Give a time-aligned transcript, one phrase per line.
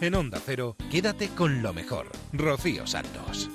[0.00, 2.06] En Onda Cero, quédate con lo mejor.
[2.32, 3.50] Rocío Santos.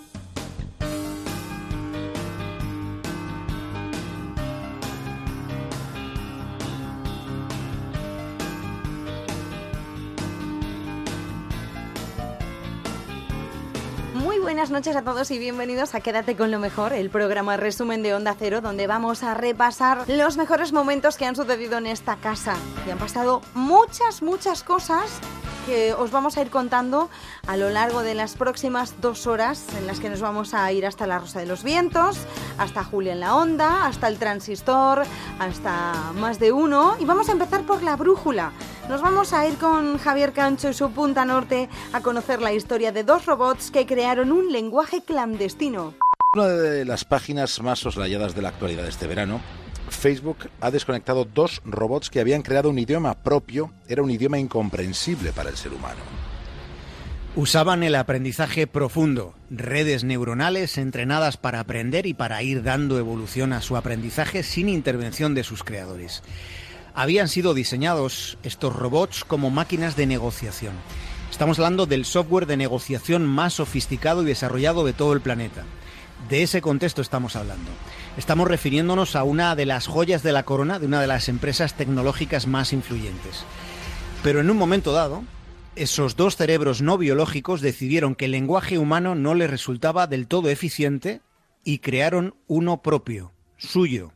[14.13, 18.03] Muy buenas noches a todos y bienvenidos a Quédate con lo mejor, el programa resumen
[18.03, 22.17] de Onda Cero, donde vamos a repasar los mejores momentos que han sucedido en esta
[22.17, 22.57] casa.
[22.85, 25.21] Y han pasado muchas, muchas cosas
[25.65, 27.09] que os vamos a ir contando
[27.47, 30.85] a lo largo de las próximas dos horas en las que nos vamos a ir
[30.85, 32.17] hasta la Rosa de los Vientos,
[32.57, 35.03] hasta Julia en la Onda, hasta el Transistor,
[35.39, 36.95] hasta más de uno.
[36.99, 38.51] Y vamos a empezar por la brújula.
[38.89, 42.91] Nos vamos a ir con Javier Cancho y su Punta Norte a conocer la historia
[42.91, 45.93] de dos robots que crearon un lenguaje clandestino.
[46.35, 49.39] Una de las páginas más soslayadas de la actualidad de este verano
[49.93, 55.31] Facebook ha desconectado dos robots que habían creado un idioma propio, era un idioma incomprensible
[55.31, 56.01] para el ser humano.
[57.35, 63.61] Usaban el aprendizaje profundo, redes neuronales entrenadas para aprender y para ir dando evolución a
[63.61, 66.21] su aprendizaje sin intervención de sus creadores.
[66.93, 70.73] Habían sido diseñados estos robots como máquinas de negociación.
[71.31, 75.63] Estamos hablando del software de negociación más sofisticado y desarrollado de todo el planeta.
[76.29, 77.71] De ese contexto estamos hablando.
[78.17, 81.73] Estamos refiriéndonos a una de las joyas de la corona de una de las empresas
[81.73, 83.43] tecnológicas más influyentes.
[84.21, 85.23] Pero en un momento dado,
[85.75, 90.49] esos dos cerebros no biológicos decidieron que el lenguaje humano no les resultaba del todo
[90.49, 91.21] eficiente
[91.63, 94.13] y crearon uno propio, suyo.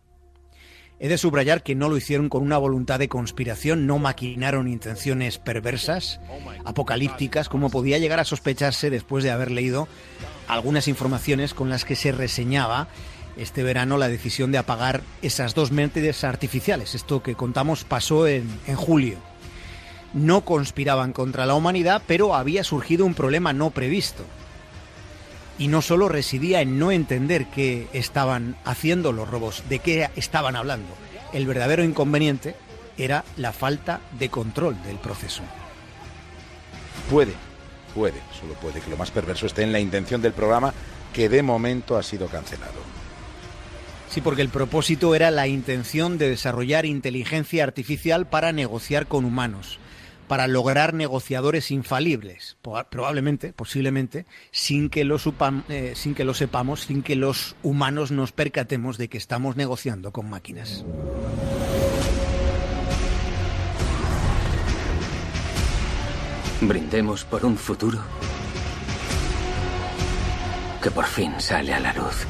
[0.99, 5.37] He de subrayar que no lo hicieron con una voluntad de conspiración, no maquinaron intenciones
[5.39, 6.19] perversas,
[6.65, 9.87] apocalípticas, como podía llegar a sospecharse después de haber leído
[10.47, 12.87] algunas informaciones con las que se reseñaba
[13.37, 16.95] este verano la decisión de apagar esas dos mentes artificiales.
[16.95, 19.17] Esto que contamos pasó en, julio.
[20.13, 24.23] No conspiraban contra la humanidad, pero había surgido un problema no previsto.
[25.59, 30.55] Y no solo residía en no entender qué estaban haciendo los robots, de qué estaban
[30.55, 30.89] hablando.
[31.33, 32.55] El verdadero inconveniente
[32.97, 35.41] era la falta de control del proceso.
[37.09, 37.33] Puede,
[37.93, 40.73] puede, solo puede que lo más perverso esté en la intención del programa
[41.13, 42.96] que de momento ha sido cancelado.
[44.09, 49.79] Sí, porque el propósito era la intención de desarrollar inteligencia artificial para negociar con humanos,
[50.27, 52.57] para lograr negociadores infalibles,
[52.89, 55.17] probablemente, posiblemente, sin que, lo
[55.69, 60.11] eh, sin que lo sepamos, sin que los humanos nos percatemos de que estamos negociando
[60.11, 60.85] con máquinas.
[66.61, 67.99] Brindemos por un futuro
[70.81, 72.25] que por fin sale a la luz.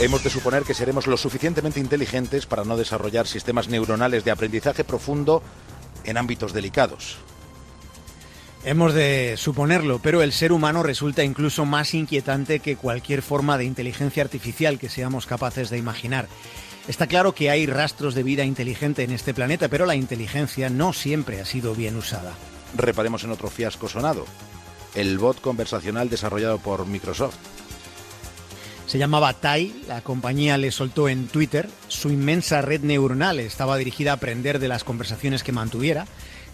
[0.00, 4.82] Hemos de suponer que seremos lo suficientemente inteligentes para no desarrollar sistemas neuronales de aprendizaje
[4.82, 5.42] profundo
[6.04, 7.18] en ámbitos delicados.
[8.62, 13.64] Hemos de suponerlo, pero el ser humano resulta incluso más inquietante que cualquier forma de
[13.64, 16.28] inteligencia artificial que seamos capaces de imaginar.
[16.86, 20.92] Está claro que hay rastros de vida inteligente en este planeta, pero la inteligencia no
[20.92, 22.34] siempre ha sido bien usada.
[22.76, 24.26] Reparemos en otro fiasco sonado,
[24.94, 27.36] el bot conversacional desarrollado por Microsoft.
[28.86, 34.10] Se llamaba Tai, la compañía le soltó en Twitter, su inmensa red neuronal estaba dirigida
[34.10, 36.06] a aprender de las conversaciones que mantuviera,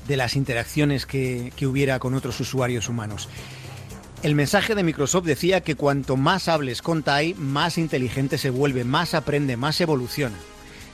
[0.07, 3.29] de las interacciones que, que hubiera con otros usuarios humanos.
[4.23, 8.85] El mensaje de Microsoft decía que cuanto más hables con Tai, más inteligente se vuelve,
[8.85, 10.37] más aprende, más evoluciona.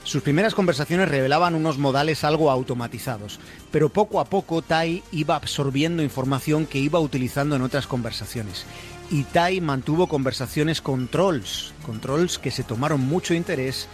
[0.03, 3.39] Sus primeras conversaciones revelaban unos modales algo automatizados,
[3.71, 8.65] pero poco a poco Tai iba absorbiendo información que iba utilizando en otras conversaciones
[9.09, 13.87] y Tai mantuvo conversaciones con trolls, con trolls que se tomaron mucho interés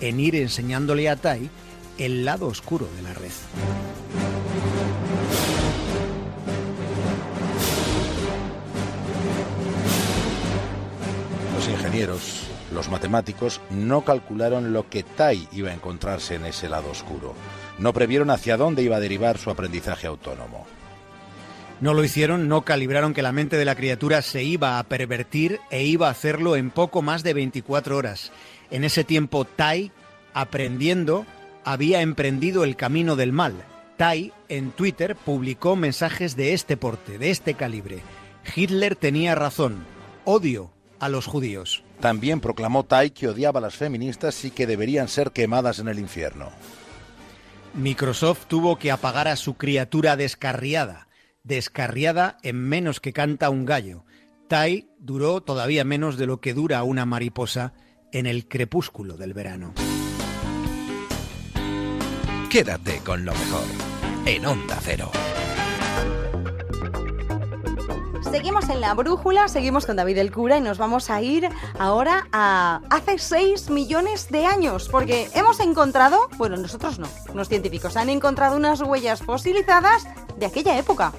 [0.00, 1.48] en ir enseñándole a Tai
[1.98, 3.30] el lado oscuro de la red.
[11.54, 16.90] Los ingenieros, los matemáticos, no calcularon lo que Tai iba a encontrarse en ese lado
[16.90, 17.34] oscuro.
[17.78, 20.66] No previeron hacia dónde iba a derivar su aprendizaje autónomo.
[21.80, 25.60] No lo hicieron, no calibraron que la mente de la criatura se iba a pervertir
[25.70, 28.32] e iba a hacerlo en poco más de 24 horas.
[28.70, 29.90] En ese tiempo, Tai,
[30.34, 31.26] aprendiendo,
[31.64, 33.54] había emprendido el camino del mal.
[33.96, 38.02] Tai, en Twitter, publicó mensajes de este porte, de este calibre.
[38.54, 39.84] Hitler tenía razón.
[40.24, 41.82] Odio a los judíos.
[42.00, 45.98] También proclamó Tai que odiaba a las feministas y que deberían ser quemadas en el
[45.98, 46.50] infierno.
[47.74, 51.08] Microsoft tuvo que apagar a su criatura descarriada
[51.44, 54.04] descarriada en menos que canta un gallo.
[54.48, 57.74] Tai duró todavía menos de lo que dura una mariposa
[58.12, 59.74] en el crepúsculo del verano.
[62.54, 63.64] Quédate con lo mejor
[64.26, 65.10] en Onda Cero.
[68.30, 71.48] Seguimos en la brújula, seguimos con David el Cura y nos vamos a ir
[71.80, 77.96] ahora a hace 6 millones de años, porque hemos encontrado, bueno, nosotros no, los científicos
[77.96, 80.06] han encontrado unas huellas fosilizadas
[80.38, 81.12] de aquella época.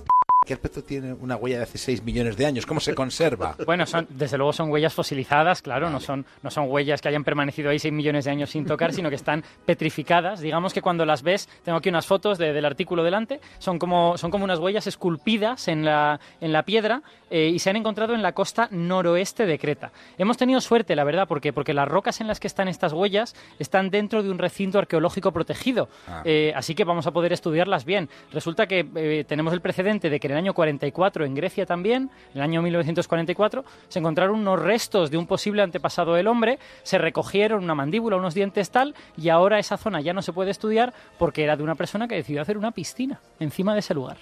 [0.45, 2.65] ¿Qué aspecto tiene una huella de hace 6 millones de años?
[2.65, 3.56] ¿Cómo se conserva?
[3.65, 7.24] Bueno, son, desde luego son huellas fosilizadas, claro, no son, no son huellas que hayan
[7.24, 10.39] permanecido ahí 6 millones de años sin tocar, sino que están petrificadas.
[10.39, 14.18] Digamos que cuando las ves, tengo aquí unas fotos de- del artículo delante, son como,
[14.18, 18.13] son como unas huellas esculpidas en la, en la piedra eh, y se han encontrado
[18.13, 19.92] en la costa noroeste de Creta.
[20.18, 23.36] Hemos tenido suerte, la verdad, porque, porque las rocas en las que están estas huellas
[23.59, 26.21] están dentro de un recinto arqueológico protegido, Ah.
[26.24, 28.09] Eh, así que vamos a poder estudiarlas bien.
[28.31, 32.37] Resulta que eh, tenemos el precedente de que el año 44 en Grecia también, en
[32.37, 37.63] el año 1944, se encontraron unos restos de un posible antepasado del hombre, se recogieron
[37.63, 41.43] una mandíbula, unos dientes tal, y ahora esa zona ya no se puede estudiar porque
[41.43, 44.17] era de una persona que decidió hacer una piscina encima de ese lugar.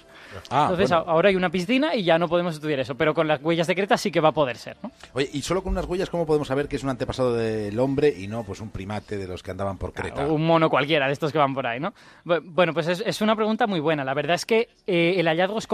[0.50, 1.04] Ah, Entonces bueno.
[1.06, 3.74] ahora hay una piscina y ya no podemos estudiar eso, pero con las huellas de
[3.74, 4.76] Creta sí que va a poder ser.
[4.82, 4.90] ¿no?
[5.12, 8.12] Oye, y solo con unas huellas, ¿cómo podemos saber que es un antepasado del hombre
[8.16, 10.26] y no pues un primate de los que andaban por Creta?
[10.26, 11.92] Un mono cualquiera de estos que van por ahí, ¿no?
[12.24, 14.04] Bu- Bueno, pues es, es una pregunta muy buena.
[14.04, 15.66] La verdad es que eh, el hallazgo es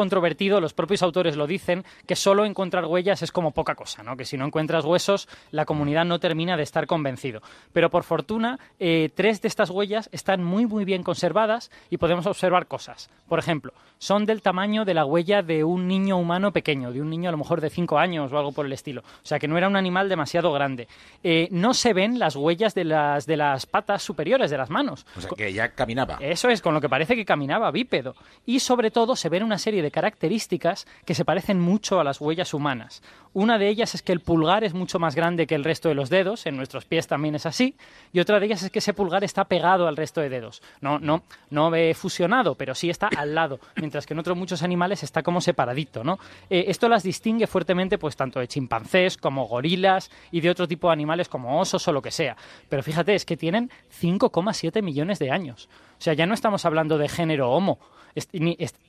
[0.61, 4.17] los propios autores lo dicen, que solo encontrar huellas es como poca cosa, ¿no?
[4.17, 7.43] Que si no encuentras huesos, la comunidad no termina de estar convencido.
[7.73, 12.27] Pero por fortuna, eh, tres de estas huellas están muy, muy bien conservadas y podemos
[12.27, 13.11] observar cosas.
[13.29, 17.11] Por ejemplo, son del tamaño de la huella de un niño humano pequeño, de un
[17.11, 19.03] niño a lo mejor de 5 años o algo por el estilo.
[19.03, 20.89] O sea, que no era un animal demasiado grande.
[21.23, 25.07] Eh, no se ven las huellas de las, de las patas superiores, de las manos.
[25.17, 26.17] O sea, que ya caminaba.
[26.21, 28.15] Eso es, con lo que parece que caminaba bípedo.
[28.47, 32.21] Y sobre todo se ven una serie de características que se parecen mucho a las
[32.21, 33.03] huellas humanas.
[33.33, 35.95] Una de ellas es que el pulgar es mucho más grande que el resto de
[35.95, 37.75] los dedos, en nuestros pies también es así,
[38.13, 40.63] y otra de ellas es que ese pulgar está pegado al resto de dedos.
[40.83, 45.03] No, no, no fusionado, pero sí está al lado, mientras que en otros muchos animales
[45.03, 46.19] está como separadito, ¿no?
[46.51, 50.89] Eh, esto las distingue fuertemente, pues tanto de chimpancés como gorilas y de otro tipo
[50.89, 52.37] de animales como osos o lo que sea.
[52.69, 53.71] Pero fíjate, es que tienen
[54.01, 55.69] 5,7 millones de años.
[56.01, 57.79] O sea, ya no estamos hablando de género Homo.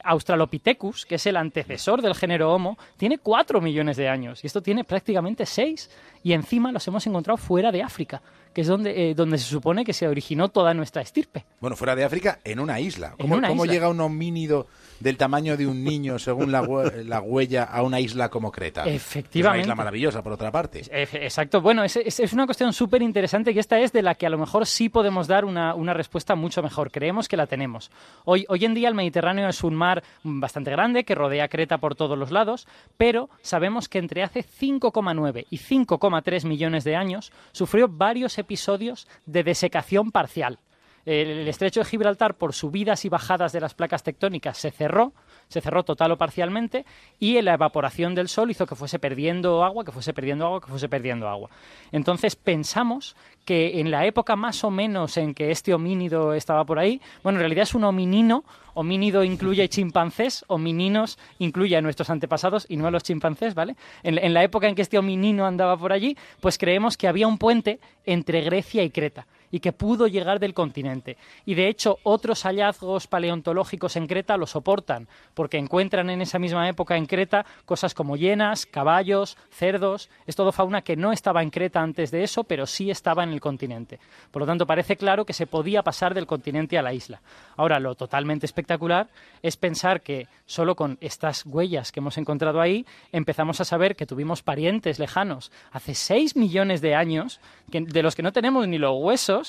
[0.04, 4.62] Australopithecus, que es el antecesor del género Homo, tiene 4 millones de años y esto
[4.62, 5.92] tiene prácticamente 6.
[6.24, 8.22] Y encima los hemos encontrado fuera de África,
[8.54, 11.46] que es donde, eh, donde se supone que se originó toda nuestra estirpe.
[11.60, 13.16] Bueno, fuera de África, en una isla.
[13.20, 13.74] ¿Cómo, una cómo isla.
[13.74, 14.68] llega un homínido
[15.00, 18.86] del tamaño de un niño, según la, hue- la huella, a una isla como Creta?
[18.86, 19.62] Efectivamente.
[19.62, 20.82] Es una isla maravillosa, por otra parte.
[20.92, 24.26] Exacto, bueno, es, es- es una cuestión súper interesante y esta es de la que
[24.26, 26.92] a lo mejor sí podemos dar una, una respuesta mucho mejor.
[26.92, 27.90] Creemos que la tenemos.
[28.26, 31.96] Hoy, hoy en día el Mediterráneo es un mar bastante grande que rodea Creta por
[31.96, 32.68] todos los lados,
[32.98, 39.44] pero sabemos que entre hace 5,9 y 5,3 millones de años sufrió varios episodios de
[39.44, 40.60] desecación parcial.
[41.06, 45.14] El, estrecho de Gibraltar, por subidas y bajadas de las placas tectónicas, se cerró,
[45.52, 46.86] se cerró total o parcialmente,
[47.20, 50.68] y la evaporación del sol hizo que fuese perdiendo agua, que fuese perdiendo agua, que
[50.68, 51.50] fuese perdiendo agua.
[51.92, 53.16] Entonces pensamos
[53.46, 57.38] que en la época más o menos en que este homínido estaba por ahí, bueno,
[57.38, 62.88] en realidad es un hominino, homínido incluye chimpancés, homininos incluye a nuestros antepasados y no
[62.88, 63.76] a los chimpancés, ¿vale?
[64.04, 67.28] En, en la época en que este hominino andaba por allí, pues creemos que había
[67.28, 71.18] un puente entre Grecia y Creta y que pudo llegar del continente.
[71.46, 76.68] Y de hecho, otros hallazgos paleontológicos en Creta lo soportan, porque encuentran en esa misma
[76.70, 80.10] época en Creta cosas como hienas, caballos, cerdos.
[80.26, 83.32] Es todo fauna que no estaba en Creta antes de eso, pero sí estaba en
[83.32, 84.00] el continente.
[84.32, 87.22] Por lo tanto, parece claro que se podía pasar del continente a la isla.
[87.58, 89.08] Ahora, lo totalmente espectacular
[89.42, 94.06] es pensar que solo con estas huellas que hemos encontrado ahí empezamos a saber que
[94.06, 98.96] tuvimos parientes lejanos hace 6 millones de años, de los que no tenemos ni los
[98.98, 99.41] huesos,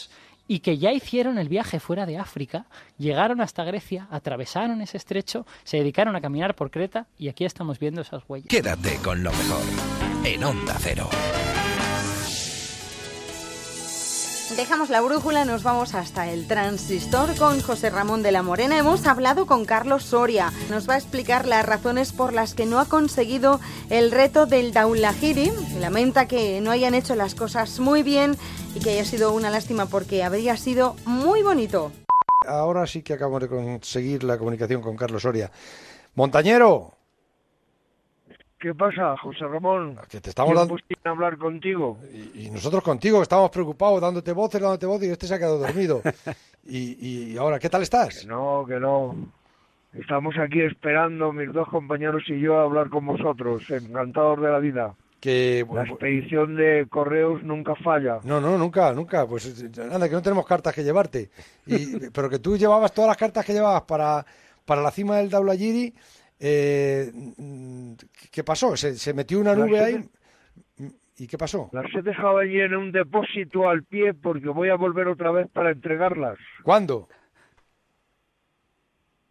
[0.48, 2.66] y que ya hicieron el viaje fuera de África,
[2.98, 7.78] llegaron hasta Grecia, atravesaron ese estrecho, se dedicaron a caminar por Creta y aquí estamos
[7.78, 8.48] viendo esas huellas.
[8.48, 9.62] Quédate con lo mejor
[10.24, 11.08] en Onda Cero.
[14.56, 18.76] Dejamos la brújula, nos vamos hasta el transistor con José Ramón de la Morena.
[18.76, 20.52] Hemos hablado con Carlos Soria.
[20.68, 24.72] Nos va a explicar las razones por las que no ha conseguido el reto del
[24.72, 25.50] Daulahiri.
[25.80, 28.36] Lamenta que no hayan hecho las cosas muy bien
[28.74, 31.90] y que haya sido una lástima porque habría sido muy bonito.
[32.46, 35.50] Ahora sí que acabamos de conseguir la comunicación con Carlos Soria.
[36.14, 36.92] Montañero,
[38.62, 39.98] ¿Qué pasa, José Ramón?
[40.08, 40.76] que te estamos dando...
[41.02, 41.98] Hablar contigo.
[42.14, 45.38] Y, y nosotros contigo, que estábamos preocupados, dándote voces, dándote voces, y este se ha
[45.38, 46.00] quedado dormido.
[46.64, 48.24] y, y ahora, ¿qué tal Que estás?
[48.24, 49.16] no, que no.
[49.92, 53.68] Estamos aquí esperando, mis dos compañeros y yo, a hablar con vosotros.
[53.68, 54.94] Encantados de la vida.
[55.18, 58.20] Que, La expedición de correos nunca falla.
[58.22, 59.26] No, no, nunca, nunca.
[59.26, 61.30] Pues anda, que no tenemos cartas que llevarte.
[61.66, 64.24] Y, pero que tú llevabas todas las cartas que llevabas para,
[64.64, 65.92] para la cima del Daulayiri.
[66.44, 67.12] Eh,
[68.32, 68.76] ¿Qué pasó?
[68.76, 70.10] ¿Se, se metió una Las nube he ahí?
[71.18, 71.70] ¿Y qué pasó?
[71.72, 75.48] Las he dejado allí en un depósito al pie porque voy a volver otra vez
[75.52, 76.38] para entregarlas.
[76.64, 77.08] ¿Cuándo?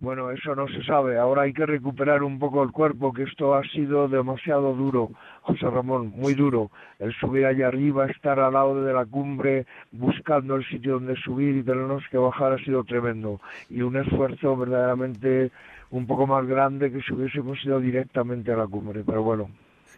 [0.02, 1.20] Bueno, eso no se sabe.
[1.20, 5.70] Ahora hay que recuperar un poco el cuerpo, que esto ha sido demasiado duro, José
[5.70, 6.72] Ramón, muy duro.
[6.98, 11.56] El subir allá arriba, estar al lado de la cumbre, buscando el sitio donde subir
[11.58, 13.42] y tenernos que bajar ha sido tremendo.
[13.70, 15.52] Y un esfuerzo verdaderamente
[15.92, 19.04] un poco más grande que si hubiésemos ido directamente a la cumbre.
[19.06, 19.50] Pero bueno,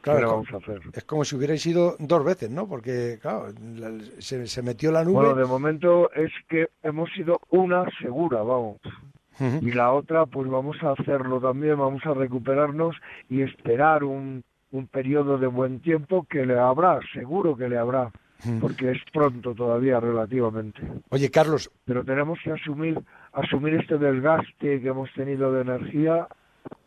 [0.02, 0.90] Claro, ¿qué le es vamos como- a hacer?
[0.94, 2.68] Es como si hubierais ido dos veces, ¿no?
[2.68, 5.14] Porque, claro, la- se, se metió la nube.
[5.14, 8.78] Bueno, de momento es que hemos sido una segura, vamos.
[9.62, 12.96] Y la otra pues vamos a hacerlo también, vamos a recuperarnos
[13.30, 18.12] y esperar un, un periodo de buen tiempo que le habrá, seguro que le habrá,
[18.62, 20.82] porque es pronto todavía relativamente.
[21.10, 23.00] Oye, Carlos, Pero tenemos que asumir,
[23.34, 26.28] asumir este desgaste que hemos tenido de energía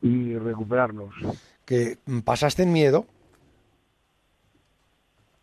[0.03, 1.13] y recuperarnos.
[1.65, 3.07] que pasaste en miedo,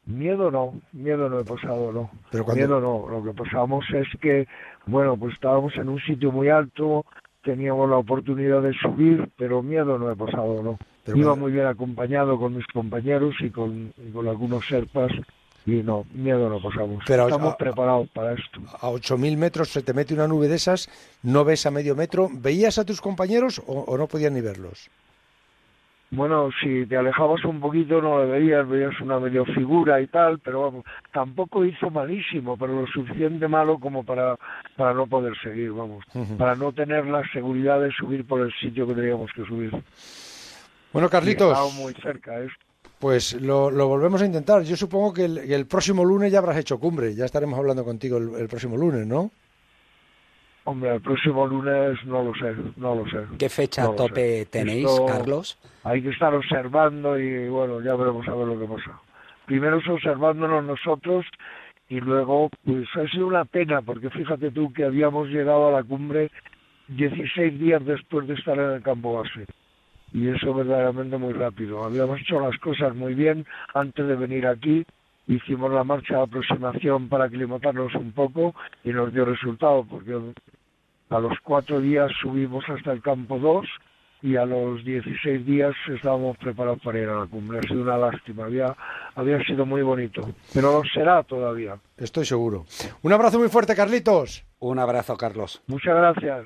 [0.05, 2.11] Miedo no, miedo no he pasado, no.
[2.29, 4.47] Pero cuando- Miedo no, lo que pasamos es que,
[4.85, 7.05] bueno, pues estábamos en un sitio muy alto,
[7.41, 10.77] teníamos la oportunidad de subir, pero miedo no he pasado, no.
[11.05, 15.11] Pero Iba cuando- muy bien acompañado con mis compañeros y con, y con algunos serpas
[15.65, 17.03] y no, miedo no pasamos.
[17.05, 18.59] Pero, Estamos preparados para esto.
[18.81, 20.89] a 8.000 metros se te mete una nube de esas,
[21.23, 22.29] no ves a medio metro.
[22.31, 24.89] ¿Veías a tus compañeros o, o no podías ni verlos?
[26.15, 30.37] Bueno, si te alejabas un poquito no le veías, veías una medio figura y tal,
[30.37, 34.37] pero vamos, tampoco hizo malísimo, pero lo suficiente malo como para,
[34.75, 36.05] para no poder seguir, vamos,
[36.37, 39.71] para no tener la seguridad de subir por el sitio que teníamos que subir.
[40.91, 42.47] Bueno, Carlitos, muy cerca, ¿eh?
[43.03, 44.63] Pues lo, lo volvemos a intentar.
[44.63, 47.13] Yo supongo que el, que el próximo lunes ya habrás hecho cumbre.
[47.13, 49.29] Ya estaremos hablando contigo el, el próximo lunes, ¿no?
[50.63, 53.25] Hombre, el próximo lunes no lo sé, no lo sé.
[53.37, 54.45] ¿Qué fecha No tope sé.
[54.45, 55.59] tenéis, Esto Carlos?
[55.83, 58.97] Hay que estar observando y bueno, ya veremos a ver lo que pasa.
[59.47, 61.25] Primero es observándonos nosotros
[61.89, 65.83] y luego, pues ha sido una pena porque fíjate tú que habíamos llegado a la
[65.83, 66.31] cumbre
[66.87, 69.45] 16 días después de estar en el campo base.
[70.13, 71.83] Y eso verdaderamente muy rápido.
[71.83, 74.85] Habíamos hecho las cosas muy bien antes de venir aquí.
[75.27, 78.53] Hicimos la marcha de aproximación para aclimatarnos un poco
[78.83, 80.19] y nos dio resultado porque
[81.09, 83.65] a los cuatro días subimos hasta el campo 2
[84.23, 87.59] y a los 16 días estábamos preparados para ir a la cumbre.
[87.59, 88.73] Ha sido una lástima, había,
[89.15, 90.21] había sido muy bonito,
[90.53, 91.77] pero lo será todavía.
[91.97, 92.65] Estoy seguro.
[93.01, 94.45] Un abrazo muy fuerte, Carlitos.
[94.59, 95.61] Un abrazo, Carlos.
[95.67, 96.45] Muchas gracias.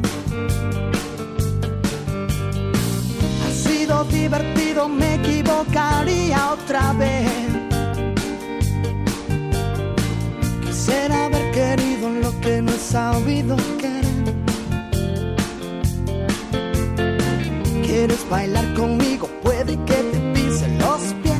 [4.09, 7.29] Divertido, me equivocaría otra vez.
[10.65, 14.35] Quisiera haber querido lo que no he sabido querer.
[17.85, 19.29] ¿Quieres bailar conmigo?
[19.43, 21.37] Puede que te pise los pies.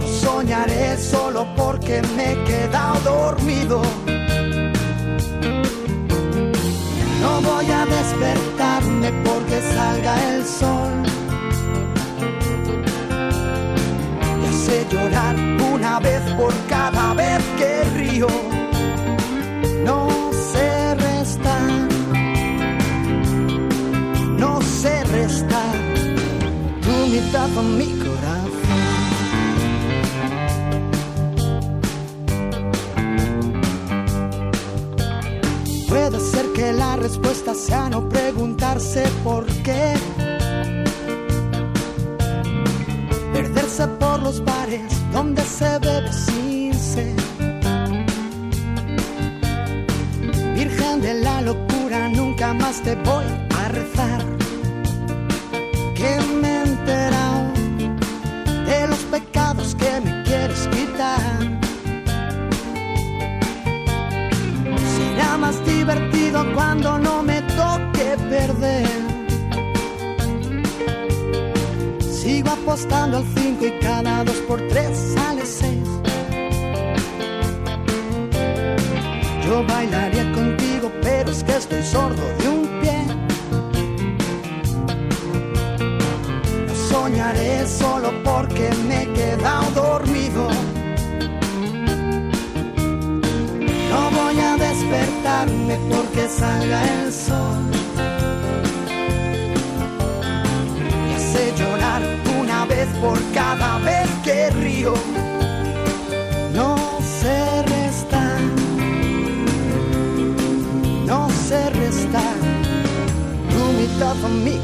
[0.00, 3.82] No soñaré solo porque me he quedado dormido.
[7.42, 10.92] Voy a despertarme porque salga el sol.
[14.40, 15.36] Y hace llorar
[15.72, 18.28] una vez por cada vez que río.
[19.84, 20.08] No
[20.52, 21.70] sé restar.
[24.38, 25.74] No sé restar.
[26.82, 28.02] Tu mitad a mi.
[36.62, 39.94] Que la respuesta sea no preguntarse por qué.
[43.32, 47.16] Perderse por los bares donde se bebe sin sed.
[50.54, 53.51] Virgen de la locura, nunca más te voy
[66.32, 68.86] divertido cuando no me toque perder.
[72.00, 75.78] Sigo apostando al 5 y cada 2 por 3 sale 6.
[79.46, 82.98] Yo bailaría contigo, pero es que estoy sordo de un pie.
[86.66, 90.48] No soñaré solo porque me he quedado dormido.
[93.90, 95.76] No voy a despertarme
[96.12, 97.64] porque salga el sol.
[101.06, 102.02] Me hace llorar
[102.40, 104.94] una vez por cada vez que río.
[106.54, 106.76] No
[107.20, 108.40] sé restar,
[111.06, 112.36] no sé restar
[113.50, 114.58] tu mitad mi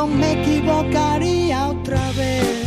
[0.00, 2.66] divertido, me equivocaría otra vez.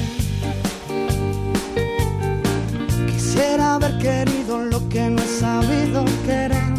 [3.07, 6.73] Quisiera haber querido lo que no he sabido querer.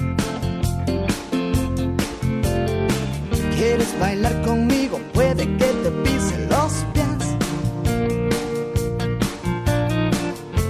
[3.56, 5.00] ¿Quieres bailar conmigo?
[5.12, 7.04] Puede que te pise los pies.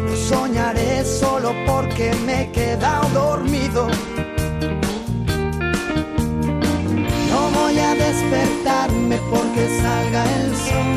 [0.06, 3.88] No soñaré solo porque me he quedado dormido.
[7.30, 9.03] No voy a despertarme
[9.84, 10.96] salga el sol.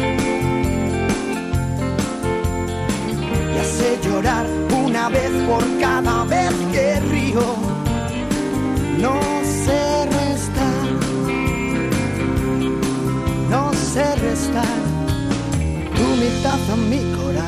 [3.54, 4.46] Y hace llorar
[4.86, 7.48] una vez por cada vez que río.
[9.06, 9.16] No
[9.64, 9.82] sé
[10.18, 10.86] restar,
[13.54, 14.80] no sé restar
[15.98, 17.47] tu mitad a mi corazón.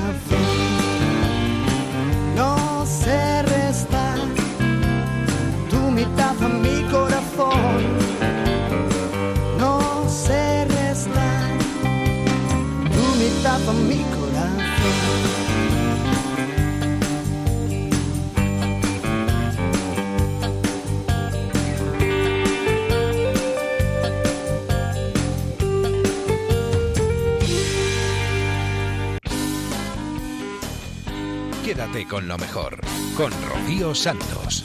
[32.20, 32.82] Con lo mejor,
[33.16, 34.62] con Rocío Santos.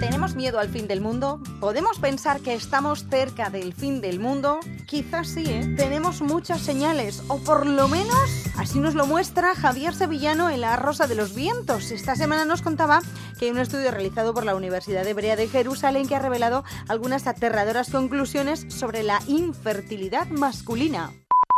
[0.00, 1.42] ¿Tenemos miedo al fin del mundo?
[1.60, 4.60] ¿Podemos pensar que estamos cerca del fin del mundo?
[4.86, 5.74] Quizás sí, ¿eh?
[5.76, 10.76] Tenemos muchas señales, o por lo menos así nos lo muestra Javier Sevillano en La
[10.76, 11.90] Rosa de los Vientos.
[11.90, 13.02] Esta semana nos contaba
[13.38, 17.26] que hay un estudio realizado por la Universidad Hebrea de Jerusalén que ha revelado algunas
[17.26, 21.12] aterradoras conclusiones sobre la infertilidad masculina.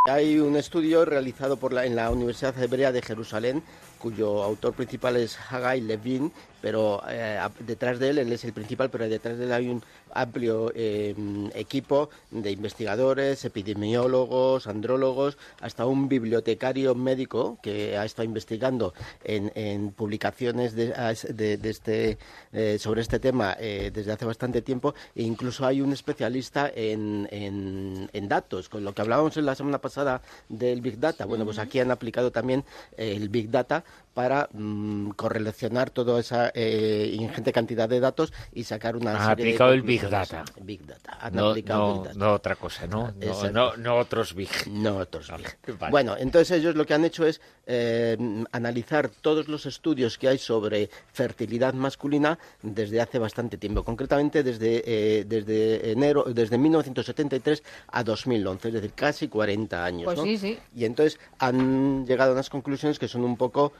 [0.08, 3.62] Hay un estudio realizado por la, en la Universidad Hebrea de Jerusalén,
[3.98, 8.90] cuyo autor principal es Hagai Levin, pero eh, detrás de él, él es el principal,
[8.90, 11.14] pero detrás de él hay un amplio eh,
[11.54, 18.94] equipo de investigadores, epidemiólogos, andrólogos, hasta un bibliotecario médico que ha estado investigando
[19.24, 20.88] en, en publicaciones de,
[21.34, 22.18] de- de este,
[22.52, 27.28] eh, sobre este tema eh, desde hace bastante tiempo e incluso hay un especialista en,
[27.30, 31.24] en- en datos, con lo que hablábamos en la semana pasada del Big Data.
[31.26, 32.64] Bueno, pues aquí han aplicado también
[32.96, 33.84] el Big Data
[34.18, 39.50] para mm, correlacionar toda esa eh, ingente cantidad de datos y sacar una serie de
[39.52, 40.08] aplicado el Big.
[40.10, 40.44] Data.
[40.60, 41.18] Big Data.
[41.20, 42.18] Han No, aplicado no- Big Data.
[42.18, 43.12] no otra cosa, ¿no?
[43.16, 44.48] No, no, no otros Big.
[44.68, 45.56] No otros Big.
[45.78, 45.92] Vale.
[45.92, 48.16] Bueno, entonces ellos lo que han hecho es eh,
[48.50, 54.82] analizar todos los estudios que hay sobre fertilidad masculina desde hace bastante tiempo, concretamente desde,
[54.84, 60.06] eh, desde enero, desde 1973 a 2011, es decir, casi 40 años.
[60.06, 60.24] Pues ¿no?
[60.24, 60.58] sí, sí.
[60.74, 63.72] Y entonces han llegado a unas conclusiones que son un poco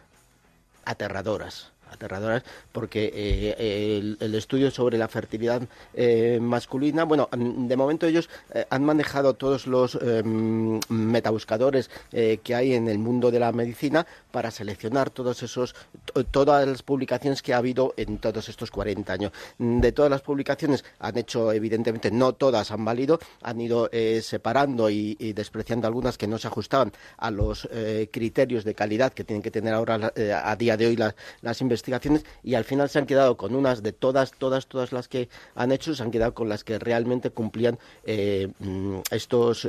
[0.88, 5.62] aterradoras aterradoras porque eh, el, estudio sobre la fertilidad
[5.94, 12.54] eh, masculina bueno mm, de momento ellos eh, han manejado todos los mm, metabuscadores que
[12.54, 14.06] hay en el mundo de la medicina
[14.38, 15.74] para seleccionar todos esos
[16.04, 20.20] to- todas las publicaciones que ha habido en todos estos 40 años de todas las
[20.22, 26.16] publicaciones han hecho evidentemente no todas han valido han ido eh, separando y, despreciando algunas
[26.16, 30.12] que no se ajustaban a los eh, criterios de calidad que tienen que tener ahora
[30.14, 30.94] eh, a día de hoy
[31.42, 35.08] las, investigaciones y al final se han quedado con unas de todas, todas, todas las
[35.08, 39.68] que han hecho, se han quedado con las que realmente cumplían mm, estos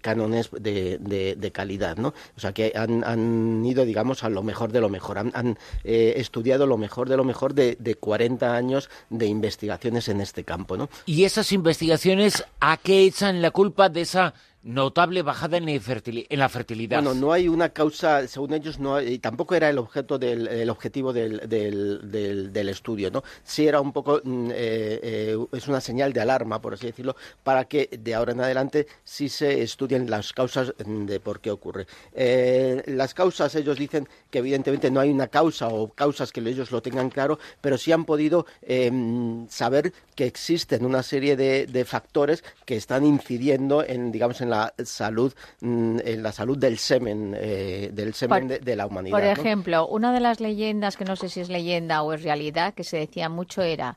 [0.00, 2.08] cánones de, de- de calidad, ¿no?
[2.36, 5.58] O sea que han, han ido, digamos, a lo mejor de lo mejor, han, han,
[5.84, 10.44] eh, estudiado lo mejor de lo mejor de, de 40 años de investigaciones en este
[10.44, 10.88] campo, ¿no?
[11.06, 14.34] ¿Y esas investigaciones a qué echan la culpa de esa
[14.68, 17.02] notable bajada en, en la fertilidad.
[17.02, 20.68] Bueno, no hay una causa, según ellos, no hay- tampoco era el objeto del el
[20.68, 23.22] objetivo del, del, del- del estudio, ¿no?
[23.44, 27.16] Sí era un poco, mm, eh, eh, es una señal de alarma, por así decirlo,
[27.42, 31.86] para que de ahora en adelante sí se estudien las causas de por qué ocurre.
[32.12, 36.70] Eh, las causas, ellos dicen que evidentemente no hay una causa o causas que ellos
[36.70, 41.84] lo tengan claro, pero sí han podido mm, saber que existen una serie de, de
[41.84, 47.34] factores que están incidiendo en, digamos, en la salud, mm, en la salud del semen,
[47.38, 49.16] eh, del semen Por- de, de la humanidad.
[49.16, 49.30] Por ¿no?
[49.32, 52.84] ejemplo, una de las leyendas, que no sé si es leyenda o es realidad, que
[52.84, 53.96] se decía mucho era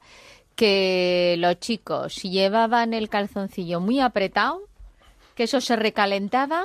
[0.55, 4.61] que los chicos si llevaban el calzoncillo muy apretado,
[5.35, 6.63] que eso se recalentaba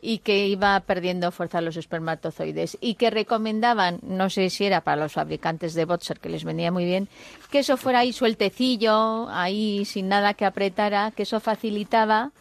[0.00, 5.00] y que iba perdiendo fuerza los espermatozoides y que recomendaban, no sé si era para
[5.02, 7.08] los fabricantes de boxer que les venía muy bien,
[7.50, 12.32] que eso fuera ahí sueltecillo, ahí sin nada que apretara, que eso facilitaba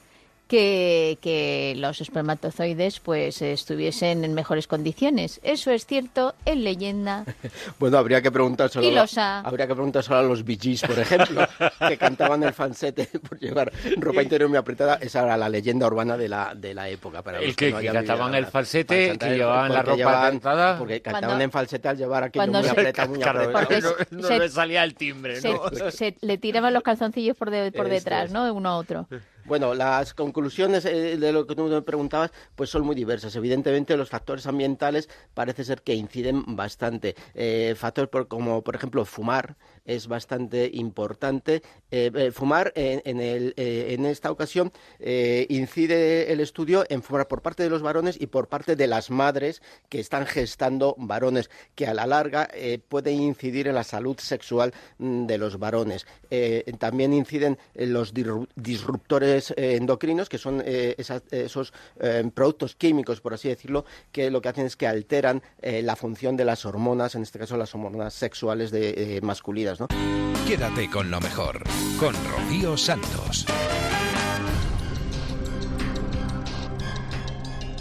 [0.54, 5.39] que, que los espermatozoides pues estuviesen en mejores condiciones.
[5.42, 7.26] Eso es cierto, es leyenda.
[7.80, 10.98] Bueno, habría que preguntárselo, Y a- los ha- habría que preguntárselo a los Gees, por
[11.00, 11.42] ejemplo,
[11.88, 15.00] que cantaban el falsete por llevar ropa interior muy apretada.
[15.02, 17.24] Esa era la leyenda urbana de la, de la época.
[17.24, 19.98] Para El los que- no que cantaban el falsete, Para que llevaban la porque ropa
[19.98, 20.78] llevaban- apretada.
[20.78, 23.52] Porque cantaban Cuando- en falsete al llevar aquello cuando muy se- apretado, muy apretado.
[23.54, 25.62] Porque no, no se- le salía el timbre, Se, ¿no?
[25.92, 28.32] se le tiraban los calzoncillos por, de- por detrás, es.
[28.32, 28.54] ¿no?
[28.54, 29.08] Uno a otro.
[29.45, 33.36] Bueno, las conclusiones eh, de lo que tú me preguntabas pues son muy diversas.
[33.36, 37.15] Evidentemente los factores ambientales parece ser que inciden bastante.
[37.34, 41.62] Eh, factores por- como por ejemplo fumar es bastante importante.
[41.91, 47.69] Eh, eh, fumar eh, en esta ocasión incide el estudio en fumar por parte de
[47.69, 52.08] los varones y por parte de las madres que están gestando varones, que a la
[52.08, 52.50] larga
[52.88, 56.06] puede incidir en la salud sexual mm, de los varones.
[56.80, 58.13] También inciden en los
[58.56, 61.74] disruptores endocrinos, que son esos
[62.34, 66.46] productos químicos, por así decirlo, que lo que hacen es que alteran la función de
[66.46, 69.22] las hormonas, en este caso las hormonas sexuales de, eh,
[70.48, 71.64] Quédate con lo mejor,
[72.00, 73.46] con Rocío Santos.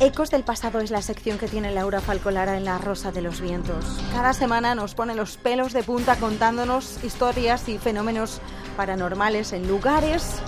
[0.00, 3.40] Ecos del pasado es la sección que tiene Laura Falcolara en La Rosa de los
[3.40, 3.84] Vientos.
[4.12, 8.40] Cada semana nos pone los pelos de punta contándonos historias y fenómenos
[8.76, 10.40] paranormales en lugares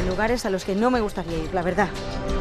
[0.00, 1.88] en lugares a los que no me gustaría ir, la verdad.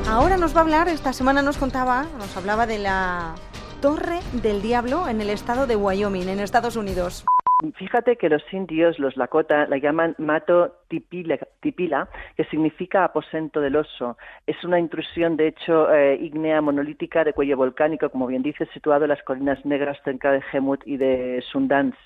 [0.08, 3.36] Ahora nos va a hablar, esta semana nos contaba, nos hablaba de la
[3.82, 7.26] Torre del Diablo en el estado de Wyoming, en Estados Unidos.
[7.76, 13.78] Fíjate que los indios, los Lakota, la llaman Mato Tipila, tipila, que significa aposento del
[13.78, 14.18] oso.
[14.46, 19.06] Es una intrusión, de hecho, eh, ígnea monolítica de cuello volcánico, como bien dice, situado
[19.06, 21.98] en las colinas negras cerca de Hemut y de Sundance.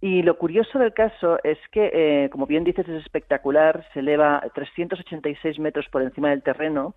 [0.00, 4.40] Y lo curioso del caso es que, eh, como bien dices, es espectacular, se eleva
[4.54, 6.94] 386 metros por encima del terreno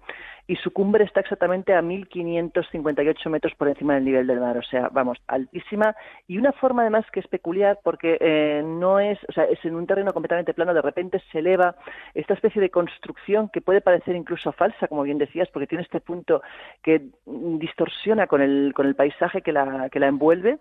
[0.49, 4.63] y su cumbre está exactamente a 1.558 metros por encima del nivel del mar, o
[4.63, 5.95] sea, vamos, altísima
[6.27, 9.75] y una forma además que es peculiar porque eh, no es, o sea, es en
[9.75, 11.75] un terreno completamente plano, de repente se eleva
[12.15, 16.01] esta especie de construcción que puede parecer incluso falsa, como bien decías, porque tiene este
[16.01, 16.41] punto
[16.81, 20.57] que distorsiona con el, con el paisaje que la, que la envuelve.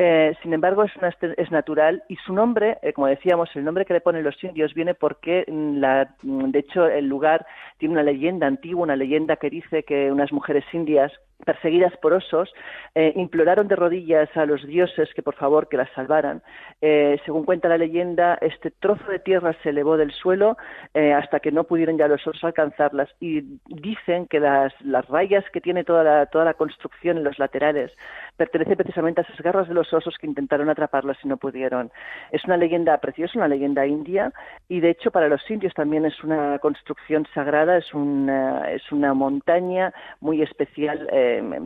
[0.00, 3.84] Eh, sin embargo, es, una- es natural y su nombre, eh, como decíamos, el nombre
[3.84, 7.44] que le ponen los indios viene porque, mm, la, mm, de hecho, el lugar
[7.78, 11.10] tiene una leyenda antigua, una leyenda que dice que unas mujeres indias
[11.44, 12.52] perseguidas por osos,
[12.94, 16.42] eh, imploraron de rodillas a los dioses que por favor que las salvaran.
[16.80, 20.56] Eh, según cuenta la leyenda, este trozo de tierra se elevó del suelo
[20.94, 24.72] eh, hasta que no pudieron ya los osos alcanzarlas y dicen que las,
[25.08, 27.92] rayas que tiene toda la, toda la construcción en los laterales
[28.36, 31.90] pertenecen precisamente a esas garras de los osos que intentaron atraparlas y no pudieron.
[32.32, 34.32] Es una leyenda preciosa, una leyenda india
[34.68, 39.14] y de hecho para los indios también es una construcción sagrada, es una, es una
[39.14, 41.08] montaña muy especial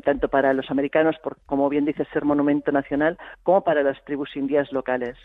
[0.04, 4.36] tanto para los americanos, por, como bien dice, ser monumento nacional, como para las tribus
[4.36, 5.16] indias locales.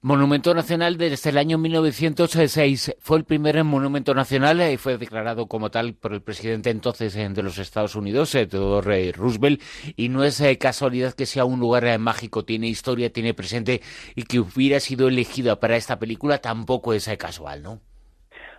[0.00, 2.96] Monumento Nacional desde el año 1906.
[3.00, 7.28] Fue el primer monumento nacional y fue declarado como tal por el presidente entonces eh,
[7.28, 9.62] de los Estados Unidos, eh, Theodore Roosevelt.
[9.96, 13.82] Y no es eh, casualidad que sea un lugar eh, mágico, tiene historia, tiene presente
[14.14, 17.80] y que hubiera sido elegido para esta película tampoco es eh, casual, ¿no?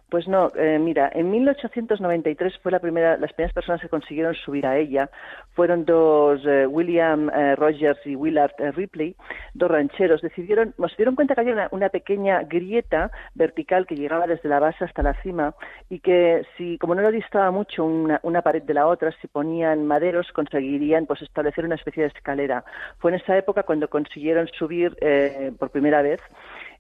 [0.10, 4.66] Pues no, eh, mira, en 1893 fue la primera, las primeras personas que consiguieron subir
[4.66, 5.10] a ella
[5.54, 9.18] fueron dos, eh, William eh, Rogers y Willard eh, Ripley,
[9.54, 10.22] dos rancheros.
[10.22, 14.86] Decidieron, nos dieron cuenta que había una, pequeña grieta vertical que llegaba desde la base
[14.86, 15.56] hasta la cima
[15.90, 19.28] y que si, como no lo distaba mucho una, una pared de la otra, si
[19.28, 22.64] ponían maderos conseguirían pues establecer una especie de escalera.
[23.00, 26.22] Fue en esa época cuando consiguieron subir eh, por primera vez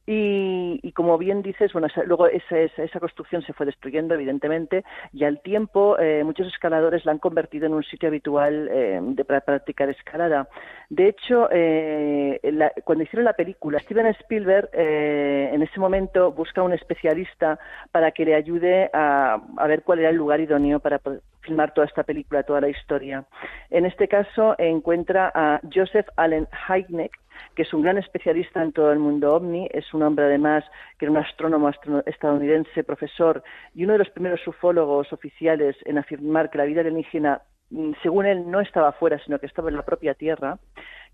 [0.10, 5.26] Y, como bien dices, bueno, luego esa, esa, esa construcción se fue destruyendo, evidentemente, y
[5.26, 9.42] al tiempo eh, muchos escaladores la han convertido en un sitio habitual eh, de, para
[9.42, 10.48] practicar escalada.
[10.90, 12.40] De hecho, eh,
[12.86, 17.60] cuando hicieron la película, Steven Spielberg eh, en ese momento busca un especialista
[17.92, 21.02] para que le ayude a, a ver cuál era el lugar idóneo para
[21.42, 23.26] filmar toda esta película, toda la historia.
[23.70, 27.12] En este caso encuentra a Joseph Allen Hynek,
[27.56, 30.64] que es un gran especialista en todo el mundo ovni, es un hombre además
[30.98, 31.72] que era un astrónomo
[32.06, 37.42] estadounidense, profesor y uno de los primeros ufólogos oficiales en afirmar que la vida alienígena,
[37.70, 40.58] mm, según él, no estaba afuera, sino que estaba en la propia Tierra.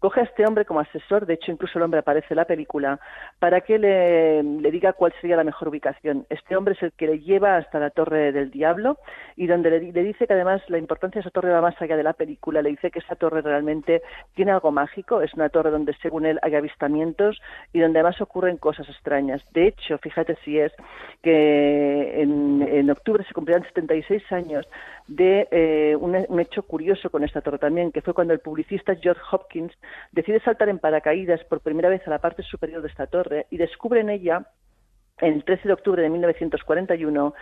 [0.04, 3.00] Coge a este hombre como asesor, de hecho incluso el hombre aparece en la película,
[3.40, 6.26] para que le, diga cuál sería la mejor ubicación.
[6.30, 8.98] Este hombre es el que le lleva hasta la Torre del Diablo
[9.38, 11.82] y donde le, di- le dice que además la importancia de esa torre va más
[11.82, 14.02] allá de la película, le dice que esa torre realmente
[14.36, 18.58] tiene algo mágico, es una torre donde según él hay avistamientos y donde además ocurren
[18.58, 19.42] cosas extrañas.
[19.54, 20.74] De hecho, fíjate si es
[21.22, 24.68] que en, octubre se cumplirán 76 años
[25.08, 29.22] de eh, un hecho curioso con esta torre también, que fue cuando el publicista George
[29.32, 29.72] Hopkins
[30.12, 33.58] decide saltar en paracaídas por primera vez a la parte superior de esta torre y
[33.58, 34.48] descubre en ella
[35.24, 37.34] el 13 de octubre de 1941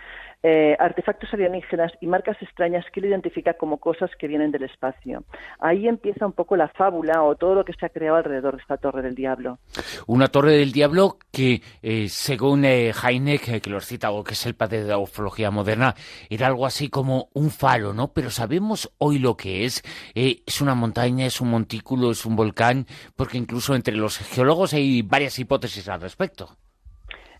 [0.44, 5.22] eh, artefactos alienígenas y marcas extrañas que él identifica como cosas que vienen del espacio.
[5.60, 8.62] Ahí empieza un poco la fábula o todo lo que se ha creado alrededor de
[8.62, 9.58] esta Torre del Diablo.
[10.06, 14.46] Una torre del diablo que, eh, según eh, eh, que lo has citado, que es
[14.46, 15.94] el padre de la ufología moderna,
[16.28, 18.12] era algo así como un faro, ¿no?
[18.12, 19.82] Pero sabemos hoy lo que es.
[20.14, 24.74] Eh, es una montaña, es un montículo, es un volcán, porque incluso entre los geólogos
[24.74, 26.56] hay varias hipótesis al respecto.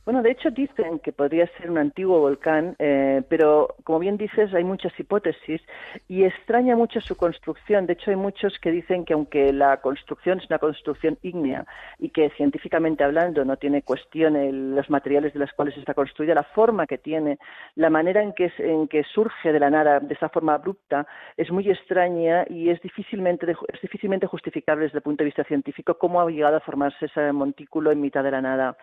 [0.04, 4.52] Bueno, de hecho dicen que podría ser un antiguo volcán, eh, pero como bien dices,
[4.52, 5.62] hay muchas hipótesis
[6.08, 7.86] y extraña mucho su construcción.
[7.86, 11.64] De hecho, hay muchos que dicen que aunque la construcción es una construcción ígnea
[12.00, 16.34] y que científicamente hablando no tiene cuestión el- los materiales de los cuales está construida,
[16.34, 17.38] la forma que tiene,
[17.76, 21.48] la manera en que, en que surge de la nada de esa forma abrupta es
[21.52, 26.20] muy extraña y es difícilmente, es difícilmente justificable desde el punto de vista científico cómo
[26.20, 28.76] ha llegado a formarse ese montículo en mitad de la nada.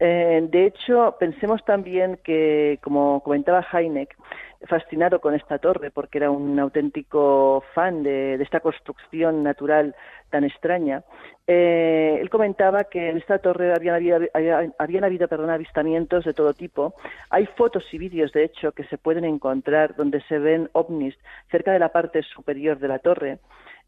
[0.00, 4.16] Eh, de hecho, pensemos también que, como comentaba Heineck,
[4.66, 9.94] fascinado con esta torre porque era un auténtico fan de, de esta construcción natural
[10.30, 11.04] tan extraña,
[11.46, 16.34] eh, él comentaba que en esta torre habían habido, había- habían habido perdón, avistamientos de
[16.34, 16.94] todo tipo.
[17.30, 21.16] Hay fotos y vídeos, de hecho, que se pueden encontrar donde se ven ovnis
[21.50, 23.38] cerca de la parte superior de la torre.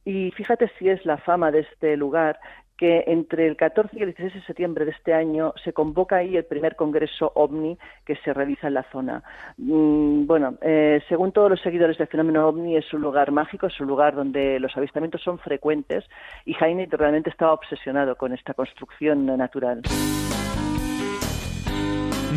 [0.05, 2.41] Y fíjate si es la fama de este lugar
[2.81, 6.35] que entre el 14 y el 16 de septiembre de este año se convoca ahí
[6.39, 9.23] el primer congreso OVNI que se realiza en la zona.
[9.59, 13.79] Mm, bueno, eh, según todos los seguidores del fenómeno OVNI es un lugar mágico, es
[13.81, 16.07] un lugar donde los avistamientos son frecuentes
[16.47, 19.83] y Jaime realmente estaba obsesionado con esta construcción natural.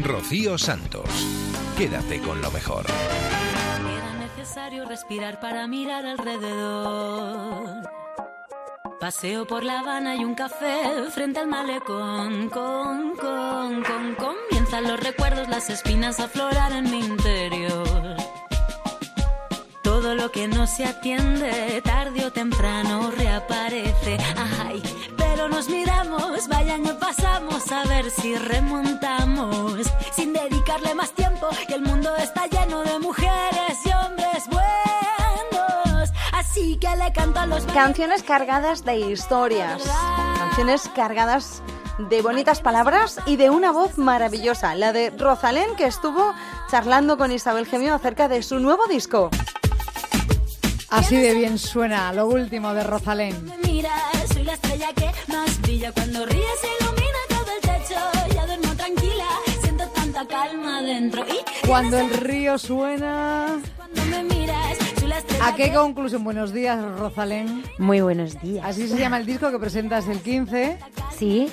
[0.03, 1.07] Rocío Santos.
[1.77, 2.83] Quédate con lo mejor.
[4.53, 7.89] Necesario respirar para mirar alrededor.
[8.99, 12.49] Paseo por La Habana y un café frente al malecón.
[12.49, 18.02] Con, con, con, comienzan los recuerdos, las espinas a aflorar en mi interior.
[20.03, 24.17] Todo lo que no se atiende, tarde o temprano reaparece.
[24.61, 24.83] Ay,
[25.15, 29.87] pero nos miramos, vaya año pasamos a ver si remontamos.
[30.13, 36.09] Sin dedicarle más tiempo, que el mundo está lleno de mujeres y hombres buenos.
[36.33, 39.83] Así que le canto a los Canciones cargadas de historias,
[40.37, 41.63] canciones cargadas
[41.97, 46.33] de bonitas palabras y de una voz maravillosa, la de Rosalén, que estuvo
[46.69, 49.29] charlando con Isabel Gemio acerca de su nuevo disco.
[50.93, 53.35] Así de bien suena lo último de Rosalén.
[53.65, 53.89] Mira,
[54.31, 58.35] soy la estrella que más brilla cuando ríes se ilumina todo el techo.
[58.35, 59.25] Ya duermo tranquila,
[59.63, 63.59] siento tanta calma dentro y Cuando el río suena...
[63.75, 66.23] cuando me miras, soy la estrella ¿A qué conclusión?
[66.23, 67.63] Buenos días, Rosalén.
[67.79, 68.63] Muy buenos días.
[68.63, 70.77] Así se llama el disco que presentas el 15.
[71.17, 71.51] Sí.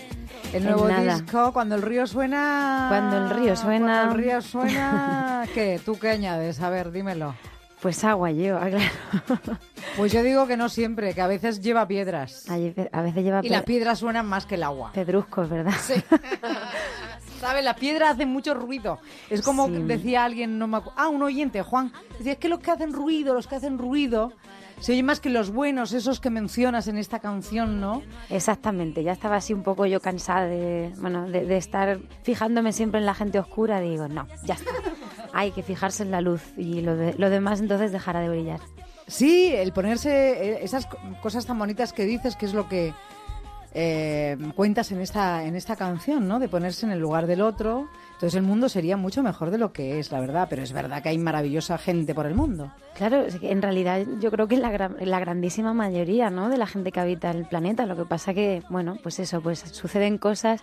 [0.53, 2.87] El nuevo disco, Cuando el río suena...
[2.91, 5.47] Cuando el río suena- Cuando el río suena...
[5.55, 5.81] ¿Qué?
[5.83, 6.61] ¿Tú qué añades?
[6.61, 7.35] A ver, dímelo.
[7.83, 9.59] Pues agua lleva, claro.
[9.97, 12.45] Pues yo digo que no siempre, que a veces lleva piedras.
[12.51, 14.93] A veces lleva Y las piedras suenan más que el agua.
[14.93, 15.73] pedruscos, ¿verdad?
[15.81, 15.95] Sí.
[17.41, 17.65] ¿Sabes?
[17.65, 18.99] La piedra hace mucho ruido.
[19.31, 19.73] Es como Sí.
[19.85, 22.93] decía alguien, no me acu- ah, un oyente, Juan, decía, es que los que hacen
[22.93, 24.35] ruido, los que hacen ruido,
[24.79, 28.03] se oyen más que los buenos, esos que mencionas en esta canción, ¿no?
[28.29, 33.01] Exactamente, ya estaba así un poco yo cansada de, bueno, de, de estar fijándome siempre
[33.01, 33.81] en la gente oscura.
[33.81, 34.71] Digo, no, ya está.
[35.33, 38.61] Hay que fijarse en la luz y lo, de- lo demás entonces dejará de brillar.
[39.07, 42.93] Sí, el ponerse eh, esas co- cosas tan bonitas que dices, que es lo que
[43.73, 46.39] eh, cuentas en esta, en esta canción, ¿no?
[46.41, 47.89] De ponerse en el lugar del otro.
[48.15, 50.47] Entonces el mundo sería mucho mejor de lo que es, la verdad.
[50.51, 52.73] Pero es verdad que hay maravillosa gente por el mundo.
[52.95, 56.49] Claro, en realidad yo creo que es la, gran- la grandísima mayoría, ¿no?
[56.49, 57.87] De la gente que habita el planeta.
[57.87, 60.63] Lo que pasa que, bueno, pues eso, pues suceden cosas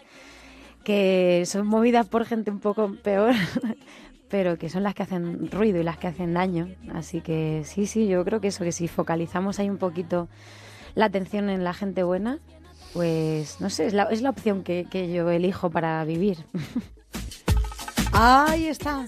[0.84, 3.34] que son movidas por gente un poco peor,
[4.30, 6.70] pero que son las que hacen ruido y las que hacen daño.
[6.94, 10.28] Así que sí, sí, yo creo que eso, que si focalizamos ahí un poquito
[10.96, 12.40] la atención en la gente buena,
[12.94, 16.46] pues no sé, es la, es la opción que, que yo elijo para vivir.
[18.20, 19.08] Ahí está.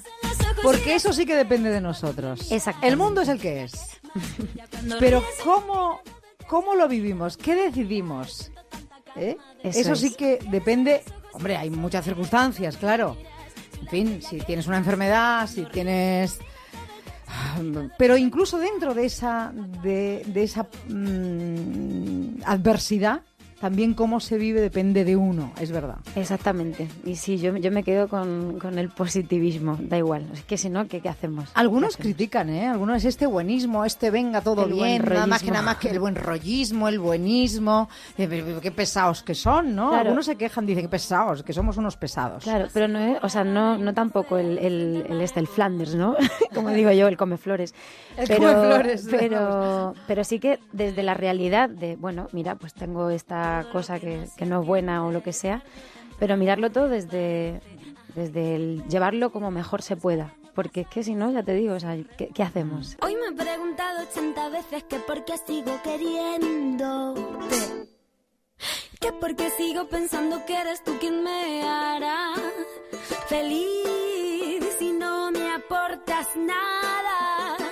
[0.61, 2.51] Porque eso sí que depende de nosotros.
[2.83, 3.99] El mundo es el que es.
[4.99, 6.01] Pero ¿cómo,
[6.47, 7.37] cómo lo vivimos?
[7.37, 8.51] ¿Qué decidimos?
[9.15, 9.37] ¿Eh?
[9.63, 11.01] Eso Eso, sí que depende.
[11.33, 13.17] Hombre, hay muchas circunstancias, claro.
[13.81, 16.39] En fin, si tienes una enfermedad, si tienes.
[17.97, 23.21] Pero incluso dentro de esa, de, de esa mm, adversidad,
[23.59, 25.97] también cómo se vive depende de uno, es verdad.
[26.15, 26.87] Exactamente.
[27.05, 30.27] Y sí, yo, yo me quedo con, con el positivismo, da igual.
[30.33, 31.49] Es que si no, ¿qué, qué hacemos?
[31.55, 32.67] Algunos critican, ¿eh?
[32.67, 35.99] Algunos este buenismo, este venga todo El bien, nada más que nada más que el
[35.99, 39.89] buen rollismo, el buenismo, eh, qué pesados que son, ¿no?
[39.89, 40.03] Claro.
[40.03, 42.43] Algunos se quejan, dicen que pesados, que somos unos pesados.
[42.43, 45.95] Claro, pero no es, o sea, no, no tampoco el, el, el este, el Flanders,
[45.95, 46.15] ¿no?
[46.53, 47.73] Como digo yo, el come flores.
[48.17, 53.09] El pero, comeflores, pero, pero sí que desde la realidad de, bueno, mira, pues tengo
[53.09, 55.63] esta cosa que, que no es buena o lo que sea,
[56.19, 57.61] pero mirarlo todo desde,
[58.15, 60.33] desde el llevarlo como mejor se pueda.
[60.55, 62.97] Porque es que si no, ya te digo, o sea, ¿qué, qué hacemos?
[63.01, 67.21] Hoy me he preguntado 80 veces que por qué sigo queriéndote.
[68.99, 72.33] Que por qué sigo pensando que eres tú quien me hará
[73.27, 77.68] feliz si no me aportas nada.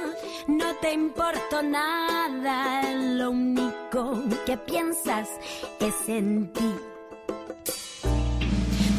[0.87, 5.27] No te importo nada, lo único que piensas
[5.81, 6.75] es en ti.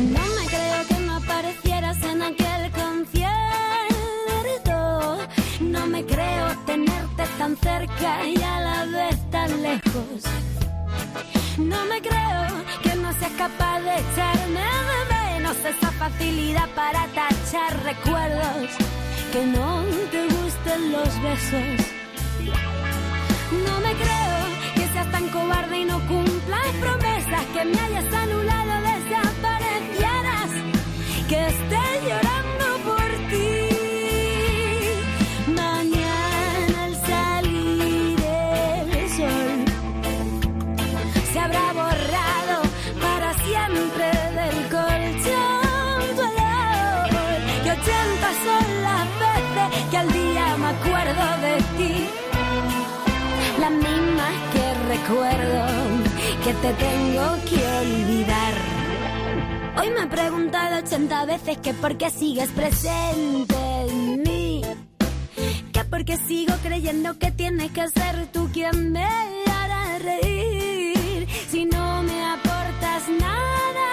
[0.01, 3.31] No me creo que no aparecieras en aquel concierto.
[5.63, 10.25] No me creo tenerte tan cerca y a la vez tan lejos.
[11.57, 17.83] No me creo que no seas capaz de echarme de menos esa facilidad para tachar
[17.83, 18.77] recuerdos.
[19.33, 21.87] Que no te gusten los besos.
[23.67, 24.39] No me creo
[24.75, 28.38] que seas tan cobarde y no cumplas promesas, que me hayas anulado,
[55.09, 58.55] que te tengo que olvidar.
[59.81, 63.57] Hoy me he preguntado 80 veces que por qué sigues presente
[63.89, 64.63] en mí.
[65.73, 71.27] Que por qué sigo creyendo que tienes que ser tú quien me hará reír.
[71.49, 73.89] Si no me aportas nada,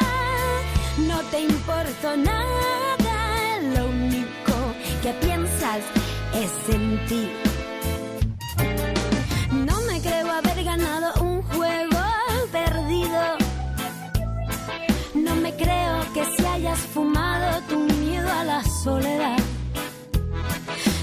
[1.07, 3.59] no te importo nada.
[3.73, 4.53] Lo único
[5.01, 5.81] que piensas
[6.33, 7.29] es en ti.
[9.65, 11.99] No me creo haber ganado un juego
[12.51, 13.21] perdido.
[15.13, 19.37] No me creo que si hayas fumado tu miedo a la soledad.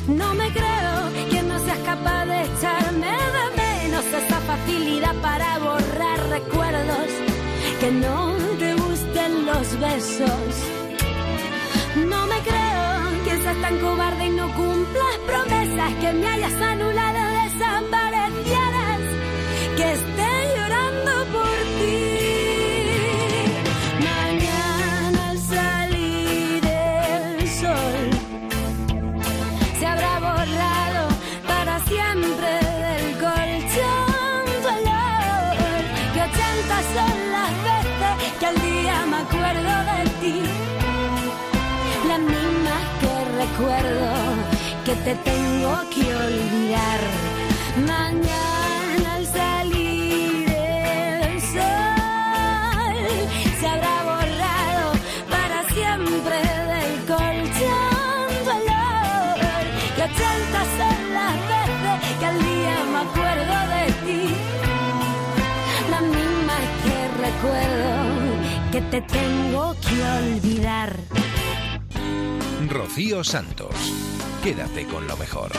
[0.09, 6.19] No me creo que no seas capaz de echarme de menos esa facilidad para borrar
[6.31, 7.09] recuerdos.
[7.81, 10.53] Que no te gusten los besos.
[11.97, 17.22] No me creo que seas tan cobarde y no cumplas promesas, que me hayas anulado,
[43.53, 44.11] recuerdo
[44.85, 47.01] que te tengo que olvidar.
[47.87, 52.97] Mañana al salir el sol
[53.61, 54.93] se habrá borrado
[55.31, 56.37] para siempre
[56.73, 59.39] del colchón tu olor.
[59.97, 64.25] Que ochenta son las veces que al día me acuerdo de ti.
[65.91, 66.97] La misma que
[67.27, 67.93] recuerdo
[68.73, 70.91] que te tengo que olvidar.
[72.73, 73.75] Rocío Santos.
[74.43, 75.53] Quédate con lo mejor.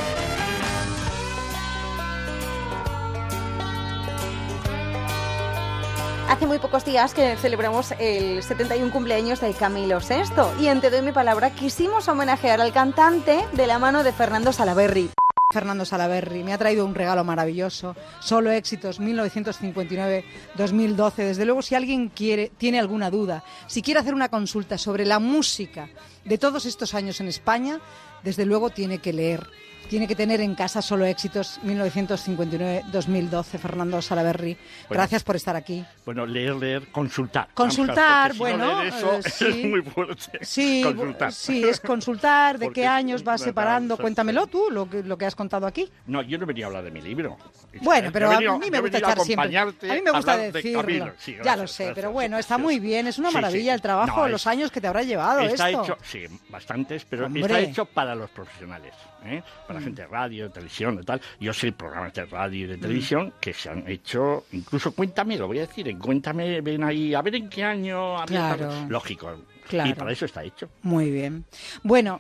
[6.28, 10.90] Hace muy pocos días que celebramos el 71 cumpleaños de Camilo VI y en Te
[10.90, 15.12] doy mi palabra quisimos homenajear al cantante de la mano de Fernando Salaberry.
[15.54, 17.96] Fernando Salaberry me ha traído un regalo maravilloso.
[18.22, 21.16] Solo éxitos 1959-2012.
[21.18, 25.20] Desde luego, si alguien quiere, tiene alguna duda, si quiere hacer una consulta sobre la
[25.20, 25.90] música
[26.26, 27.80] de todos estos años en España,
[28.24, 29.50] desde luego tiene que leer.
[29.94, 33.44] Tiene que tener en casa solo éxitos 1959-2012.
[33.60, 34.58] Fernando Salaberry,
[34.90, 35.86] gracias por estar aquí.
[36.04, 37.50] Bueno, leer, leer, consultar.
[37.54, 39.46] Consultar, no bueno, leer eso eh, sí.
[39.48, 40.40] es muy fuerte.
[40.42, 41.32] Sí, consultar.
[41.32, 43.96] sí, es consultar de Porque qué años vas separando.
[43.98, 45.88] Cuéntamelo tú, lo que, lo que has contado aquí.
[46.08, 47.38] No, yo no venía a hablar de mi libro.
[47.84, 49.56] Bueno, pero a venido- mí me gusta echar siempre.
[49.60, 51.14] A mí me gusta de decirlo.
[51.44, 51.94] Ya lo sé, gracias.
[51.94, 53.06] pero bueno, está muy bien.
[53.06, 55.84] Es una maravilla el trabajo, No, los es- años que te habrá llevado Está esto.
[55.84, 57.42] hecho, sí, bastantes, pero Hombre.
[57.44, 58.94] está hecho para los profesionales,
[59.26, 59.44] ¿eh?
[59.68, 59.84] para Mm.
[59.84, 61.22] gente de radio, de televisión, de tal.
[61.40, 62.82] Yo sé programas de radio y de Mm.
[62.82, 67.14] televisión que se han hecho, incluso cuéntame, lo voy a decir, en cuéntame, ven ahí,
[67.14, 68.70] a ver en qué año Claro.
[68.90, 69.36] Lógico.
[69.68, 69.90] Claro.
[69.90, 70.70] Y para eso está hecho.
[70.82, 71.46] Muy bien.
[71.84, 72.20] Bueno,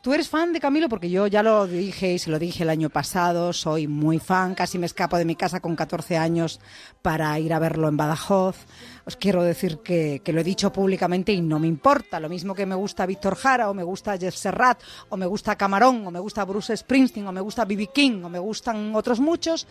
[0.00, 2.70] tú eres fan de Camilo porque yo ya lo dije y se lo dije el
[2.70, 6.60] año pasado, soy muy fan, casi me escapo de mi casa con 14 años
[7.02, 8.56] para ir a verlo en Badajoz.
[9.04, 12.54] Os quiero decir que, que lo he dicho públicamente y no me importa, lo mismo
[12.54, 16.10] que me gusta Víctor Jara o me gusta Jeff Serrat o me gusta Camarón o
[16.10, 17.90] me gusta Bruce Springsteen o me gusta B.B.
[17.92, 19.66] King o me gustan otros muchos,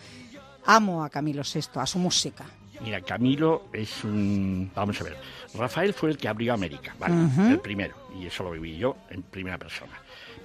[0.66, 2.44] amo a Camilo VI, a su música.
[2.82, 4.70] Mira, Camilo es un...
[4.74, 5.16] Vamos a ver.
[5.54, 7.14] Rafael fue el que abrió América, ¿vale?
[7.50, 7.94] El primero.
[8.18, 9.92] Y eso lo viví yo en primera persona.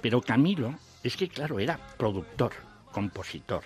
[0.06, 2.52] Pero Camilo, es que claro, era productor,
[2.92, 3.64] compositor,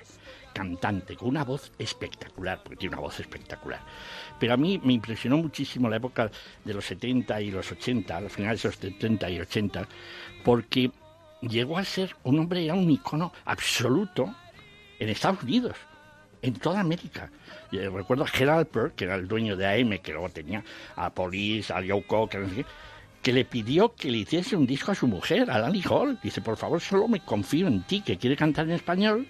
[0.54, 3.80] cantante, con una voz espectacular, porque tiene una voz espectacular.
[4.38, 6.30] Pero a mí me impresionó muchísimo la época
[6.64, 9.86] de los 70 y los 80, a los finales de los 70 y 80,
[10.42, 10.90] porque
[11.42, 14.34] llegó a ser un hombre, era un icono absoluto
[14.98, 15.76] en Estados Unidos,
[16.40, 17.30] en toda América.
[17.70, 20.64] Eh, recuerdo a Gerald Pearl, que era el dueño de AM, que luego tenía
[20.96, 22.66] a Police, a Joe Cocker, no sé qué,
[23.22, 26.18] que le pidió que le hiciese un disco a su mujer, a Lani Hall.
[26.22, 29.26] Dice, por favor, solo me confío en ti, que quiere cantar en español.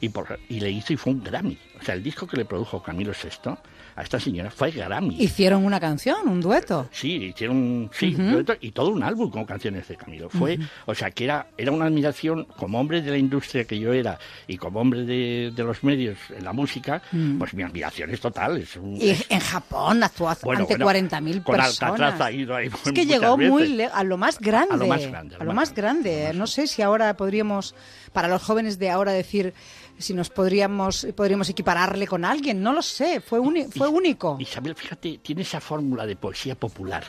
[0.00, 1.58] Y, por- y le hizo y fue un Grammy.
[1.80, 3.54] O sea, el disco que le produjo Camilo VI
[3.96, 5.16] a esta señora fue Grammy.
[5.20, 6.88] Hicieron una canción, un dueto.
[6.92, 8.22] Sí, hicieron sí, Ujú.
[8.30, 10.28] dueto y todo un álbum con canciones de Camilo.
[10.30, 10.62] Fue, Ujú.
[10.86, 14.18] o sea, que era, era una admiración como hombre de la industria que yo era
[14.46, 17.38] y como hombre de, de los medios en la música, Mm.
[17.38, 18.56] pues mi admiración es total.
[18.58, 22.20] Es un- Y es- en Japón actuó Bueno, ante bueno, 40.000 con personas.
[22.20, 22.46] Ahí
[22.84, 23.76] Es que llegó muy veces.
[23.76, 24.74] le- a lo más grande.
[24.74, 26.32] A lo más grande, a lo más grande.
[26.34, 27.74] No sé si ahora podríamos,
[28.12, 29.52] para los jóvenes de ahora, decir
[29.98, 32.62] si nos podríamos, podríamos equipararle con alguien.
[32.62, 33.20] No lo sé.
[33.20, 34.36] Fue, uni- fue único.
[34.40, 37.04] Isabel, fíjate, tiene esa fórmula de poesía popular,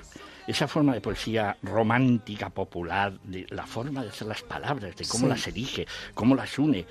[0.47, 5.23] esa forma de poesía romántica popular, de la forma de hacer las palabras, de cómo
[5.25, 5.29] Sí.
[5.29, 6.85] las elige, cómo las une.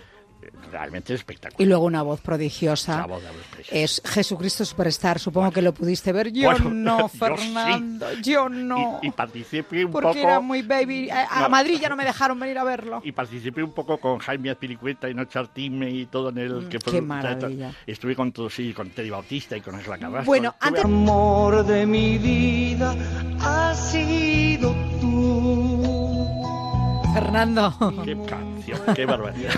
[0.71, 1.61] Realmente es espectacular.
[1.61, 2.97] Y luego una voz prodigiosa.
[2.99, 3.77] La voz de Abel Preciosa.
[3.79, 5.19] Es Jesucristo Superstar.
[5.19, 6.33] Supongo que lo pudiste ver.
[6.33, 7.19] Yo Bueno, no, yo sí.
[7.19, 8.07] Fernando.
[8.23, 9.01] Yo no.
[9.03, 10.19] Y, y participé un porque poco.
[10.21, 11.11] era muy baby.
[11.11, 11.49] A, a No.
[11.51, 13.01] Madrid ya no me dejaron venir a verlo.
[13.05, 16.69] Y participé un poco con Jaime Azpilicueta y Noche Artime y todo en el Mm,
[16.69, 17.73] que qué fue- maravilla.
[17.87, 20.27] Estuve con todos, sí, con Teddy Bautista y con Ángela Carrasco.
[20.27, 22.95] Bueno, antes- amor de mi vida
[23.41, 25.72] ha sido tú.
[27.13, 27.75] Fernando.
[28.05, 29.53] Qué canción, qué barbaridad.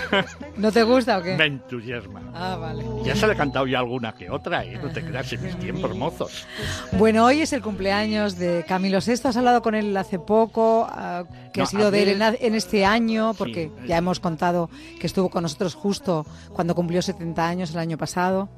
[0.57, 1.35] ¿No te gusta o qué?
[1.35, 2.21] Me entusiasma.
[2.33, 2.83] Ah, vale.
[3.03, 4.77] Ya se le he cantado ya alguna que otra, ¿eh?
[4.81, 6.45] No te creas en mis tiempos mozos.
[6.93, 9.13] Bueno, hoy es el cumpleaños de Camilo VI.
[9.23, 12.55] Has hablado con él hace poco, ah, que No, ha sido de él en, en
[12.55, 13.87] este año, porque Sí.
[13.87, 18.49] ya hemos contado que estuvo con nosotros justo cuando cumplió 70 años el año pasado.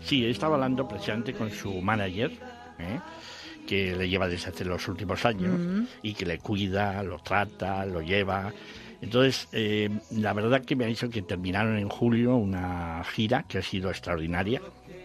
[0.00, 2.32] Sí, he estado hablando precisamente con su manager,
[2.78, 3.00] ¿eh?
[3.70, 8.02] Que le lleva desde hace los últimos años y que le cuida, lo trata, lo
[8.02, 8.52] lleva.
[9.00, 13.58] Entonces, eh, la verdad que me ha dicho que terminaron en julio una gira que
[13.58, 14.60] ha sido extraordinaria,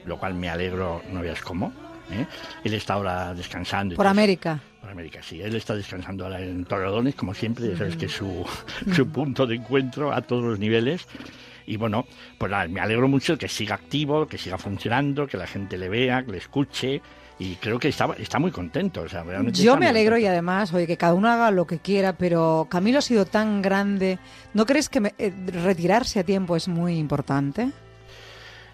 [0.07, 1.72] lo cual me alegro, no veas cómo.
[2.09, 2.26] ¿eh?
[2.63, 3.95] Él está ahora descansando.
[3.95, 4.09] Por todo.
[4.09, 4.59] América.
[4.82, 5.39] Por América, sí.
[5.39, 8.47] Él está descansando ahora en Torredones, como siempre, ya sabes que es su,
[8.95, 11.07] su punto de encuentro a todos los niveles.
[11.68, 12.07] Y bueno,
[12.39, 15.88] pues nada, me alegro mucho que siga activo, que siga funcionando, que la gente le
[15.88, 17.03] vea, que le escuche.
[17.38, 19.01] Y creo que está, está muy contento.
[19.01, 21.79] O sea, realmente Yo me alegro y además, oye, que cada uno haga lo que
[21.79, 24.19] quiera, pero Camilo ha sido tan grande.
[24.53, 27.71] ¿No crees que me- eh, retirarse a tiempo es muy importante?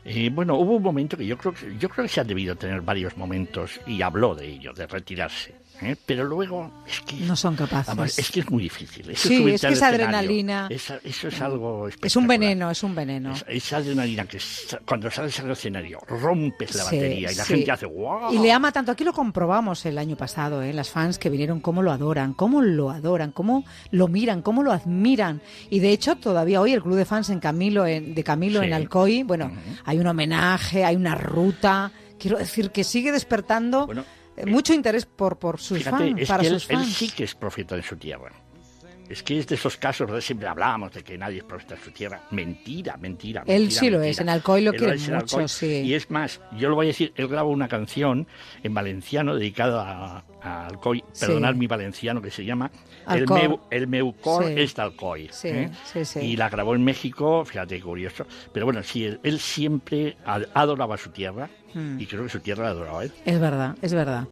[0.05, 2.55] Eh, bueno, hubo un momento que yo creo que yo creo que se ha debido
[2.55, 5.53] tener varios momentos y habló de ello, de retirarse.
[5.81, 5.95] ¿Eh?
[6.05, 7.89] Pero luego es que No son capaces.
[7.89, 9.09] Además, es que es muy difícil.
[9.09, 12.95] Eso Sí, es que esa adrenalina- esa- eso es algo Es un veneno, es un
[12.95, 13.33] veneno.
[13.33, 14.39] Es- Esa adrenalina que
[14.85, 17.53] cuando sales al escenario rompes la Sí, batería y la sí.
[17.55, 18.33] gente hace wow.
[18.33, 18.91] Y le ama tanto.
[18.91, 20.73] Aquí lo comprobamos el año pasado, ¿eh?
[20.73, 24.71] las fans que vinieron, cómo lo adoran, cómo lo adoran, cómo lo miran, cómo lo
[24.71, 25.41] admiran.
[25.69, 28.65] Y de hecho, todavía hoy el club de fans en Camilo, en- de Camilo Sí.
[28.67, 29.51] en Alcoy, bueno,
[29.85, 34.03] hay un homenaje, hay una ruta quiero decir que sigue despertando eh,
[34.45, 36.93] mucho interés por, por sus Fíjate, fans, es para que él, sus él fans.
[36.93, 38.31] sí que es profeta de su tierra.
[39.11, 41.81] Es que es de esos casos donde siempre hablábamos de que nadie es profeta de
[41.81, 42.21] su tierra.
[42.31, 43.43] Mentira, mentira.
[43.45, 44.11] Él mentira, sí lo mentira.
[44.11, 45.47] es, en Alcoy lo Él quiere en mucho, Alcoy.
[45.47, 45.65] sí.
[45.81, 48.27] Y es más, yo lo voy a decir, él grabó una canción
[48.63, 51.25] en valenciano dedicada a, a Alcoy, Sí.
[51.25, 52.71] perdonad mi valenciano, que se llama
[53.07, 53.41] El, Alcoy.
[53.41, 54.53] meu, el meu cor Sí.
[54.57, 55.29] es de Alcoy.
[55.31, 55.69] Sí, ¿eh?
[55.91, 56.19] sí, sí.
[56.19, 58.25] Y la grabó en México, fíjate qué curioso.
[58.53, 61.99] Pero bueno, sí, él, él siempre ad- adoraba su tierra Mm.
[62.01, 63.11] y creo que su tierra la adoraba a él.
[63.25, 64.27] Es verdad, es verdad.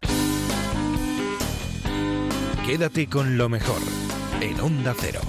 [2.66, 3.80] Quédate con lo mejor
[4.42, 5.20] en Onda Cero.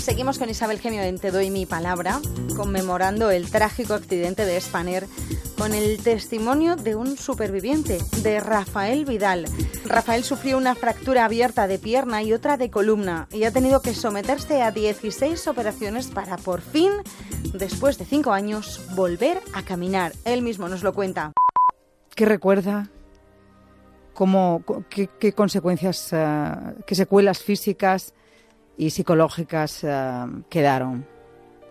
[0.00, 2.20] Seguimos con Isabel Gemio en Te doy mi palabra,
[2.56, 5.06] conmemorando el trágico accidente de Spanair
[5.58, 9.44] con el testimonio de un superviviente, de Rafael Vidal.
[9.84, 13.94] Rafael sufrió una fractura abierta de pierna y otra de columna y ha tenido que
[13.94, 16.92] someterse a 16 operaciones para por fin,
[17.52, 20.14] después de 5 años, volver a caminar.
[20.24, 21.32] Él mismo nos lo cuenta.
[22.14, 22.88] ¿Qué recuerda?
[24.18, 26.50] ¿Cómo, qué, qué consecuencias, eh,
[26.84, 28.12] qué secuelas físicas
[28.76, 31.06] y psicológicas eh, quedaron,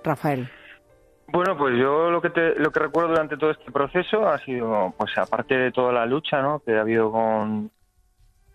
[0.02, 0.50] Rafael?
[1.28, 4.94] Bueno, pues yo lo que te- lo que recuerdo durante todo este proceso ha sido,
[4.98, 6.60] pues aparte de toda la lucha, ¿no?
[6.60, 7.70] Que ha habido con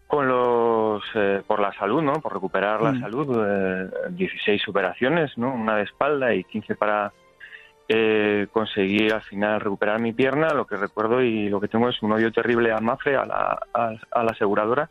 [0.07, 2.15] con los eh, por la salud, ¿no?
[2.15, 3.01] Por recuperar la Mm.
[3.03, 5.53] salud, eh, 16 operaciones, ¿no?
[5.55, 7.13] Una de espalda y 15 para
[7.95, 10.55] eh, conseguir al final recuperar mi pierna.
[10.55, 13.67] Lo que recuerdo y lo que tengo es un odio terrible a Mafre, a la,
[13.75, 14.89] a, la aseguradora,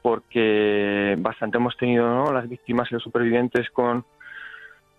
[0.00, 2.32] porque bastante hemos tenido.
[2.32, 4.04] Las víctimas y los supervivientes con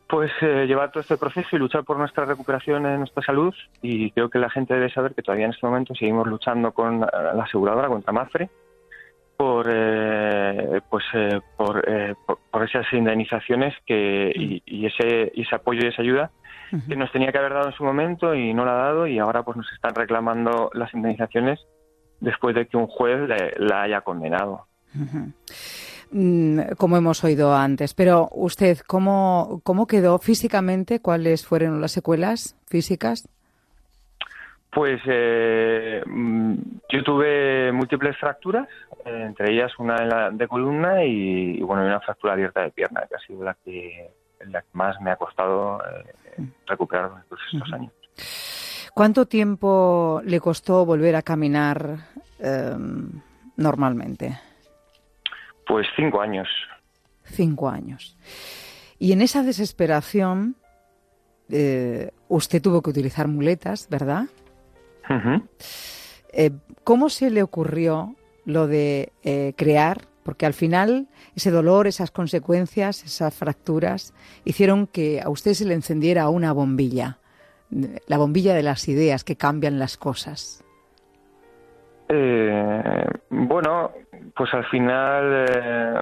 [0.08, 4.12] pues eh, llevar todo este proceso y luchar por nuestra recuperación en nuestra salud y
[4.12, 7.44] creo que la gente debe saber que todavía en este momento seguimos luchando con la
[7.44, 8.50] aseguradora contra Mafre
[9.38, 15.56] por eh, pues eh, por, eh, por, por esas indemnizaciones que y ese y ese
[15.56, 16.30] apoyo y esa ayuda
[16.88, 19.20] que nos tenía que haber dado en su momento y no la ha dado y
[19.20, 21.60] ahora pues nos están reclamando las indemnizaciones
[22.20, 24.68] después de que un juez le- la haya condenado.
[26.12, 31.00] Mm, Como hemos oído antes, pero usted, ¿cómo, cómo quedó físicamente?
[31.02, 33.28] ¿Cuáles fueron las secuelas físicas?
[34.74, 36.54] Pues eh, mm,
[36.94, 38.68] yo tuve múltiples fracturas,
[39.06, 43.04] entre ellas una la- de columna y, y, bueno y una fractura abierta de pierna,
[43.10, 44.12] que ha sido la que,
[44.48, 47.92] la que más me ha costado eh, recuperar durante todos estos años.
[48.94, 51.98] ¿Cuánto tiempo le costó volver a caminar
[52.40, 52.76] eh,
[53.56, 54.40] normalmente?
[55.66, 56.48] Pues cinco años.
[57.24, 58.18] Cinco años.
[59.00, 60.56] Y en esa desesperación,
[61.50, 64.26] eh, usted tuvo que utilizar muletas, ¿verdad?
[66.34, 66.52] Eh,
[66.84, 68.16] ¿Cómo se le ocurrió
[68.46, 69.12] lo de
[69.58, 70.11] crear?
[70.24, 74.14] Porque al final ese dolor, esas consecuencias, esas fracturas,
[74.46, 77.18] hicieron que a usted se le encendiera una bombilla,
[78.08, 80.64] la bombilla de las ideas que cambian las cosas.
[82.10, 83.92] Eh, bueno,
[84.36, 85.96] pues al final eh,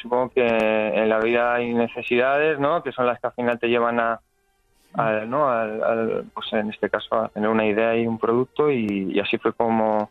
[0.00, 2.82] supongo que en la vida hay necesidades, ¿no?
[2.82, 4.20] Que son las que al final te llevan a,
[4.94, 5.48] al- ¿no?
[5.50, 9.18] Al, al, pues en este caso a tener una idea y un producto y, y
[9.18, 10.08] así fue como,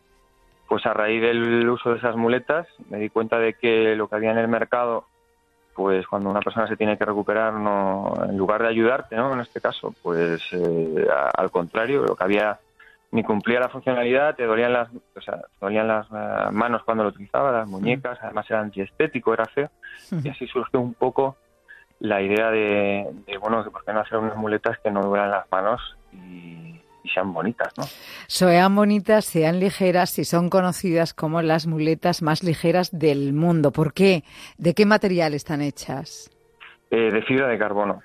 [0.68, 4.16] pues a raíz del uso de esas muletas me di cuenta de que lo que
[4.16, 5.06] había en el mercado,
[5.74, 9.32] pues cuando una persona se tiene que recuperar, no, en lugar de ayudarte, ¿no?
[9.32, 11.06] En este caso, pues eh,
[11.36, 12.58] al contrario, lo que había
[13.12, 17.04] ni cumplía la funcionalidad, te dolían las, o sea, te dolían las eh, manos cuando
[17.04, 19.70] lo utilizaba, las muñecas, además era antiestético, era feo,
[20.22, 21.36] y así surgió un poco
[22.00, 25.30] la idea de, de, bueno, que por qué no hacer unas muletas que no duelan
[25.30, 27.84] las manos y, y sean bonitas, ¿no?
[28.26, 33.70] Sean bonitas, sean ligeras y son conocidas como las muletas más ligeras del mundo.
[33.70, 34.24] ¿Por qué?
[34.58, 36.30] ¿De qué material están hechas?
[36.90, 38.02] Eh, de fibra de carbono.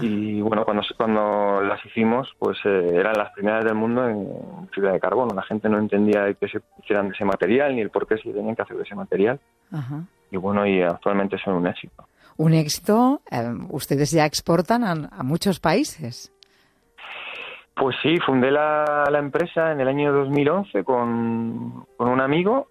[0.00, 4.92] Y bueno, cuando, cuando las hicimos, pues eh, eran las primeras del mundo en fibra
[4.92, 5.34] de carbono.
[5.34, 8.32] La gente no entendía que se hicieran de ese material ni el por qué se
[8.32, 9.38] tenían que hacer de ese material.
[9.70, 10.04] Ajá.
[10.30, 12.08] Y bueno, y actualmente son un éxito.
[12.38, 16.32] Un éxito, eh, ustedes ya exportan a, a muchos países.
[17.74, 22.68] Pues sí, fundé la, la empresa en el año 2011 con, con un amigo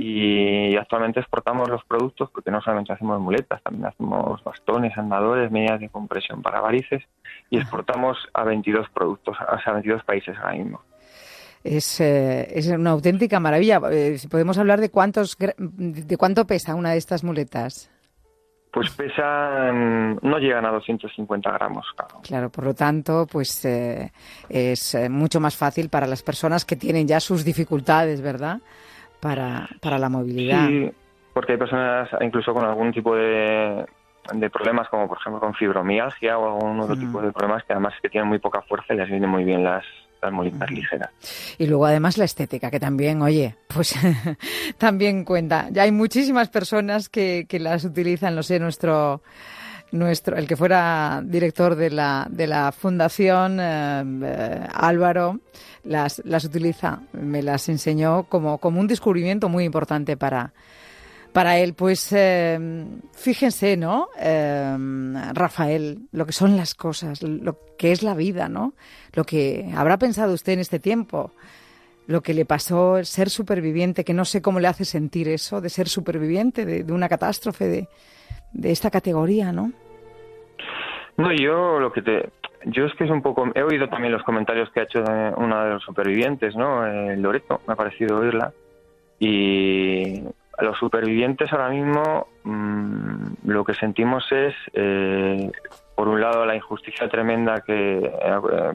[0.00, 5.80] y actualmente exportamos los productos porque no solamente hacemos muletas, también hacemos bastones, andadores, medidas
[5.80, 7.02] de compresión para varices
[7.50, 10.80] y exportamos a 22 productos, o sea, a 22 países ahora mismo.
[11.62, 13.80] Es, eh, es una auténtica maravilla.
[13.90, 17.90] Eh, si podemos hablar de cuántos de cuánto pesa una de estas muletas.
[18.70, 21.86] Pues pesan, no llegan a 250 gramos.
[22.22, 24.12] Claro, por lo tanto, pues eh,
[24.48, 28.58] es eh, mucho más fácil para las personas que tienen ya sus dificultades, ¿verdad?
[29.20, 30.68] Para, para la movilidad.
[30.68, 30.90] Sí,
[31.32, 33.86] porque hay personas incluso con algún tipo de,
[34.34, 37.00] de problemas como por ejemplo con fibromialgia o algún otro Mm.
[37.00, 39.64] tipo de problemas que además que tienen muy poca fuerza y les vienen muy bien
[39.64, 39.84] las,
[40.22, 41.10] las molitas ligeras.
[41.58, 43.94] Y luego además la estética, que también, oye, pues
[44.78, 45.68] también cuenta.
[45.70, 49.22] Ya hay muchísimas personas que, que las utilizan, lo sé, nuestro
[49.90, 55.40] nuestro el que fuera director de la de la fundación eh, eh, Álvaro
[55.84, 60.52] las las utiliza me las enseñó como como un descubrimiento muy importante para
[61.32, 62.58] para él pues eh,
[63.12, 64.76] fíjense no Eh,
[65.34, 68.74] Rafael lo que son las cosas lo que es la vida no
[69.14, 71.32] lo que habrá pensado usted en este tiempo
[72.06, 75.60] lo que le pasó el ser superviviente que no sé cómo le hace sentir eso
[75.60, 77.88] de ser superviviente de, una catástrofe de
[78.52, 79.72] de esta categoría, ¿no?
[81.16, 82.30] No, yo lo que te...
[82.64, 83.46] Yo es que es un poco...
[83.54, 86.86] He oído también los comentarios que ha hecho eh, una de los supervivientes, ¿no?
[86.86, 88.52] Eh, Loreto, me ha parecido oírla.
[89.18, 90.22] Y
[90.60, 95.50] los supervivientes ahora mismo mm, lo que sentimos es, eh,
[95.94, 98.72] por un lado, la injusticia tremenda que, eh,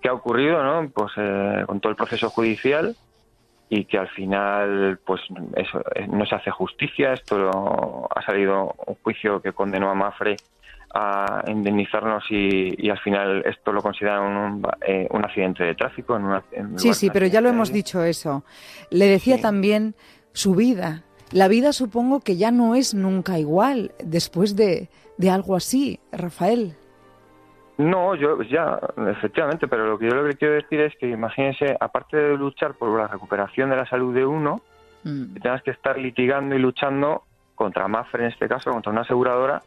[0.00, 0.88] que ha ocurrido, ¿no?
[0.90, 2.94] Pues eh, con todo el proceso judicial
[3.68, 5.20] y que al final pues
[5.56, 7.12] eso, eh, no se hace justicia.
[7.14, 10.36] Esto lo- ha salido un juicio que condenó a Mafre
[10.94, 16.16] a indemnizarnos y, y al final esto lo consideran un, eh, un accidente de tráfico.
[16.16, 18.44] En una, en Sí, sí, pero ya lo hemos dicho eso.
[18.90, 19.94] Le decía también
[20.32, 21.02] su vida.
[21.30, 26.74] La vida supongo que ya no es nunca igual después de, de algo así, Rafael.
[27.78, 28.78] No, yo ya,
[29.08, 32.74] efectivamente, pero lo que yo lo que quiero decir es que imagínense, aparte de luchar
[32.74, 34.60] por la recuperación de la salud de uno,
[35.02, 37.24] que tengas que estar litigando y luchando
[37.54, 39.62] contra Mafre en este caso, contra una aseguradora,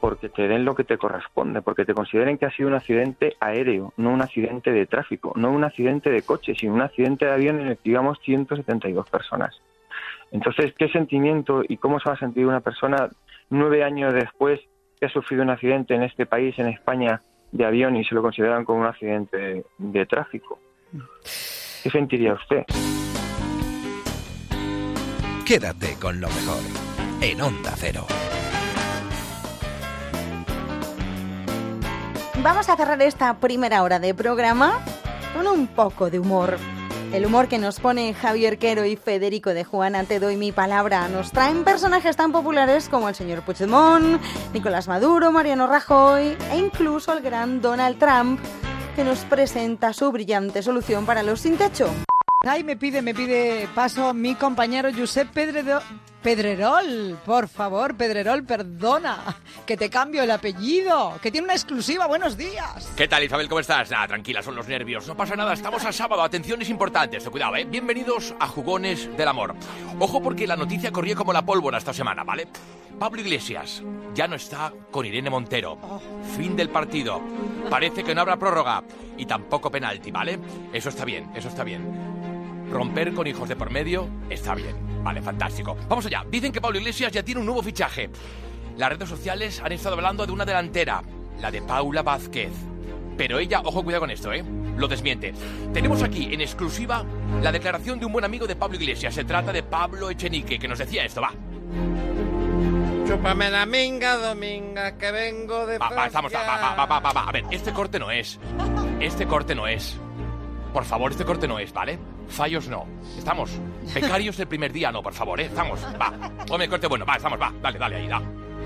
[0.00, 3.36] porque te den lo que te corresponde, porque te consideren que ha sido un accidente
[3.40, 7.32] aéreo, no un accidente de tráfico, no un accidente de coche, sino un accidente de
[7.32, 9.60] avión en el que íbamos 172 personas.
[10.32, 13.08] Entonces, ¿qué sentimiento y cómo se va a sentir una persona
[13.48, 14.60] nueve años después
[14.98, 17.22] que ha sufrido un accidente en este país, en España,
[17.52, 20.58] de avión y se lo consideran como un accidente de, de tráfico?
[21.82, 22.64] ¿Qué sentiría usted?
[25.46, 26.62] Quédate con lo mejor
[27.22, 28.06] en Onda Cero.
[32.42, 34.78] Vamos a cerrar esta primera hora de programa
[35.34, 36.56] con un poco de humor.
[37.12, 41.08] El humor que nos pone Javier Quero y Federico de Juana, te doy mi palabra.
[41.08, 44.20] Nos traen personajes tan populares como el señor Puigdemont,
[44.52, 48.40] Nicolás Maduro, Mariano Rajoy e incluso el gran Donald Trump,
[48.94, 51.88] que nos presenta su brillante solución para los sin techo.
[52.46, 55.82] Ay, me pide, me pide paso mi compañero Josep Pedredo-
[56.22, 57.18] Pedrerol.
[57.24, 62.06] Por favor, Pedrerol, perdona, que te cambio el apellido, que tiene una exclusiva.
[62.06, 62.92] Buenos días.
[62.96, 63.48] ¿Qué tal, Isabel?
[63.48, 63.90] ¿Cómo estás?
[63.90, 65.06] Nada, tranquila, son los nervios.
[65.06, 66.22] No pasa nada, estamos a sábado.
[66.22, 67.64] Atenciones importantes, cuidado, ¿eh?
[67.64, 69.54] Bienvenidos a Jugones del Amor.
[69.98, 72.48] Ojo porque la noticia corría como la pólvora esta semana, ¿vale?
[72.98, 73.82] Pablo Iglesias
[74.14, 75.78] ya no está con Irene Montero.
[76.36, 77.22] Fin del partido.
[77.70, 78.82] Parece que no habrá prórroga
[79.16, 80.38] y tampoco penalti, ¿vale?
[80.72, 82.39] Eso está bien, eso está bien.
[82.70, 84.76] Romper con hijos de por medio está bien.
[85.02, 85.76] Vale, fantástico.
[85.88, 86.24] Vamos allá.
[86.30, 88.10] Dicen que Pablo Iglesias ya tiene un nuevo fichaje.
[88.76, 91.02] Las redes sociales han estado hablando de una delantera,
[91.40, 92.52] la de Paula Vázquez.
[93.16, 94.44] Pero ella, ojo, cuidado con esto, ¿eh?
[94.76, 95.34] Lo desmiente.
[95.74, 97.04] Tenemos aquí, en exclusiva,
[97.42, 99.14] la declaración de un buen amigo de Pablo Iglesias.
[99.14, 101.20] Se trata de Pablo Echenique, que nos decía esto.
[101.20, 101.32] Va,
[103.06, 107.12] Chúpame la minga, dominga, que vengo de va, va, estamos, va, va, va, va, va,
[107.12, 107.28] va.
[107.28, 108.38] A ver, este corte no es.
[109.00, 109.98] Este corte no es.
[110.72, 111.98] Por favor, este corte no es, ¿vale?
[112.30, 112.86] Fallos no.
[113.18, 113.50] Estamos.
[113.92, 115.46] Becarios el primer día, no, por favor, ¿eh?
[115.46, 115.80] Estamos.
[116.00, 116.12] Va.
[116.62, 117.04] El corte bueno.
[117.04, 117.52] Va, estamos, va.
[117.60, 118.20] Dale, dale, ahí, da.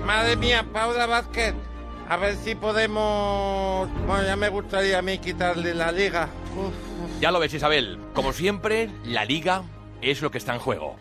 [0.05, 1.53] Madre mía, Paula Vázquez.
[2.07, 3.89] A ver si podemos...
[4.05, 6.29] Bueno, ya me gustaría a mí quitarle la liga.
[6.55, 7.19] Uf.
[7.19, 7.99] Ya lo ves, Isabel.
[8.13, 9.63] Como siempre, la liga
[10.01, 10.97] es lo que está en juego.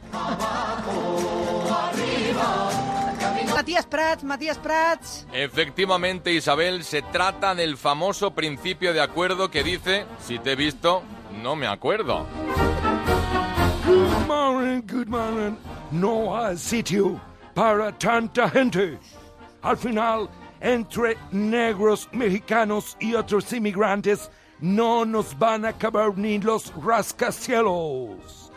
[3.55, 5.27] Matías Prats, Matías Prats.
[5.33, 11.03] Efectivamente, Isabel, se trata del famoso principio de acuerdo que dice, si te he visto,
[11.43, 12.27] no me acuerdo.
[13.87, 15.57] Good morning, good morning.
[15.93, 17.21] No hay sitio
[17.55, 18.99] para tanta gente.
[19.63, 20.29] Al final,
[20.61, 24.31] entre negros, mexicanos y otros inmigrantes,
[24.61, 28.51] no nos van a acabar ni los rascacielos.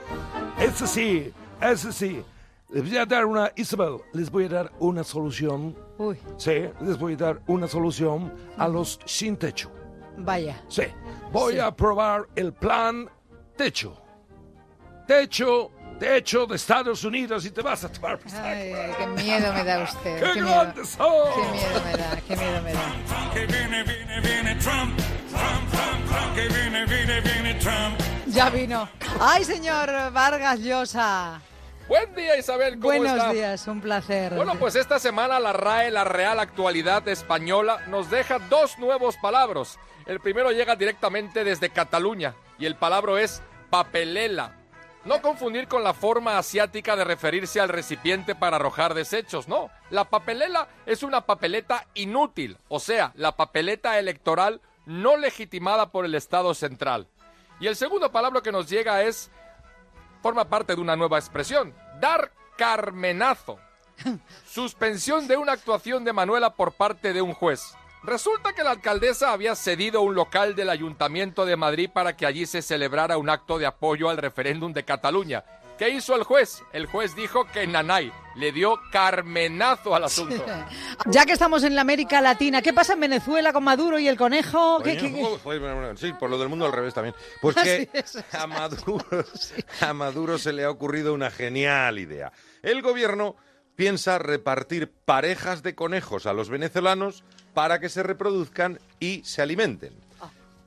[0.60, 2.24] Eso sí, eso sí.
[2.70, 5.76] Les voy a dar una, Isabel, les voy a dar una solución.
[5.98, 9.72] Uy, Sí, les voy a dar una solución a los sin techo.
[10.18, 10.61] Vaya.
[10.68, 10.84] Sí,
[11.32, 13.09] voy a probar el plan
[13.55, 14.01] techo.
[15.07, 18.45] Techo, techo de Estados Unidos y te vas a tomar por saco.
[18.45, 20.20] Ay, qué miedo me da usted.
[20.34, 20.47] ¡Qué miedo.
[20.55, 21.34] grandes son!
[21.34, 23.32] Qué miedo me da, qué miedo me da.
[23.34, 24.97] Que viene, viene, viene Trump.
[25.30, 26.36] Trump, Trump, Trump.
[26.36, 27.99] Que viene, viene, viene Trump.
[28.28, 28.89] Ya vino.
[29.22, 31.41] Ay, señor Vargas Llosa.
[31.88, 33.32] Buen día, Isabel, ¿cómo Buenos está?
[33.32, 34.34] días, un placer.
[34.36, 39.80] Bueno, pues esta semana la RAE, la Real Actualidad Española, nos deja dos nuevos palabras.
[40.08, 44.55] El primero llega directamente desde Cataluña y el palabra es papelela.
[45.03, 49.70] No confundir con la forma asiática de referirse al recipiente para arrojar desechos, no.
[49.89, 56.16] La papelela es una papeleta inútil, o sea, la papeleta electoral no legitimada por el
[56.16, 57.08] Estado central.
[57.60, 59.30] Y el segundo palabra que nos llega es
[60.22, 63.60] forma parte de una nueva expresión, dar carmenazo.
[64.49, 67.76] Suspensión de una actuación de Manuela por parte de un juez.
[68.08, 72.45] Resulta que la alcaldesa había cedido un local del Ayuntamiento de Madrid para que allí
[72.45, 75.43] se celebrara un acto de apoyo al referéndum de Cataluña.
[75.78, 76.64] ¿Qué hizo el juez?
[76.72, 80.41] El juez dijo que Nanay le dio carmenazo al asunto.
[81.08, 84.16] Ya que estamos en la América Latina, ¿qué pasa en Venezuela con Maduro y el
[84.16, 84.82] conejo?
[85.43, 87.14] Bueno, Sí, por lo del mundo al revés también.
[87.41, 87.89] Pues que
[88.47, 89.05] Maduro,
[89.82, 92.32] a Maduro se le ha ocurrido una genial idea.
[92.64, 93.36] El gobierno
[93.76, 97.26] piensa repartir parejas de conejos a los venezolanos
[97.58, 99.91] para que se reproduzcan y se alimenten.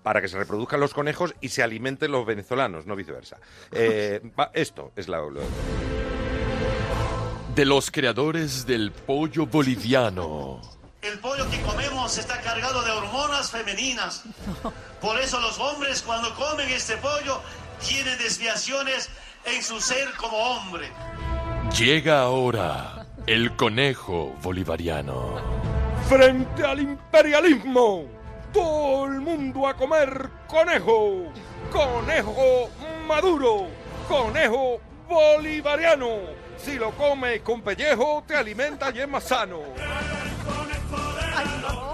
[0.02, 3.36] Para que se reproduzcan los conejos y se alimenten los venezolanos, no viceversa.
[3.70, 4.20] Eh,
[4.54, 5.18] esto es la...
[5.18, 5.40] lo-
[7.54, 10.60] De los creadores del pollo boliviano.
[11.00, 14.24] El pollo que comemos está cargado de hormonas femeninas.
[15.00, 17.40] Por eso los hombres cuando comen este pollo
[17.86, 19.10] tienen desviaciones
[19.44, 20.88] en su ser como hombre.
[21.78, 25.79] Llega ahora el conejo bolivariano.
[26.10, 28.02] Frente al imperialismo,
[28.52, 31.32] todo el mundo a comer conejo.
[31.70, 32.68] Conejo
[33.06, 33.68] maduro.
[34.08, 36.08] Conejo bolivariano.
[36.56, 39.60] Si lo comes con pellejo, te alimenta y es más sano.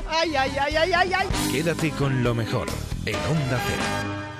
[0.09, 1.29] Ay, ay, ay, ay, ay, ay.
[1.53, 2.69] Quédate con lo mejor
[3.05, 4.36] en Onda Cero.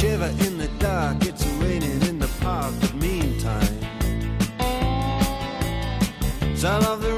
[0.00, 3.76] Shiver in the dark, it's raining in the park, but meantime.
[6.54, 7.15] Sound of the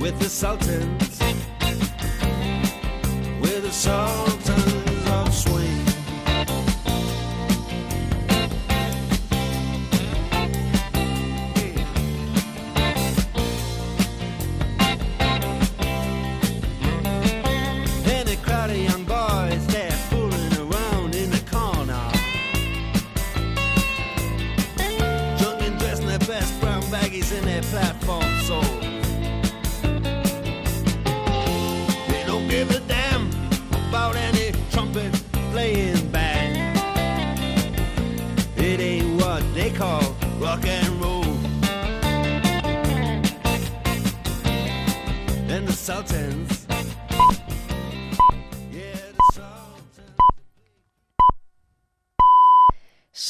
[0.00, 1.20] With the Sultans.
[3.40, 4.61] With the Sultans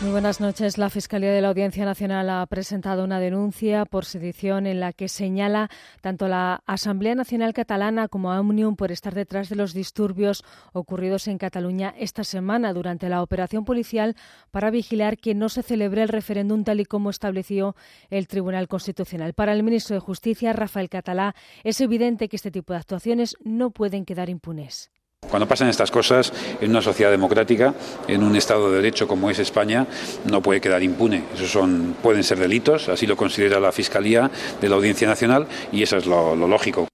[0.00, 0.78] Muy buenas noches.
[0.78, 5.08] La Fiscalía de la Audiencia Nacional ha presentado una denuncia por sedición en la que
[5.08, 5.68] señala
[6.00, 8.42] tanto la Asamblea Nacional Catalana como a
[8.76, 10.42] por estar detrás de los disturbios
[10.72, 14.16] ocurridos en Cataluña esta semana durante la operación policial
[14.50, 17.76] para vigilar que no se celebre el referéndum tal y como estableció
[18.08, 19.34] el Tribunal Constitucional.
[19.34, 23.70] Para el ministro de Justicia, Rafael Catalá, es evidente que este tipo de actuaciones no
[23.70, 24.90] pueden quedar impunes.
[25.30, 27.72] Cuando pasan estas cosas en una sociedad democrática,
[28.08, 29.86] en un Estado de Derecho como es España,
[30.24, 31.22] no puede quedar impune.
[31.34, 34.28] Esos son, pueden ser delitos, así lo considera la Fiscalía
[34.60, 36.89] de la Audiencia Nacional y eso es lo, lo lógico.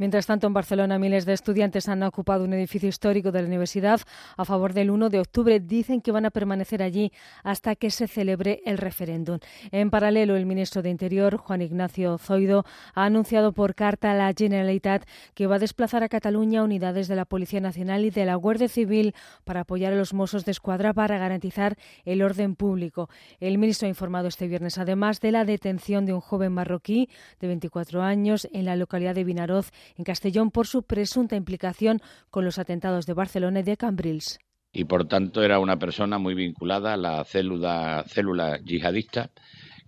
[0.00, 4.00] Mientras tanto, en Barcelona, miles de estudiantes han ocupado un edificio histórico de la universidad
[4.38, 5.60] a favor del 1 de octubre.
[5.60, 7.12] Dicen que van a permanecer allí
[7.44, 9.40] hasta que se celebre el referéndum.
[9.72, 14.32] En paralelo, el ministro de Interior, Juan Ignacio Zoido, ha anunciado por carta a la
[14.32, 18.36] Generalitat que va a desplazar a Cataluña unidades de la Policía Nacional y de la
[18.36, 21.76] Guardia Civil para apoyar a los Mossos de Escuadra para garantizar
[22.06, 23.10] el orden público.
[23.38, 27.48] El ministro ha informado este viernes, además, de la detención de un joven marroquí de
[27.48, 32.58] 24 años en la localidad de Vinaroz, en Castellón por su presunta implicación con los
[32.58, 34.38] atentados de Barcelona y de Cambrils.
[34.72, 39.30] Y por tanto era una persona muy vinculada a la célula, célula yihadista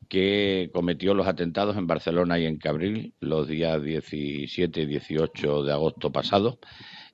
[0.08, 5.72] que cometió los atentados en Barcelona y en Cabril los días 17 y 18 de
[5.72, 6.58] agosto pasado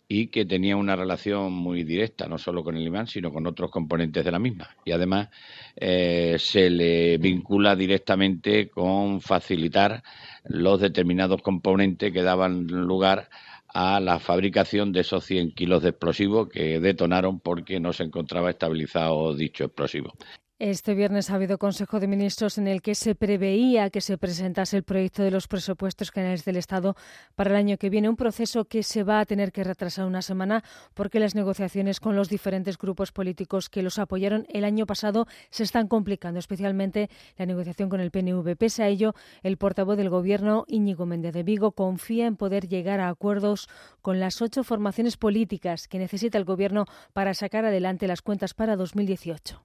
[0.08, 3.70] y que tenía una relación muy directa no solo con el imán sino con otros
[3.70, 5.28] componentes de la misma y además
[5.76, 10.02] eh, se le vincula directamente con facilitar
[10.48, 13.28] los determinados componentes que daban lugar
[13.68, 18.50] a la fabricación de esos 100 kilos de explosivos que detonaron porque no se encontraba
[18.50, 20.14] estabilizado dicho explosivo.
[20.60, 24.76] Este viernes ha habido Consejo de Ministros en el que se preveía que se presentase
[24.76, 26.96] el proyecto de los presupuestos generales del Estado
[27.36, 30.20] para el año que viene, un proceso que se va a tener que retrasar una
[30.20, 35.28] semana porque las negociaciones con los diferentes grupos políticos que los apoyaron el año pasado
[35.50, 38.56] se están complicando, especialmente la negociación con el PNV.
[38.56, 42.98] Pese a ello, el portavoz del Gobierno, Íñigo Méndez de Vigo, confía en poder llegar
[42.98, 43.68] a acuerdos
[44.02, 48.74] con las ocho formaciones políticas que necesita el Gobierno para sacar adelante las cuentas para
[48.74, 49.62] 2018.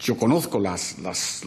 [0.00, 0.96] Yo conozco las,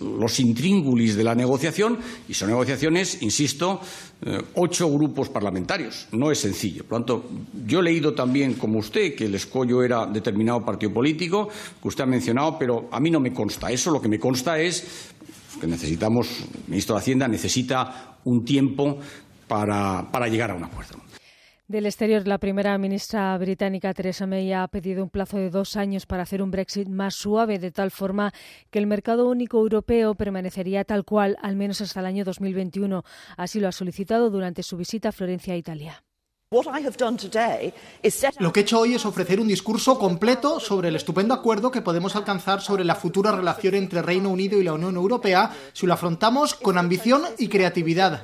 [0.02, 3.82] los intríngulis de la negociación y son negociaciones, insisto,
[4.22, 6.08] eh, ocho grupos parlamentarios.
[6.12, 6.84] No es sencillo.
[6.84, 7.30] Por lo tanto,
[7.68, 11.50] yo he leído también, como usted, que el escollo era determinado partido político,
[11.82, 13.92] que usted ha mencionado, pero a mí no me consta eso.
[13.92, 15.12] Lo que me consta es
[15.60, 18.98] que necesitamos, el ministro de Hacienda necesita un tiempo
[19.48, 20.98] para, para llegar a un acuerdo.
[21.68, 26.06] Del exterior, la primera ministra británica Theresa May ha pedido un plazo de dos años
[26.06, 28.32] para hacer un Brexit más suave, de tal forma
[28.72, 33.04] que el mercado único europeo permanecería tal cual, al menos hasta el año 2021.
[33.36, 36.07] Así lo ha solicitado durante su visita a Florencia, Italia.
[36.50, 36.64] Lo
[38.54, 42.16] que he hecho hoy es ofrecer un discurso completo sobre el estupendo acuerdo que podemos
[42.16, 46.54] alcanzar sobre la futura relación entre Reino Unido y la Unión Europea si lo afrontamos
[46.54, 48.24] con ambición y creatividad.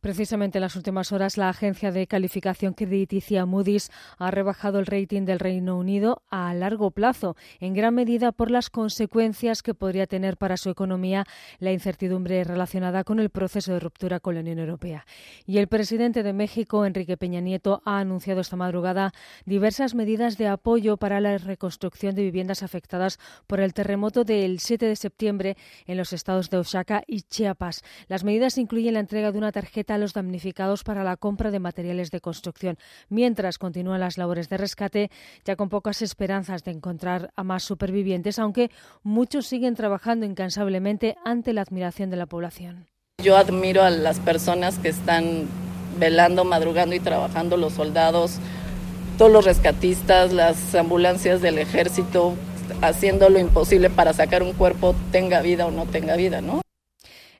[0.00, 5.26] Precisamente en las últimas horas, la agencia de calificación crediticia Moody's ha rebajado el rating
[5.26, 10.38] del Reino Unido a largo plazo, en gran medida por las consecuencias que podría tener
[10.38, 11.26] para su economía
[11.58, 15.04] la incertidumbre relacionada con el proceso de ruptura con la Unión Europea.
[15.44, 19.12] Y el presidente de México, Enrique Peña Nieto, ha anunciado esta madrugada
[19.44, 24.86] diversas medidas de apoyo para la reconstrucción de viviendas afectadas por el terremoto del 7
[24.86, 25.56] de septiembre
[25.86, 27.82] en los estados de Oaxaca y Chiapas.
[28.08, 31.60] Las medidas incluyen la entrega de una tarjeta a los damnificados para la compra de
[31.60, 35.10] materiales de construcción, mientras continúan las labores de rescate,
[35.44, 38.70] ya con pocas esperanzas de encontrar a más supervivientes, aunque
[39.02, 42.86] muchos siguen trabajando incansablemente ante la admiración de la población.
[43.22, 45.48] Yo admiro a las personas que están
[45.98, 48.38] velando, madrugando y trabajando, los soldados,
[49.16, 52.34] todos los rescatistas, las ambulancias del ejército,
[52.82, 56.60] haciendo lo imposible para sacar un cuerpo, tenga vida o no tenga vida, ¿no?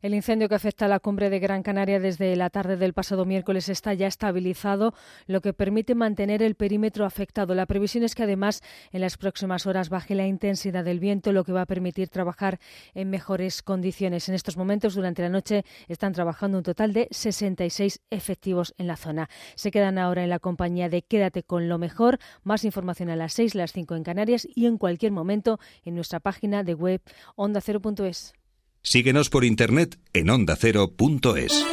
[0.00, 3.24] El incendio que afecta a la cumbre de Gran Canaria desde la tarde del pasado
[3.24, 4.94] miércoles está ya estabilizado,
[5.26, 7.54] lo que permite mantener el perímetro afectado.
[7.56, 11.42] La previsión es que además en las próximas horas baje la intensidad del viento, lo
[11.42, 12.60] que va a permitir trabajar
[12.94, 14.28] en mejores condiciones.
[14.28, 18.96] En estos momentos, durante la noche, están trabajando un total de 66 efectivos en la
[18.96, 19.28] zona.
[19.56, 22.18] Se quedan ahora en la compañía de Quédate con lo mejor.
[22.44, 26.20] Más información a las 6, las 5 en Canarias y en cualquier momento en nuestra
[26.20, 27.02] página de web
[27.34, 28.37] ondacero.es.
[28.82, 31.66] Síguenos por internet en ondacero.es.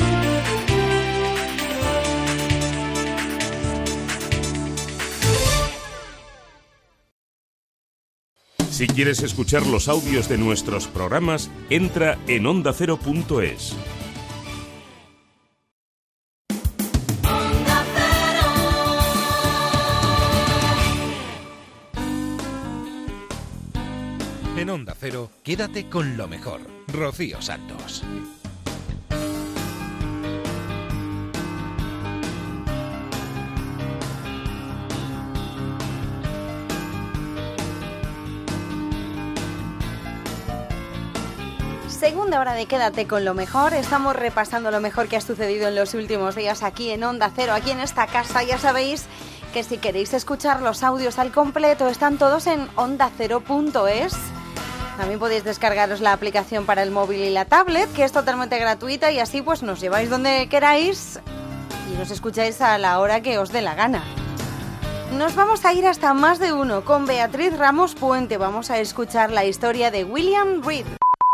[8.69, 13.73] Si quieres escuchar los audios de nuestros programas, entra en ondacero.es.
[24.57, 28.03] En Onda Cero, quédate con lo mejor Rocío Santos.
[41.87, 43.73] Segunda hora de Quédate con lo mejor.
[43.73, 47.53] Estamos repasando lo mejor que ha sucedido en los últimos días aquí en Onda Cero,
[47.53, 48.43] aquí en esta casa.
[48.43, 49.05] Ya sabéis
[49.53, 54.13] que si queréis escuchar los audios al completo, están todos en ondacero.es.
[54.97, 59.11] También podéis descargaros la aplicación para el móvil y la tablet, que es totalmente gratuita
[59.11, 61.19] y así pues nos lleváis donde queráis
[61.91, 64.03] y nos escucháis a la hora que os dé la gana.
[65.17, 68.37] Nos vamos a ir hasta más de uno con Beatriz Ramos Puente.
[68.37, 70.85] Vamos a escuchar la historia de William Reed.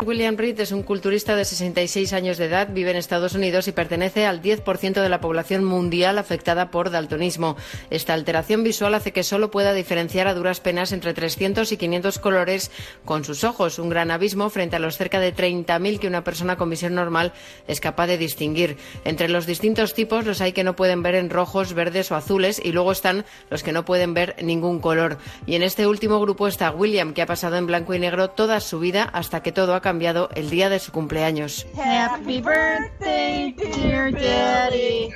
[0.04, 3.72] William Reed es un culturista de 66 años de edad, vive en Estados Unidos y
[3.72, 7.56] pertenece al 10% de la población mundial afectada por daltonismo.
[7.92, 12.18] Esta alteración visual hace que solo pueda diferenciar a duras penas entre 300 y 500
[12.18, 12.72] colores
[13.06, 16.58] con sus ojos, un gran abismo frente a los cerca de 30.000 que una persona
[16.58, 17.32] con visión normal
[17.68, 18.78] es capaz de distinguir.
[19.06, 22.60] Entre los distintos tipos los hay que no pueden ver en rojos, verdes o azules
[22.64, 25.20] y luego están los que no pueden ver ningún color.
[25.46, 28.60] Y en este último grupo está William, que ha pasado en blanco y negro toda
[28.62, 31.68] su vida hasta que todo ha cambiado el día de su cumpleaños.
[31.76, 35.10] Happy birthday, dear Daddy.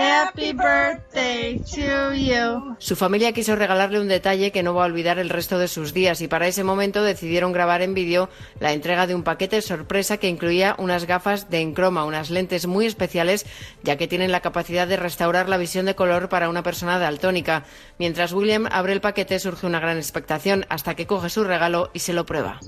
[0.00, 2.74] Happy birthday to you.
[2.78, 5.92] Su familia quiso regalarle un detalle que no va a olvidar el resto de sus
[5.92, 8.30] días y para ese momento decidieron grabar en vídeo
[8.60, 12.86] la entrega de un paquete sorpresa que incluía unas gafas de encroma, unas lentes muy
[12.86, 13.44] especiales
[13.82, 17.64] ya que tienen la capacidad de restaurar la visión de color para una persona daltónica.
[17.98, 21.98] Mientras William abre el paquete surge una gran expectación hasta que coge su regalo y
[21.98, 22.58] se lo prueba.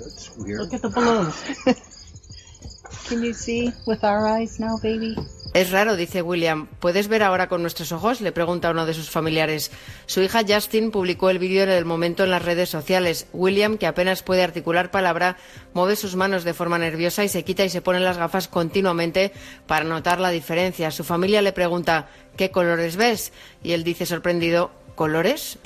[3.08, 5.16] Can you see with our eyes now, baby?
[5.54, 6.66] Es raro, dice William.
[6.80, 8.22] ¿Puedes ver ahora con nuestros ojos?
[8.22, 9.70] Le pregunta uno de sus familiares.
[10.06, 13.26] Su hija Justin publicó el vídeo en el momento en las redes sociales.
[13.34, 15.36] William, que apenas puede articular palabra,
[15.74, 19.32] mueve sus manos de forma nerviosa y se quita y se pone las gafas continuamente
[19.66, 20.90] para notar la diferencia.
[20.90, 23.32] Su familia le pregunta ¿qué colores ves?
[23.62, 25.58] Y él dice sorprendido ¿colores?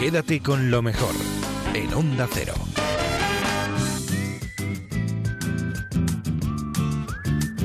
[0.00, 1.14] Quédate con lo mejor.
[1.74, 2.54] En Onda Cero.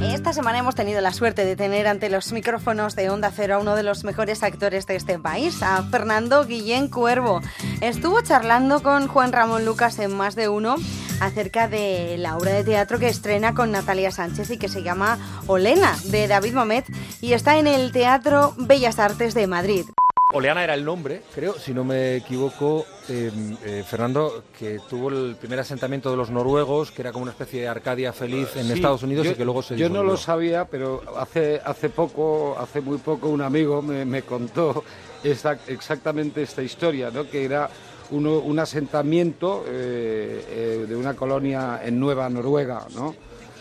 [0.02, 3.60] Esta semana hemos tenido la suerte de tener ante los micrófonos de Onda Cero a
[3.60, 7.42] uno de los mejores actores de este país, a Fernando Guillén Cuervo.
[7.82, 10.78] Estuvo charlando con Juan Ramón Lucas en más de uno
[11.20, 15.20] acerca de la obra de teatro que estrena con Natalia Sánchez y que se llama
[15.48, 16.86] Olena, de David Momet,
[17.22, 19.86] y está en el Teatro Bellas Artes de Madrid.
[20.32, 23.32] Oleana era el nombre, creo, si no me equivoco, eh,
[23.66, 27.62] eh, Fernando, que tuvo el primer asentamiento de los noruegos, que era como una especie
[27.62, 30.18] de Arcadia feliz en Sí, Estados Unidos yo- y que luego se Yo no lo
[30.18, 34.84] sabía, pero hace, hace poco, hace muy poco, un amigo me, me contó
[35.24, 37.28] esta- exactamente esta historia, ¿no?
[37.28, 37.68] que era
[38.12, 43.16] uno- un asentamiento eh, eh, de una colonia en Nueva Noruega, ¿no?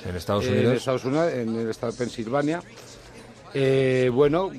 [0.06, 0.64] En Estados Unidos.
[0.66, 2.62] en Estados Unidos, en el estado de Pensilvania.
[3.54, 4.50] Eh, bueno,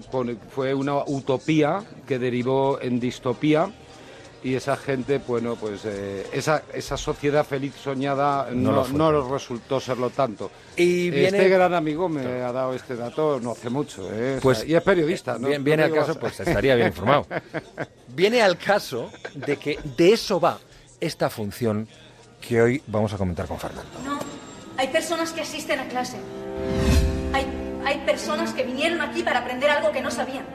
[0.53, 3.69] fue una utopía que derivó en distopía
[4.41, 9.79] y esa gente, bueno, pues eh, esa, esa sociedad feliz soñada No no, no resultó
[9.81, 10.49] serlo tanto.
[10.77, 14.37] Y viene- Este gran amigo me ha dado este dato no hace mucho, ¿eh?
[14.37, 15.49] O Pues sea, y es periodista, ¿no?
[15.59, 17.27] Viene al caso, pues estaría bien informado.
[18.15, 20.57] Viene al caso de que de eso va
[21.01, 21.87] esta función
[22.39, 23.91] que hoy vamos a comentar con Fernando.
[24.05, 24.19] No,
[24.77, 26.15] hay personas que asisten a clase.
[27.33, 27.45] Hay,
[27.89, 30.45] hay personas que vinieron aquí para aprender algo que no sabían.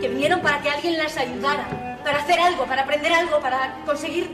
[0.00, 4.30] Que vinieron para que alguien las ayudara, para hacer algo, para aprender algo, para conseguir,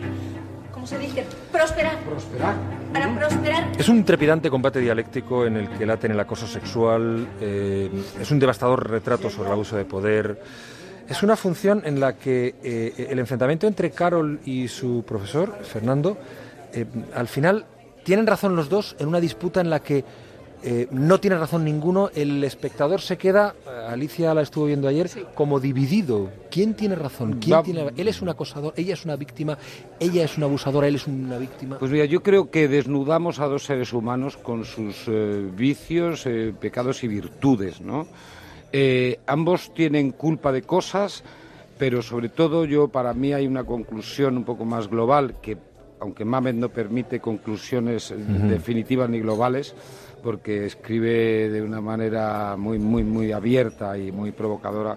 [0.73, 1.27] ¿cómo se dice?
[1.51, 1.99] Prosperar.
[1.99, 2.55] Prosperar.
[2.93, 3.73] Para prosperar.
[3.77, 8.39] Es un trepidante combate dialéctico en el que laten el acoso sexual, eh, es un
[8.39, 10.41] devastador retrato sobre el abuso de poder.
[11.09, 16.17] Es una función en la que eh, el enfrentamiento entre Carol y su profesor, Fernando,
[16.73, 17.65] eh, al final
[18.05, 20.05] tienen razón los dos en una disputa en la que
[20.63, 22.11] eh, no tiene razón ninguno.
[22.15, 26.31] El espectador se queda, eh, Alicia la estuvo viendo ayer, como dividido.
[26.51, 27.39] ¿Quién tiene razón?
[27.41, 27.91] ¿Quién Va- tiene...
[27.97, 29.59] Él es un acosador, ella es una víctima,
[29.99, 31.79] ella es una abusadora, él es una víctima.
[31.79, 36.53] Pues mira, yo creo que desnudamos a dos seres humanos con sus eh, vicios, eh,
[36.59, 38.07] pecados y virtudes, ¿no?
[38.73, 41.23] Eh, ambos tienen culpa de cosas,
[41.79, 45.59] pero sobre todo yo, para mí hay una conclusión un poco más global, que
[46.01, 48.13] aunque Mamet no permite conclusiones
[48.49, 49.75] definitivas ni globales,
[50.23, 54.97] porque escribe de una manera muy, muy, muy abierta y muy provocadora,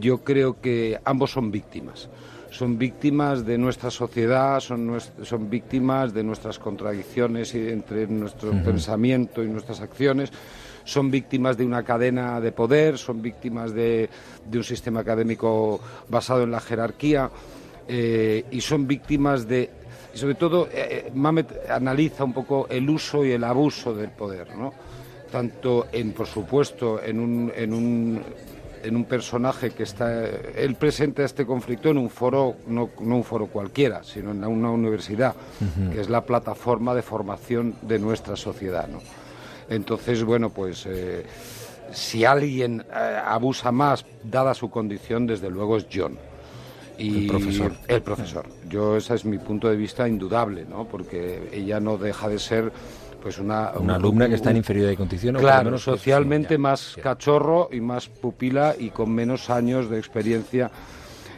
[0.00, 2.08] yo creo que ambos son víctimas.
[2.50, 8.62] son víctimas de nuestra sociedad, son, son víctimas de nuestras contradicciones y entre nuestro Ujú.
[8.62, 10.30] pensamiento y nuestras acciones,
[10.84, 14.10] son víctimas de una cadena de poder, son víctimas de,
[14.44, 15.80] de un sistema académico
[16.10, 17.30] basado en la jerarquía
[17.88, 19.70] eh, y son víctimas de...
[20.14, 24.10] Y sobre todo, eh, eh, Mamet analiza un poco el uso y el abuso del
[24.10, 24.72] poder, ¿no?
[25.30, 28.22] Tanto en, por supuesto, en un, en un,
[28.82, 30.24] en un personaje que está...
[30.24, 34.70] Él presenta este conflicto en un foro, no, no un foro cualquiera, sino en una
[34.70, 35.34] universidad,
[35.92, 39.00] que es la plataforma de formación de nuestra sociedad, ¿no?
[39.68, 41.24] Entonces, bueno, pues eh,
[41.92, 46.18] si alguien eh, abusa más, dada su condición, desde luego es John.
[47.02, 47.72] Y El profesor.
[47.88, 48.46] El profesor.
[48.68, 50.84] Yo, ese es mi punto de vista indudable, ¿no?
[50.84, 52.72] Porque ella no deja de ser
[53.20, 53.72] pues una...
[53.78, 57.80] Una alumna que está en inferioridad de condición, o Claro, menos socialmente más cachorro y
[57.80, 60.70] más pupila y con menos años de experiencia.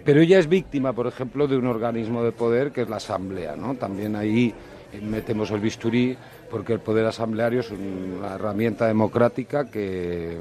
[0.05, 3.57] Pero ella es víctima, por ejemplo, de un organismo de poder que es la Asamblea,
[3.57, 3.75] ¿no?
[3.75, 4.53] También ahí
[4.93, 6.17] eh, metemos el bisturí
[6.51, 10.39] porque el poder asambleario es una herramienta democrática que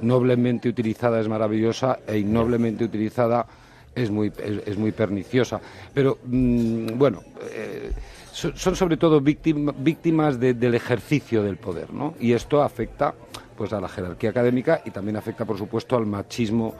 [0.00, 3.46] noblemente utilizada es maravillosa e innoblemente utilizada
[3.94, 5.60] es muy, es, es muy perniciosa.
[5.92, 7.20] Pero, mm, bueno,
[7.50, 7.90] eh,
[8.32, 12.14] so- son sobre todo víctima- víctimas de- del ejercicio del poder, ¿no?
[12.20, 13.14] Y esto afecta
[13.56, 16.74] pues a la jerarquía académica y también afecta, por supuesto, al machismo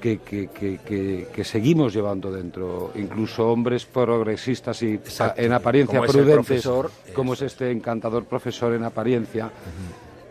[0.00, 4.98] que, que- que- que- que seguimos llevando dentro, incluso hombres progresistas y
[5.36, 9.50] en apariencia como prudentes, profesor, como es este encantador profesor en apariencia,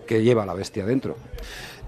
[0.07, 1.15] que lleva a la bestia dentro.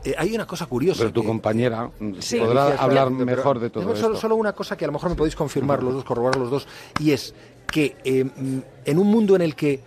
[0.07, 0.99] Eh, hay una cosa curiosa.
[0.99, 1.89] Pero tu que- compañera
[2.19, 3.95] Sí, podrá hablar pero- mejor de todo esto.
[4.05, 6.49] solo, solo una cosa que a lo mejor me podéis confirmar los dos, corroborar los
[6.49, 6.67] dos,
[6.99, 7.33] y es
[7.69, 9.81] que eh, mm, en un mundo en el que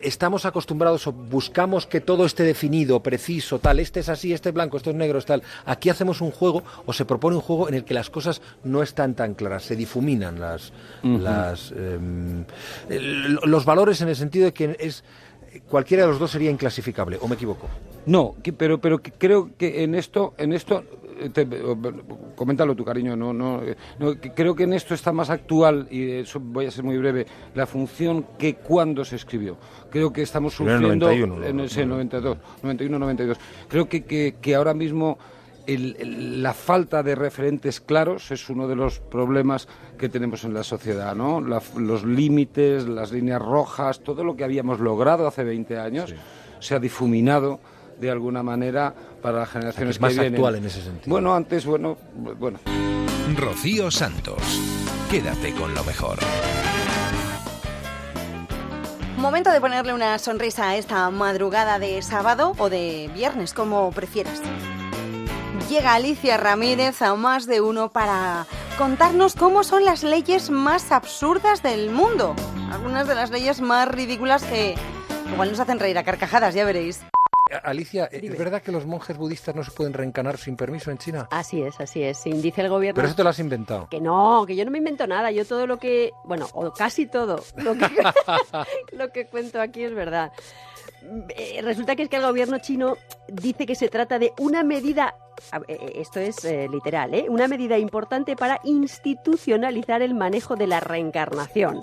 [0.00, 4.54] estamos acostumbrados o buscamos que todo esté definido, preciso, tal, este es así, este es
[4.54, 7.68] blanco, esto es negro, es tal, aquí hacemos un juego o se propone un juego
[7.68, 12.44] en el que las cosas no están tan claras, se difuminan las, las em,
[13.44, 15.02] los valores en el sentido de que es
[15.68, 17.66] cualquiera de los dos sería inclasificable, ¿o me equivoco?
[18.06, 20.84] No, que- pero pero que creo que en esto en esto
[21.20, 21.46] eh, te-
[22.36, 25.88] coméntalo tu cariño, no no, eh, no, que creo que en esto está más actual
[25.90, 29.56] y eso voy a ser muy breve la función que cuando se escribió.
[29.90, 32.98] Creo que estamos Escribió en el sufriendo 91, en el, sí, en el 92, 91
[32.98, 33.38] 92.
[33.68, 35.18] Creo que que, que ahora mismo
[35.68, 40.54] el- el- la falta de referentes claros es uno de los problemas que tenemos en
[40.54, 41.40] la sociedad, ¿no?
[41.40, 46.14] La- los límites, las líneas rojas, todo lo que habíamos logrado hace 20 años
[46.60, 47.60] se ha difuminado
[48.00, 50.34] de alguna manera para las generaciones es más que vienen.
[50.34, 51.10] actual en ese sentido.
[51.10, 51.98] Bueno, antes, bueno,
[52.38, 52.58] bueno.
[53.36, 54.40] Rocío Santos.
[55.10, 56.18] Quédate con lo mejor.
[59.16, 64.40] Momento de ponerle una sonrisa a esta madrugada de sábado o de viernes, como prefieras.
[65.66, 68.46] Llega Alicia Ramírez a más de uno para
[68.78, 72.34] contarnos cómo son las leyes más absurdas del mundo.
[72.72, 74.76] Algunas de las leyes más ridículas que
[75.30, 77.02] igual nos hacen reír a carcajadas, ya veréis.
[77.64, 81.28] Alicia, ¿es verdad que los monjes budistas no se pueden reencarnar sin permiso en China?
[81.30, 82.18] Así es, así es.
[82.18, 82.96] Sí, dice el gobierno.
[82.96, 83.88] Pero eso te lo has inventado.
[83.88, 85.30] Que no, que yo no me invento nada.
[85.30, 87.88] Yo todo lo que, bueno, o casi todo lo que,
[88.92, 90.32] lo que cuento aquí es verdad.
[91.30, 92.96] Eh, Resulta que es que el gobierno chino
[93.28, 95.14] dice que se trata de una medida,
[95.52, 97.26] a- eh, esto es eh, literal, ¿eh?
[97.28, 101.80] una medida importante para institucionalizar el manejo de la reencarnación.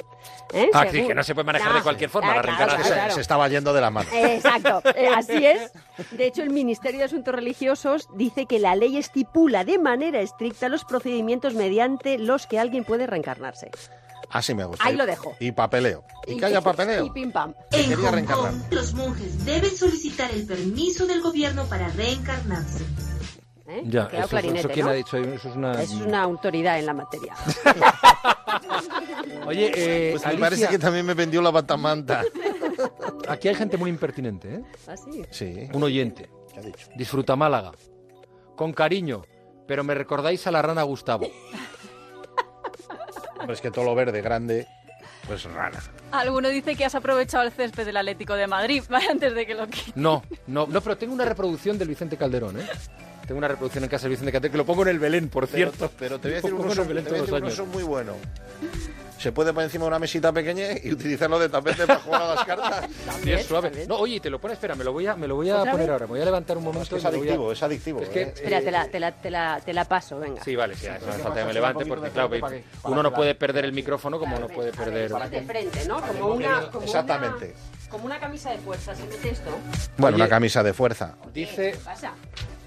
[0.53, 0.69] ¿eh?
[0.73, 2.31] Ah, sí, que no se puede manejar No, de cualquier forma.
[2.31, 3.13] ah, la claro, reencarnación claro.
[3.15, 4.09] se estaba yendo de la mano.
[4.13, 5.71] Exacto, eh, así es.
[6.11, 10.67] De hecho, el Ministerio de Asuntos Religiosos dice que la ley estipula de manera estricta
[10.67, 13.71] los procedimientos mediante los que alguien puede reencarnarse.
[14.35, 14.83] Así me gusta.
[14.83, 15.33] Ahí lo dejo.
[15.39, 16.03] Y papeleo.
[16.27, 17.05] Y que haya papeleo.
[17.05, 17.53] Y pim pam.
[17.71, 18.51] En Hong reencarnar.
[18.51, 22.83] Kong, los monjes deben solicitar el permiso del gobierno para reencarnarse.
[23.65, 23.83] ¿eh?
[23.85, 24.91] Ya, eso, clarinete, eso quién ¿no?
[24.91, 25.81] ha dicho, eso es una...
[25.81, 27.33] Eso es una autoridad en la materia.
[29.47, 32.21] Oye, eh, Pues me Alicia, parece que también me vendió la batamanta.
[33.29, 34.61] aquí hay gente muy impertinente, ¿eh?
[34.85, 35.23] ¿Ah, sí?
[35.31, 35.69] Sí.
[35.71, 36.29] Un oyente.
[36.53, 36.89] ¿Qué ha dicho?
[36.97, 37.71] Disfruta Málaga.
[38.57, 39.23] Con cariño,
[39.65, 41.25] pero me recordáis a la rana Gustavo.
[43.39, 44.67] Hombre, es que todo lo verde, grande,
[45.27, 45.79] pues rana.
[46.11, 49.07] Alguno dice que has aprovechado el césped del Atlético de Madrid ¿vale?
[49.09, 49.91] antes de que lo quite.
[49.95, 52.67] No, no, no, pero tengo una reproducción del Vicente Calderón, ¿eh?
[53.27, 55.47] Tengo una reproducción en casa del Vicente Calderón que lo pongo en el Belén, por
[55.47, 55.91] Pero, cierto.
[55.97, 57.41] pero te voy a decir un uso, el Belén te voy a todos decir los
[57.41, 57.53] un años.
[57.53, 58.13] uso muy bueno.
[59.17, 62.35] Se puede poner encima de una mesita pequeña y utilizarlo de tapete para jugar a
[62.35, 62.85] las cartas.
[63.23, 63.85] Sí, es suave.
[63.87, 65.71] No, oye, te lo pones, espera, me lo voy a, me lo voy a ¿Otra
[65.71, 65.93] poner vez?
[65.93, 66.05] ahora.
[66.05, 66.83] Me voy a levantar un momento.
[66.83, 68.01] Es que es voy a- adictivo, es adictivo.
[68.01, 68.33] Es que, ¿eh?
[68.35, 70.43] Espera, te la, te, la, te, la, te la paso, venga.
[70.43, 73.35] Sí, vale, sí, no falta que me levante porque, claro, de uno no para puede
[73.35, 75.11] perder el micrófono como no puede perder...
[75.29, 76.01] De frente, ¿no?
[76.01, 77.55] Como una, Exactamente.
[77.89, 79.49] Como una camisa de fuerza, ¿se mete esto?
[79.97, 81.15] Bueno, una camisa de fuerza.
[81.33, 82.11] Dice ¿Qué pasa?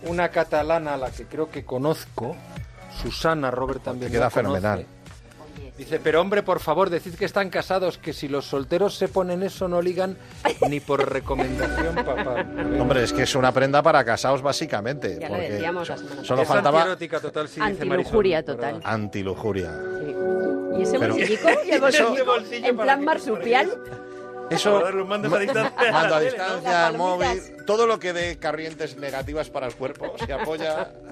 [0.05, 2.37] Una catalana a la que creo que conozco,
[3.03, 4.87] Susana, Robert también Te queda fenomenal.
[5.77, 9.45] Dice, pero hombre, por favor, decid que están casados, que si los solteros se ponen
[9.45, 10.17] eso no ligan
[10.69, 12.45] ni por recomendación, papá.
[12.81, 15.19] Hombre, es que es una prenda para casados básicamente.
[15.21, 16.43] Ya lo decíamos la semana Solo.
[16.43, 18.81] Es faltaba antierótica total, sí, dice Antilujuria Marisol, total.
[18.85, 19.71] antilujuria.
[20.77, 21.49] ¿Y ese Pero- bolsillico?
[21.65, 21.81] ¿Y el
[22.25, 22.33] bolsillico?
[22.51, 23.71] en plan marsupial.
[24.51, 25.93] Eso, mandos a distancia.
[25.93, 30.33] mando a distancia, el móvil, todo lo que dé corrientes negativas para el cuerpo se
[30.33, 30.93] apoya.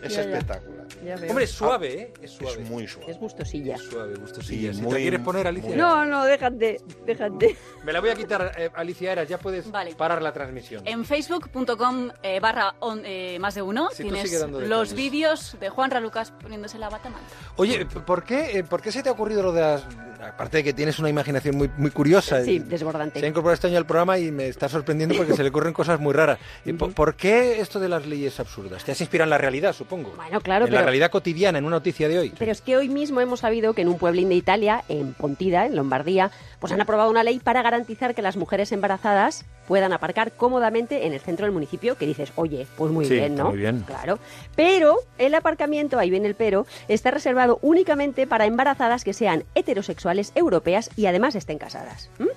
[0.00, 0.30] Es Ya, ya.
[0.30, 0.86] espectacular.
[1.04, 1.14] Ya.
[1.28, 2.12] Hombre, es suave, ¿eh?
[2.22, 2.62] Es suave.
[2.62, 3.10] Es muy suave.
[3.10, 3.76] Es gustosilla.
[3.78, 4.72] Suave, gustosilla.
[4.72, 5.74] Si te quieres poner, Alicia.
[5.74, 7.56] No, no, déjate, déjate.
[7.82, 9.96] Me la voy a quitar, eh, Alicia Eras, ya puedes Vale.
[9.96, 10.86] parar la transmisión.
[10.86, 15.90] En facebook.com eh, barra on- eh, más de uno Sí, tienes los vídeos de Juan
[15.90, 17.26] Ralucas poniéndose la bata manta.
[17.56, 19.82] Oye, ¿por qué, eh, ¿por qué se te ha ocurrido lo de las...
[20.22, 22.42] Aparte de que tienes una imaginación muy, muy curiosa.
[22.44, 23.20] Sí, desbordante.
[23.20, 25.72] Se ha incorporado este año al programa y me está sorprendiendo porque se le ocurren
[25.72, 26.38] cosas muy raras.
[26.78, 28.84] ¿Por, por qué esto de las leyes absurdas?
[28.84, 30.12] Te has inspirado en la realidad, supongo.
[30.16, 32.32] Bueno, claro, en la realidad cotidiana, en una noticia de hoy.
[32.38, 35.66] Pero es que hoy mismo hemos sabido que en un pueblín de Italia, en Pontida,
[35.66, 40.32] en Lombardía, pues han aprobado una ley para garantizar que las mujeres embarazadas puedan aparcar
[40.32, 43.50] cómodamente en el centro del municipio, que dices, oye, pues muy Sí, bien, ¿no?
[43.50, 43.80] muy bien.
[43.86, 44.18] Claro.
[44.56, 50.07] Pero el aparcamiento, ahí viene el pero, está reservado únicamente para embarazadas que sean heterosexuales
[50.34, 52.10] europeas y además estén casadas.
[52.18, 52.28] ¿m?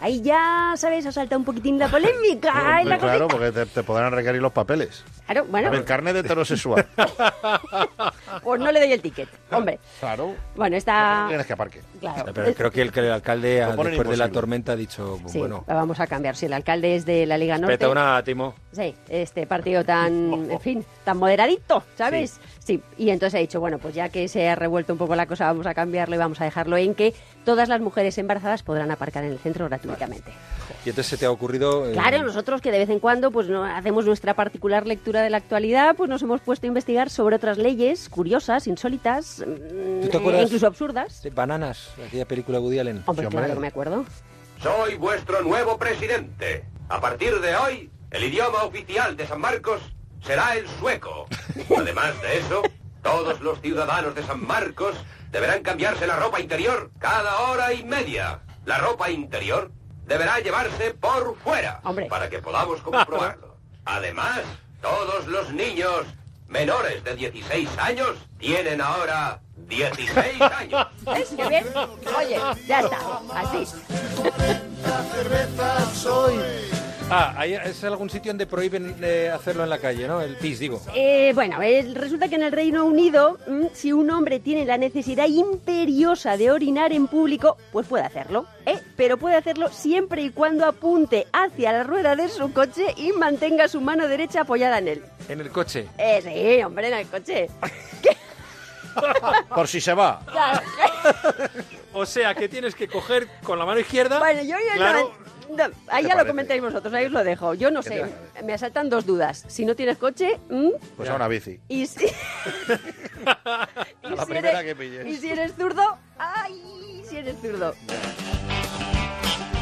[0.00, 1.06] Ahí ya, ¿sabes?
[1.06, 2.80] Ha saltado un poquitín la polémica.
[2.82, 3.28] En la claro, cosita.
[3.28, 5.02] porque te, te podrán requerir los papeles.
[5.24, 6.84] Claro, bueno, El carnet de heterosexual.
[8.42, 9.28] pues no le doy el ticket.
[9.50, 10.34] Hombre, Claro.
[10.56, 11.24] bueno, está...
[11.28, 11.80] Tienes que aparque.
[12.00, 12.32] Claro.
[12.34, 13.96] Pero creo que el, que el alcalde, después de la
[14.26, 14.28] imposible.
[14.28, 16.36] tormenta, ha dicho, Sí, bueno, la vamos a cambiar.
[16.36, 17.78] Si el alcalde es de la Liga Norte.
[17.78, 18.54] peta una, Timo.
[18.74, 22.40] Sí, este partido tan, en fin, tan moderadito, ¿sabes?
[22.58, 22.82] Sí.
[22.96, 25.46] y entonces ha dicho, bueno, pues ya que se ha revuelto un poco la cosa,
[25.46, 27.14] vamos a cambiarlo y vamos a dejarlo en que
[27.44, 30.32] todas las mujeres embarazadas podrán aparcar en el centro gratuitamente.
[30.84, 31.88] Y entonces se te ha ocurrido...
[31.88, 35.30] eh, Claro, nosotros que de vez en cuando pues no hacemos nuestra particular lectura de
[35.30, 40.08] la actualidad, pues nos hemos puesto a investigar sobre otras leyes curiosas, insólitas, mm, ¿Tú
[40.08, 41.22] te eh, incluso absurdas.
[41.22, 43.02] de Bananas, aquella película Woody Allen.
[43.06, 44.04] Hombre, claro que me acuerdo.
[44.62, 46.64] Soy vuestro nuevo presidente.
[46.88, 49.82] A partir de hoy, el idioma oficial de San Marcos
[50.24, 51.26] será el sueco.
[51.76, 52.62] Además de eso,
[53.02, 54.94] todos los ciudadanos de San Marcos
[55.32, 58.40] deberán cambiarse la ropa interior cada hora y media.
[58.64, 59.72] La ropa interior
[60.06, 63.56] deberá llevarse por fuera para que podamos comprobarlo.
[63.84, 64.42] Además,
[64.80, 66.06] todos los niños
[66.46, 70.86] menores de 16 años tienen ahora 16 años.
[71.04, 71.66] ¿Ves qué bien?
[72.16, 72.98] Oye, ya está,
[73.34, 73.66] así.
[77.10, 80.22] Ah, hay, es algún sitio donde prohíben eh, hacerlo en la calle, ¿no?
[80.22, 80.80] El pis, digo.
[80.94, 84.78] Eh, bueno, eh, resulta que en el Reino Unido, mm, si un hombre tiene la
[84.78, 88.80] necesidad imperiosa de orinar en público, pues puede hacerlo, ¿eh?
[88.96, 93.68] Pero puede hacerlo siempre y cuando apunte hacia la rueda de su coche y mantenga
[93.68, 95.02] su mano derecha apoyada en él.
[95.28, 95.86] En el coche.
[95.98, 97.48] Eh, sí, hombre, en el coche.
[99.54, 100.20] Por si se va.
[100.30, 100.60] Claro.
[101.94, 104.18] O sea, que tienes que coger con la mano izquierda.
[104.18, 105.14] Bueno, yo ya claro,
[105.48, 107.54] no, no, ahí ya lo comentáis vosotros, ahí os lo dejo.
[107.54, 109.44] Yo no ¿Qué sé, me asaltan dos dudas.
[109.48, 111.60] Si no tienes coche, mm, Pues a una bici.
[111.68, 112.06] y si...
[113.44, 113.68] A
[114.02, 115.06] la si primera eres- que pilles.
[115.06, 117.02] Y si eres zurdo, ¡ay!
[117.08, 117.74] Si eres zurdo.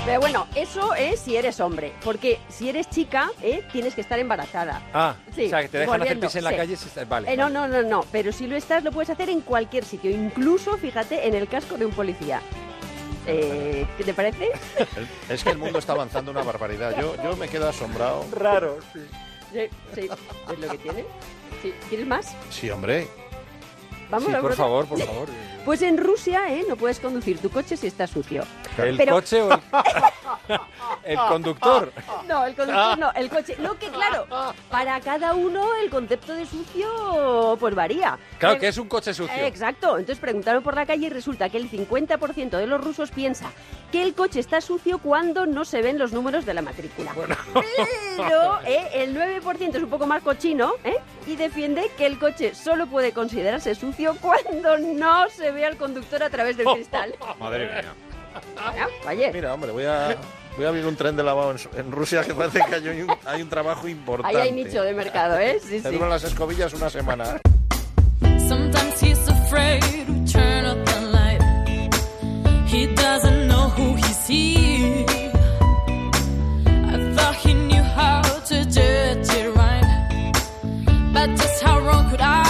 [0.05, 3.63] Pero bueno, eso es si eres hombre, porque si eres chica, ¿eh?
[3.71, 4.83] tienes que estar embarazada.
[4.93, 6.57] Ah, Sí, o sea, que te dejan hacer pis en la sí.
[6.57, 7.09] calle si estás...
[7.09, 7.33] Vale.
[7.33, 7.55] Eh, no, vale.
[7.55, 11.29] no, no, no, pero si lo estás, lo puedes hacer en cualquier sitio, incluso, fíjate,
[11.29, 12.41] en el casco de un policía.
[13.29, 14.51] Eh, ¿Qué te parece?
[15.29, 17.01] Es que el mundo está avanzando una barbaridad.
[17.01, 18.27] Yo, yo me quedo asombrado.
[18.33, 19.01] Raro, sí.
[19.53, 19.61] Sí,
[19.95, 20.09] sí,
[20.53, 21.05] es lo que tiene.
[21.63, 22.35] Sí, ¿Quieres más?
[22.51, 23.07] Sí, hombre.
[24.11, 25.29] Vamos Sí, a por- favor, por favor.
[25.65, 26.65] Pues en Rusia, ¿eh?
[26.69, 28.45] No puedes conducir tu coche si está sucio.
[28.79, 29.61] ¿El Pero- coche o el,
[31.05, 31.93] el conductor?
[32.27, 33.57] No, el conductor no, el coche.
[33.61, 34.27] Lo que, claro,
[34.71, 38.19] para cada uno el concepto de sucio pues varía.
[38.39, 39.35] Claro, Eh, que es un coche sucio.
[39.45, 43.51] Exacto, entonces preguntaron por la calle y resulta que el 50% de los rusos piensa
[43.93, 47.13] que el coche está sucio cuando no se ven los números de la matrícula.
[48.17, 50.97] Pero eh, el 9% es un poco más cochino ¿eh?
[51.27, 56.23] y defiende que el coche solo puede considerarse sucio cuando no se ve al conductor
[56.23, 57.15] a través del cristal.
[57.39, 57.95] Madre mía.
[58.55, 60.17] Bueno, oye, Mira, hombre, voy a,
[60.57, 63.15] voy a abrir un tren de lavado en, en Rusia que parece que hay un,
[63.27, 64.37] hay un trabajo importante.
[64.37, 65.59] ahí hay nicho de mercado, ¿eh?
[65.63, 65.95] Sí, Te sí.
[65.95, 67.41] duran las escobillas una semana.
[68.49, 71.41] Sometimes he's afraid to turn up the light.
[72.67, 75.07] He doesn't know who he sees.
[76.67, 80.33] I thought he knew how to judge it right,
[81.13, 82.45] but just how wrong could I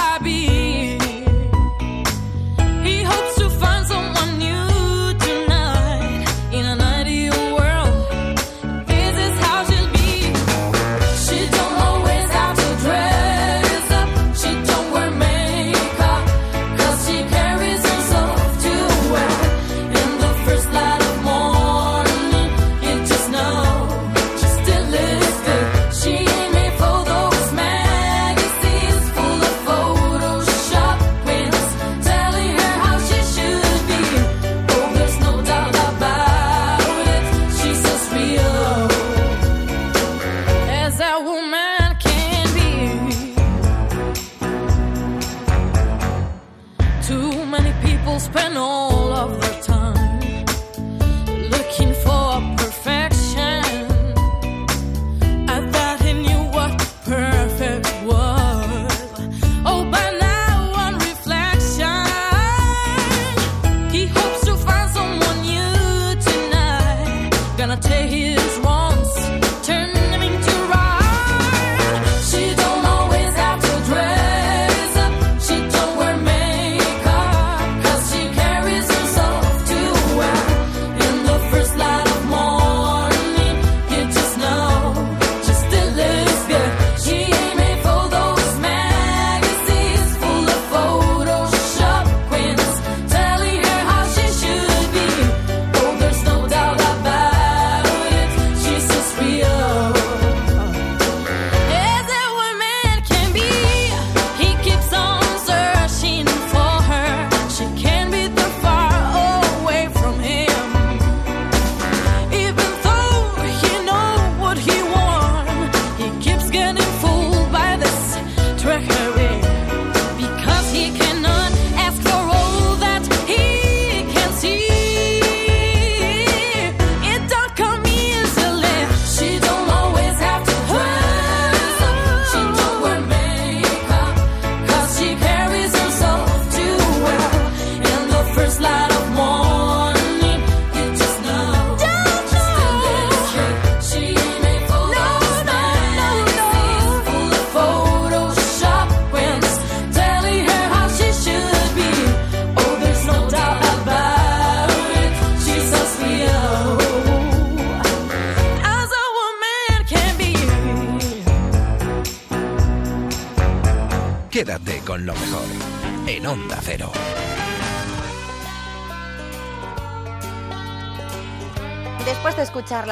[67.62, 68.01] Gonna take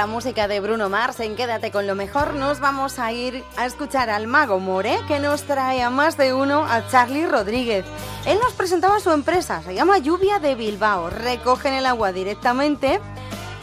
[0.00, 3.66] la música de Bruno Mars en Quédate con lo mejor, nos vamos a ir a
[3.66, 7.84] escuchar al mago More, que nos trae a más de uno a Charlie Rodríguez.
[8.24, 11.10] Él nos presentaba su empresa, se llama Lluvia de Bilbao.
[11.10, 12.98] Recogen el agua directamente,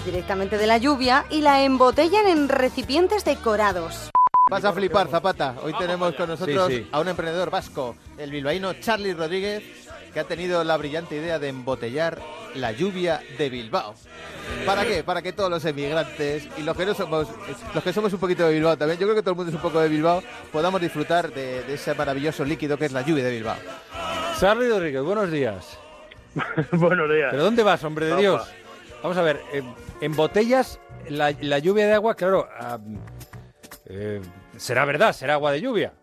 [0.06, 4.12] directamente de la lluvia, y la embotellan en recipientes decorados.
[4.48, 5.56] Vas a flipar, Zapata.
[5.64, 6.90] Hoy tenemos con nosotros Sí, sí.
[6.92, 9.64] a un emprendedor vasco, el bilbaíno Charlie Rodríguez,
[10.14, 12.22] que ha tenido la brillante idea de embotellar
[12.54, 13.96] la lluvia de Bilbao.
[14.66, 15.04] ¿Para qué?
[15.04, 17.28] Para que todos los emigrantes y los que no somos,
[17.74, 19.56] los que somos un poquito de Bilbao también, yo creo que todo el mundo es
[19.56, 20.22] un poco de Bilbao,
[20.52, 23.58] podamos disfrutar de, de ese maravilloso líquido que es la lluvia de Bilbao.
[24.40, 25.80] Charlie Rodríguez, buenos días.
[26.72, 27.30] Buenos días.
[27.32, 28.22] ¿Pero dónde vas, hombre de Opa.
[28.22, 28.54] Dios?
[29.02, 30.80] Vamos a ver, en, en botellas,
[31.10, 32.48] la, la lluvia de agua, claro,
[33.86, 34.22] eh,
[34.56, 35.94] será verdad, será agua de lluvia.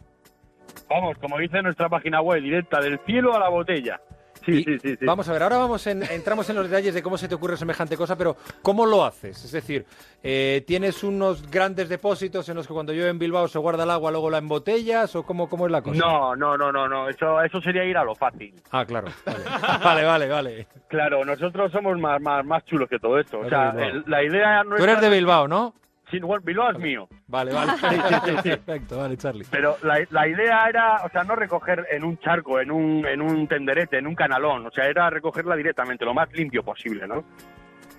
[0.89, 4.01] Vamos, como dice nuestra página web, directa del cielo a la botella.
[4.45, 5.05] Sí, sí, sí, sí.
[5.07, 7.57] Vamos a ver, ahora vamos en- entramos en los detalles de cómo se te ocurre
[7.57, 9.45] semejante cosa, pero ¿cómo lo haces?
[9.45, 9.85] Es decir,
[10.23, 13.91] eh, ¿tienes unos grandes depósitos en los que cuando llueve en Bilbao se guarda el
[13.91, 15.99] agua, luego la embotellas o cómo, cómo es la cosa?
[15.99, 17.09] No, no, no, no, no.
[17.09, 18.55] Eso, eso sería ir a lo fácil.
[18.71, 19.09] Ah, claro.
[19.27, 19.45] Vale,
[19.85, 20.29] vale, vale.
[20.29, 20.67] vale.
[20.89, 23.41] Claro, nosotros somos más, más, más chulos que todo esto.
[23.41, 24.93] O sea, el- la idea Tú nuestra...
[24.93, 25.75] eres de Bilbao, ¿no?
[26.21, 27.09] Bueno, Bilbao es mío.
[27.27, 27.73] Vale, vale.
[27.81, 28.49] Sí, sí, sí.
[28.51, 29.45] Perfecto, vale, Charlie.
[29.51, 33.21] Pero la, la idea era, o sea, no recoger en un charco, en un, en
[33.21, 34.67] un tenderete, en un canalón.
[34.67, 37.25] O sea, era recogerla directamente, lo más limpio posible, ¿no?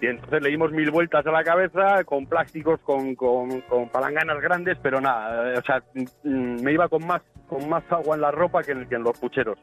[0.02, 4.42] Y entonces le dimos mil vueltas a la cabeza con plásticos, con, con, con palanganas
[4.42, 5.82] grandes, pero nada, o sea,
[6.24, 9.04] mm, me iba con más, con más agua en la ropa que en, que en
[9.04, 9.58] los pucheros.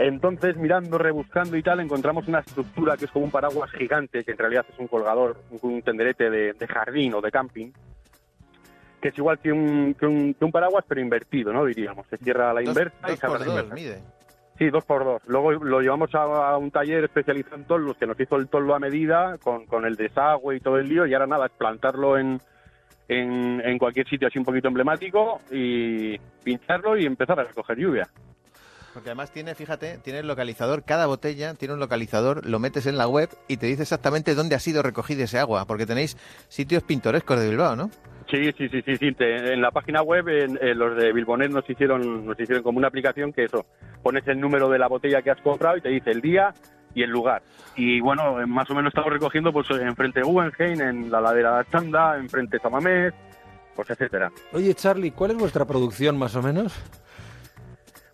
[0.00, 4.30] Entonces, mirando, rebuscando y tal, encontramos una estructura que es como un paraguas gigante, que
[4.30, 7.72] en realidad es un colgador, un, tenderete de, de jardín o de camping,
[9.02, 11.64] que es igual que un, que un, que un paraguas, pero invertido, ¿no?
[11.64, 12.06] Diríamos.
[12.08, 13.74] Se cierra a la Dos- inversa y dos se abre la dos, inversa.
[13.74, 14.02] mide.
[14.56, 15.22] Sí, dos por dos.
[15.26, 18.74] Luego lo llevamos a, a un taller especializado en toldos que nos hizo el toldo
[18.74, 22.18] a medida con, con el desagüe y todo el lío y ahora nada, es plantarlo
[22.18, 22.40] en,
[23.08, 28.08] en, en cualquier sitio así un poquito emblemático y pincharlo y empezar a recoger lluvia.
[28.98, 32.98] Porque además tiene, fíjate, tiene el localizador, cada botella tiene un localizador, lo metes en
[32.98, 36.16] la web y te dice exactamente dónde ha sido recogida ese agua, porque tenéis
[36.48, 37.90] sitios pintorescos de Bilbao, ¿no?
[38.28, 39.12] Sí, sí, sí, sí, sí.
[39.12, 42.78] Te- en la página web en- en los de Bilbonet nos hicieron, nos hicieron como
[42.78, 43.66] una aplicación que eso,
[44.02, 46.52] pones el número de la botella que has comprado y te dice el día
[46.92, 47.42] y el lugar.
[47.76, 51.70] Y bueno, más o menos estamos recogiendo pues enfrente de Guggenheim, en la ladera de
[51.70, 53.14] Chanda, enfrente de Samamés,
[53.76, 54.32] pues etcétera.
[54.52, 56.74] Oye, Charlie, ¿cuál es vuestra producción más o menos?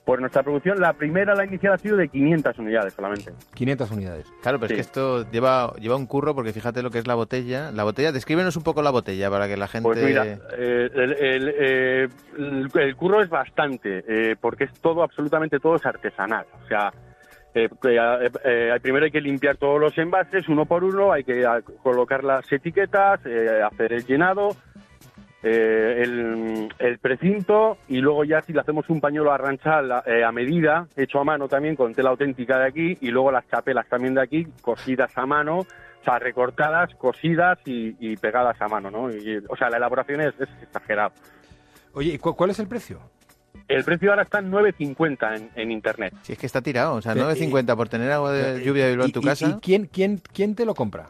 [0.05, 3.33] Pues nuestra producción, la primera, la inicial ha sido de 500 unidades solamente.
[3.55, 4.27] 500 unidades.
[4.43, 4.75] Claro, pero Sí.
[4.75, 7.73] es que esto lleva, lleva un curro porque fíjate lo que es la botella.
[7.73, 9.89] La botella, descríbenos un poco la botella para que la gente...
[9.89, 15.03] Pues mira, eh, el, el, eh, el- el curro es bastante, eh, porque es todo,
[15.03, 16.45] absolutamente todo es artesanal.
[16.63, 16.93] O sea,
[17.57, 21.47] Eh, eh, eh, primero hay que limpiar todos los envases uno por uno, hay que
[21.85, 24.49] colocar las etiquetas, eh, hacer el llenado,
[25.45, 30.25] eh, el, el precinto y luego ya si le hacemos un pañuelo a ranchal eh,
[30.25, 33.87] a medida, hecho a mano también con tela auténtica de aquí y luego las chapelas
[33.89, 38.91] también de aquí, cosidas a mano, o sea, recortadas, cosidas y, y pegadas a mano,
[38.91, 39.11] ¿no?
[39.11, 41.13] Y, o sea, la elaboración es, es exagerada.
[41.93, 43.01] Oye, ¿y cu- cuál es el precio?
[43.69, 46.13] El precio ahora está en 9.50 en, en internet.
[46.23, 48.91] Si es que está tirado, o sea, Pero, 9.50 por tener agua de lluvia de
[48.91, 49.47] Bilbao en tu ¿Y- casa.
[49.49, 51.07] ¿Y quién, quién, quién te lo compra?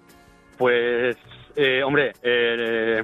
[0.59, 1.17] Pues,
[1.57, 3.03] eh, hombre, eh,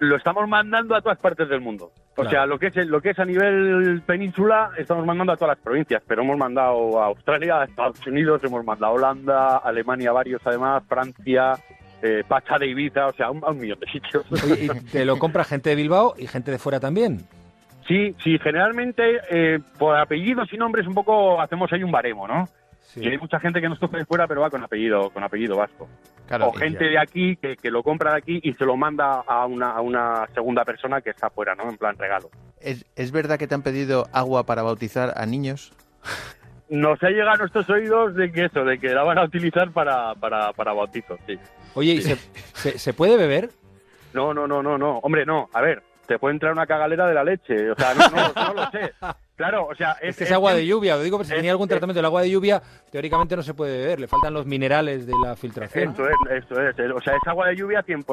[0.00, 1.90] lo estamos mandando a todas partes del mundo.
[2.12, 2.30] O Claro.
[2.30, 5.64] sea, lo que es lo que es a nivel península, estamos mandando a todas las
[5.64, 10.40] provincias, pero hemos mandado a Australia, a Estados Unidos, hemos mandado a Holanda, Alemania varios
[10.44, 11.52] además, Francia,
[12.02, 14.24] eh, Pacha de Ibiza, o sea, un, a un millón de sitios.
[14.60, 17.20] Y te lo compra gente de Bilbao y gente de fuera también.
[17.86, 22.46] Sí, sí, generalmente eh, por apellidos y nombres un poco hacemos ahí un baremo, ¿no?
[22.96, 25.56] Y hay mucha gente que nos coge de fuera, pero va con apellido, con apellido
[25.56, 25.88] vasco.
[26.26, 26.90] Claro, o gente ya.
[26.90, 29.80] de aquí que, que lo compra de aquí y se lo manda a una, a
[29.80, 31.68] una segunda persona que está afuera, ¿no?
[31.68, 32.30] En plan regalo.
[32.60, 35.72] ¿Es, ¿Es verdad que te han pedido agua para bautizar a niños?
[36.70, 39.70] Nos ha llegado a nuestros oídos de que eso, de que la van a utilizar
[39.70, 41.38] para, para, para bautizos, sí.
[41.74, 42.14] Oye, ¿y Sí.
[42.14, 43.48] se, se, se puede beber?
[44.12, 44.98] No, no, no, no, no.
[44.98, 45.48] Hombre, no.
[45.54, 47.70] A ver, te puede entrar una cagalera de la leche.
[47.70, 48.92] O sea, no, no, no lo sé.
[49.38, 49.92] Claro, o sea...
[50.02, 52.22] Es que es agua de lluvia, lo digo porque si tenía algún tratamiento del agua
[52.22, 52.60] de lluvia,
[52.90, 55.90] teóricamente no se puede beber, le faltan los minerales de la filtración.
[55.90, 56.90] Esto es, esto es.
[56.92, 58.04] O sea, es agua de lluvia 100%.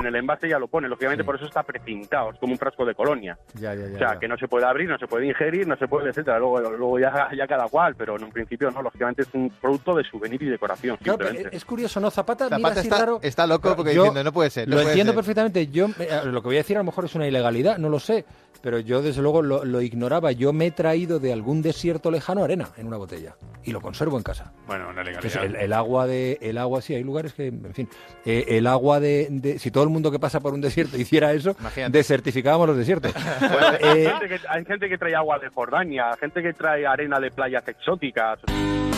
[0.00, 0.86] En el envase ya lo pone.
[0.86, 2.30] Lógicamente por eso está precintado.
[2.32, 3.38] Es como un frasco de colonia.
[3.54, 3.94] Ya, ya, ya.
[3.94, 4.18] O sea, ya.
[4.20, 6.38] que no se puede abrir, no se puede ingerir, no se puede, etcétera.
[6.38, 8.82] Luego, luego ya, ya cada cual, pero en un principio no.
[8.82, 12.10] Lógicamente es un producto de souvenir y decoración, Claro, es curioso, ¿no?
[12.10, 13.18] Zapata, mira Zapata así está- raro.
[13.22, 15.16] está loco porque Yo diciendo, no puede ser, no lo puede entiendo ser.
[15.16, 15.66] perfectamente.
[15.68, 17.98] Yo eh, lo que voy a decir a lo mejor es una ilegalidad, no lo
[17.98, 18.24] sé,
[18.62, 20.32] pero yo desde luego lo, lo ignoraba.
[20.32, 24.16] Yo me he traído de algún desierto lejano arena en una botella y lo conservo
[24.16, 24.52] en casa.
[24.66, 25.58] Bueno, una Entonces, legalidad.
[25.60, 27.88] el, el agua de el agua sí hay lugares que en fin
[28.24, 31.32] eh, el agua de, de- si todo el mundo que pasa por un desierto hiciera
[31.32, 31.56] eso
[31.90, 36.42] desertificábamos los desiertos hay, Eh, gente que, hay gente que trae agua de Jordania, gente
[36.42, 38.38] que trae arena de playas exóticas.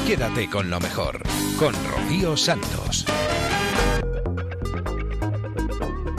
[0.06, 1.20] Quédate con lo mejor,
[1.58, 3.04] con Rocío Santos.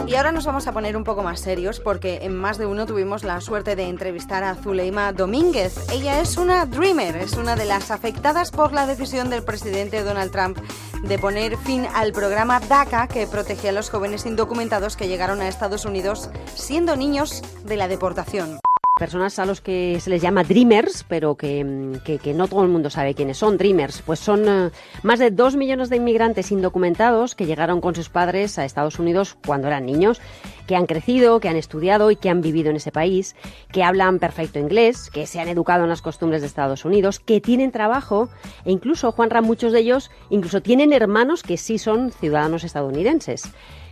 [0.09, 2.87] Y ahora nos vamos a poner un poco más serios porque en más de uno
[2.87, 5.87] tuvimos la suerte de entrevistar a Zuleima Domínguez.
[5.91, 10.31] Ella es una dreamer, es una de las afectadas por la decisión del presidente Donald
[10.31, 10.57] Trump
[11.03, 15.47] de poner fin al programa DACA que protegía a los jóvenes indocumentados que llegaron a
[15.47, 18.59] Estados Unidos siendo niños de la deportación.
[18.99, 22.89] Personas a los que se les llama Dreamers, pero que, que no todo el mundo
[22.89, 24.03] sabe quiénes son Dreamers.
[24.03, 24.69] Pues son eh,
[25.01, 29.37] más de dos millones de inmigrantes indocumentados que llegaron con sus padres a Estados Unidos
[29.45, 30.21] cuando eran niños,
[30.67, 33.35] que han crecido, que han estudiado y que han vivido en ese país,
[33.71, 37.41] que hablan perfecto inglés, que se han educado en las costumbres de Estados Unidos, que
[37.41, 38.29] tienen trabajo
[38.65, 43.49] e incluso, Juanra, muchos de ellos incluso tienen hermanos que sí son ciudadanos estadounidenses.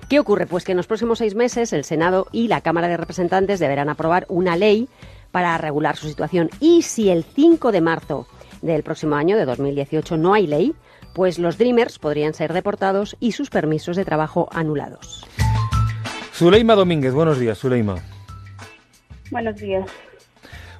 [0.09, 0.47] ¿Qué ocurre?
[0.47, 3.89] Pues que en los próximos seis meses el Senado y la Cámara de Representantes deberán
[3.89, 4.87] aprobar una ley
[5.31, 6.49] para regular su situación.
[6.61, 8.25] Y si el 5 de marzo
[8.61, 10.73] del próximo año, de 2018, no hay ley,
[11.13, 15.25] pues los Dreamers podrían ser deportados y sus permisos de trabajo anulados.
[16.33, 17.95] Zuleima Domínguez buenos días Zuleima
[19.29, 19.89] Buenos días.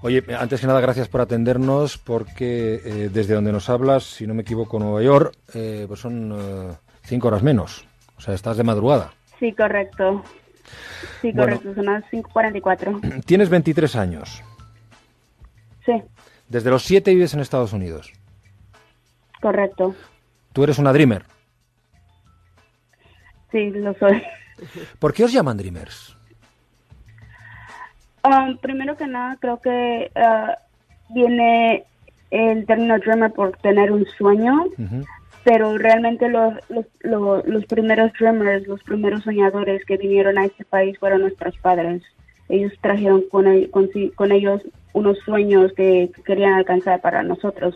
[0.04, 4.34] Oye, antes que nada, gracias por atendernos, porque eh, desde donde nos hablas, si no
[4.34, 6.74] me equivoco, Nueva York, eh, pues son eh,
[7.04, 7.86] cinco horas menos.
[8.16, 9.17] O sea, estás de madrugada.
[9.40, 10.24] Sí, correcto.
[11.22, 11.58] Sí, Bueno.
[11.58, 11.74] correcto.
[11.76, 13.24] Son las 5.44.
[13.26, 14.44] Tienes 23 años.
[15.86, 15.94] Sí,
[16.50, 18.12] Desde los 7 vives en Estados Unidos.
[19.42, 19.96] correcto.
[20.54, 21.24] Tú eres una Dreamer.
[23.52, 24.22] Sí, lo soy.
[25.00, 26.18] ¿Por qué os llaman Dreamers?
[28.24, 30.58] Um, primero que nada, creo que ah,
[31.10, 31.86] viene
[32.32, 34.66] el término dreamer por tener un sueño,
[35.48, 40.66] pero realmente los, los, lo- los primeros dreamers, los primeros soñadores que vinieron a este
[40.66, 42.04] país fueron nuestros padres.
[42.50, 44.62] Ellos trajeron con, el- con, con ellos
[44.92, 47.76] unos sueños que querían alcanzar para nosotros.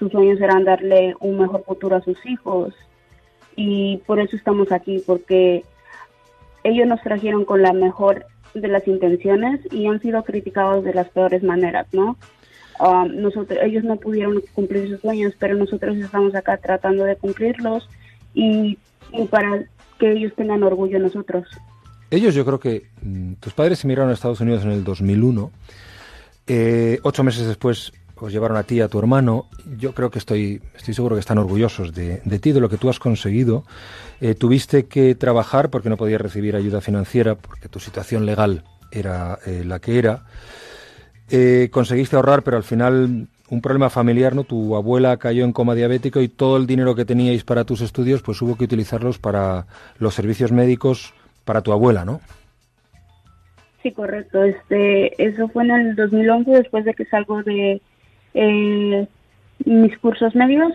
[0.00, 2.74] Sus sueños eran darle un mejor futuro a sus hijos
[3.54, 5.62] y por eso estamos aquí, porque
[6.64, 11.08] ellos nos trajeron con la mejor de las intenciones y han sido criticados de las
[11.10, 12.16] peores maneras, ¿no?
[12.78, 17.88] Um, nosotros, ellos no pudieron cumplir sus sueños, pero nosotros estamos acá tratando de cumplirlos
[18.34, 18.78] y,
[19.30, 19.64] para
[19.98, 21.48] que ellos tengan orgullo nosotros.
[22.10, 25.50] Ellos, yo creo que mm, tus padres emigraron a Estados Unidos en el 2001.
[26.46, 29.46] Eh, ocho meses después os llevaron a ti y a tu hermano.
[29.78, 32.76] Yo creo que estoy, estoy seguro que están orgullosos de, de ti, de lo que
[32.76, 33.64] tú has conseguido.
[34.20, 39.38] Eh, tuviste que trabajar porque no podías recibir ayuda financiera, porque tu situación legal era
[39.46, 40.24] eh, la que era.
[41.30, 44.44] Eh, conseguiste ahorrar, pero al final un problema familiar, ¿no?
[44.44, 48.22] Tu abuela cayó en coma diabético y todo el dinero que teníais para tus estudios,
[48.22, 49.66] pues hubo que utilizarlos para
[49.98, 52.20] los servicios médicos para tu abuela, ¿no?
[53.82, 54.42] Sí, correcto.
[54.42, 57.80] Este, eso fue en el 2011, después de que salgo de
[58.34, 59.08] eh,
[59.64, 60.72] mis cursos medios.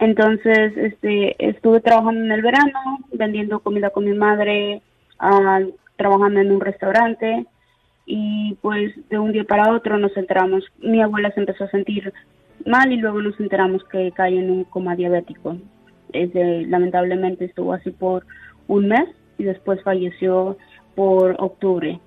[0.00, 4.82] Entonces, este, estuve trabajando en el verano, vendiendo comida con mi madre,
[5.18, 5.60] ah,
[5.96, 7.46] trabajando en un restaurante
[8.12, 12.12] y pues de un día para otro nos enteramos, mi abuela se empezó a sentir
[12.66, 15.56] mal y luego nos enteramos que cayó en un coma diabético.
[16.12, 18.26] Este, lamentablemente estuvo así por
[18.66, 19.08] un mes
[19.38, 20.58] y después falleció
[20.96, 22.00] por octubre.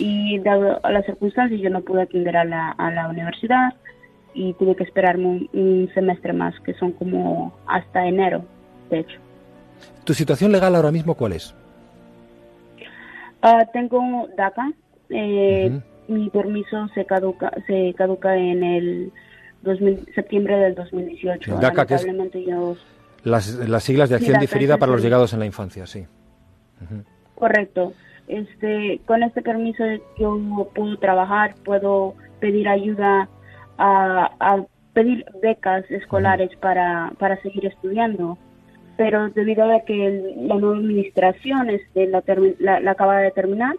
[0.00, 3.74] Y dado a las circunstancias yo no pude atender a la, a la universidad
[4.34, 8.44] y tuve que esperarme un, un semestre más, que son como hasta enero,
[8.90, 9.20] de hecho.
[10.02, 11.54] ¿Tu situación legal ahora mismo cuál es?
[13.42, 14.72] Ah, tengo DACA.
[15.10, 19.12] Eh, Mi permiso se caduca, se caduca en el
[19.62, 21.54] 2000 septiembre del 2018.
[21.54, 22.06] El DACA, que es-
[22.46, 22.74] yo
[23.22, 26.06] Las, las siglas de Sí, acción la diferida para los llegados en la infancia, sí.
[27.36, 27.92] Correcto.
[28.28, 29.84] Este, con este permiso
[30.18, 33.28] yo puedo trabajar, puedo pedir ayuda
[33.78, 38.36] a, a pedir becas escolares para, para seguir estudiando.
[38.96, 42.22] Pero debido a que el- la nueva administración este, la,
[42.58, 43.76] la, la acaba de terminar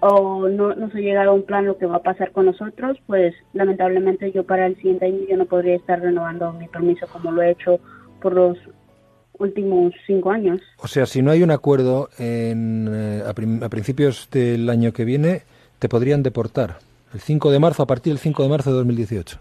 [0.00, 2.46] o no, no se ha llegado a un plan lo que va a pasar con
[2.46, 7.06] nosotros, pues lamentablemente yo para el siguiente año yo no podría estar renovando mi permiso
[7.06, 7.80] como lo he hecho
[8.20, 8.58] por los
[9.38, 10.60] últimos cinco años.
[10.78, 15.04] O sea, si no hay un acuerdo en, eh, a, a principios del año que
[15.04, 15.42] viene,
[15.78, 16.76] te podrían deportar.
[17.12, 19.38] El 5 de marzo, a partir del 5 de marzo de 2018.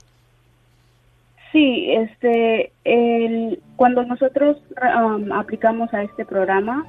[1.51, 6.85] Sí, este, el, cuando nosotros um, aplicamos a este programa,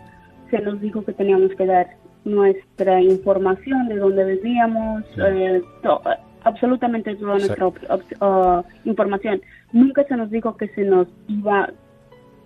[0.50, 1.88] se nos dijo que teníamos que dar
[2.24, 6.02] nuestra información de dónde vivíamos, eh, to-
[6.44, 9.40] absolutamente toda nuestra uh, información.
[9.72, 11.70] Nunca se nos dijo que se nos iba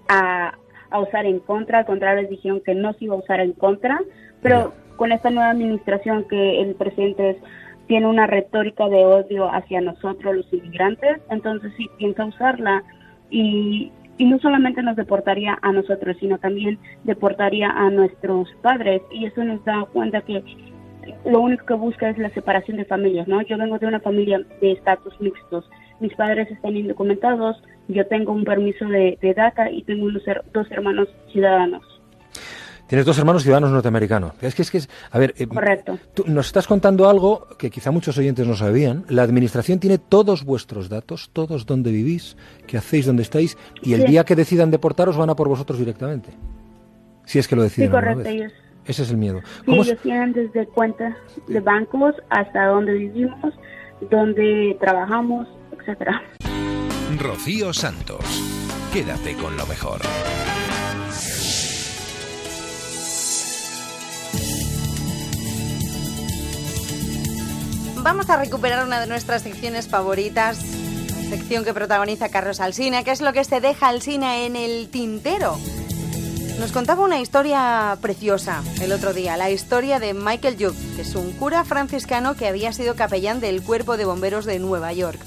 [0.08, 0.54] a,
[0.90, 4.00] a usar en contra, al contrario, dijeron que no se iba a usar en contra,
[4.42, 7.36] pero con esta nueva administración que el presidente es-
[7.86, 12.82] tiene una retórica de odio hacia nosotros los inmigrantes, entonces sí piensa usarla
[13.30, 19.26] y, y no solamente nos deportaría a nosotros, sino también deportaría a nuestros padres y
[19.26, 20.42] eso nos da cuenta que
[21.26, 23.42] lo único que busca es la separación de familias, ¿no?
[23.42, 25.68] Yo vengo de una familia de estatus mixtos.
[26.00, 30.22] Mis padres están indocumentados, yo tengo un permiso de, de DACA y tengo unos
[30.52, 31.93] dos hermanos ciudadanos.
[32.86, 34.32] Tienes dos hermanos ciudadanos norteamericanos.
[34.42, 35.98] Es que es que es, a ver, eh, Correcto.
[36.12, 39.04] tú nos estás contando algo que quizá muchos oyentes no sabían.
[39.08, 42.36] La administración tiene todos vuestros datos, todos dónde vivís,
[42.66, 44.08] qué hacéis, dónde estáis, y el Sí.
[44.08, 46.28] día que decidan deportaros van a por vosotros directamente.
[47.24, 47.94] Si es que lo Sí, deciden.
[47.94, 48.30] alguna correcto.
[48.30, 48.52] Ellos,
[48.84, 49.40] Ese es el miedo.
[49.40, 51.16] sí, ¿Cómo es- ellos tienen desde cuentas
[51.48, 53.54] de bancos hasta donde vivimos,
[54.10, 55.48] donde trabajamos,
[55.80, 56.20] etcétera.
[57.18, 58.20] Rocío Santos.
[58.92, 60.00] Quédate con lo mejor.
[68.04, 73.22] Vamos a recuperar una de nuestras secciones favoritas, sección que protagoniza Carlos Alsina, que es
[73.22, 75.58] lo que se deja Alsina en el tintero.
[76.60, 81.14] Nos contaba una historia preciosa el otro día, la historia de Michael Jupp, que es
[81.14, 85.18] un cura franciscano que había sido capellán del Cuerpo de Bomberos de Nueva York.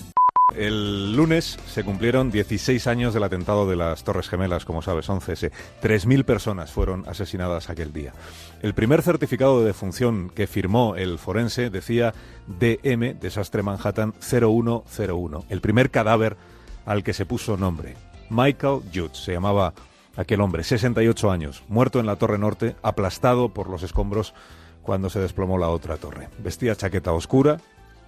[0.56, 5.52] El lunes se cumplieron 16 años del atentado de las Torres Gemelas, como sabes, 11S.
[5.82, 8.14] 3.000 personas fueron asesinadas aquel día.
[8.62, 12.14] El primer certificado de defunción que firmó el forense decía
[12.48, 16.38] DM, Desastre Manhattan 0101, el primer cadáver
[16.86, 17.96] al que se puso nombre.
[18.30, 19.74] Michael Judd se llamaba
[20.16, 24.34] aquel hombre, 68 años, muerto en la Torre Norte, aplastado por los escombros
[24.82, 26.30] cuando se desplomó la otra torre.
[26.40, 27.58] Vestía chaqueta oscura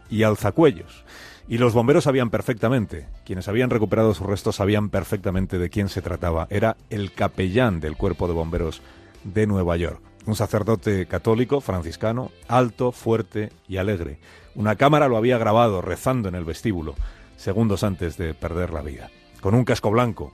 [0.09, 1.03] y alzacuellos.
[1.49, 6.03] Y los bomberos sabían perfectamente, quienes habían recuperado sus restos sabían perfectamente de quién se
[6.03, 6.45] trataba.
[6.51, 8.83] Era el capellán del cuerpo de bomberos
[9.23, 9.99] de Nueva York.
[10.27, 14.19] Un sacerdote católico, franciscano, alto, fuerte y alegre.
[14.53, 16.93] Una cámara lo había grabado rezando en el vestíbulo,
[17.35, 19.09] segundos antes de perder la vida,
[19.41, 20.31] con un casco blanco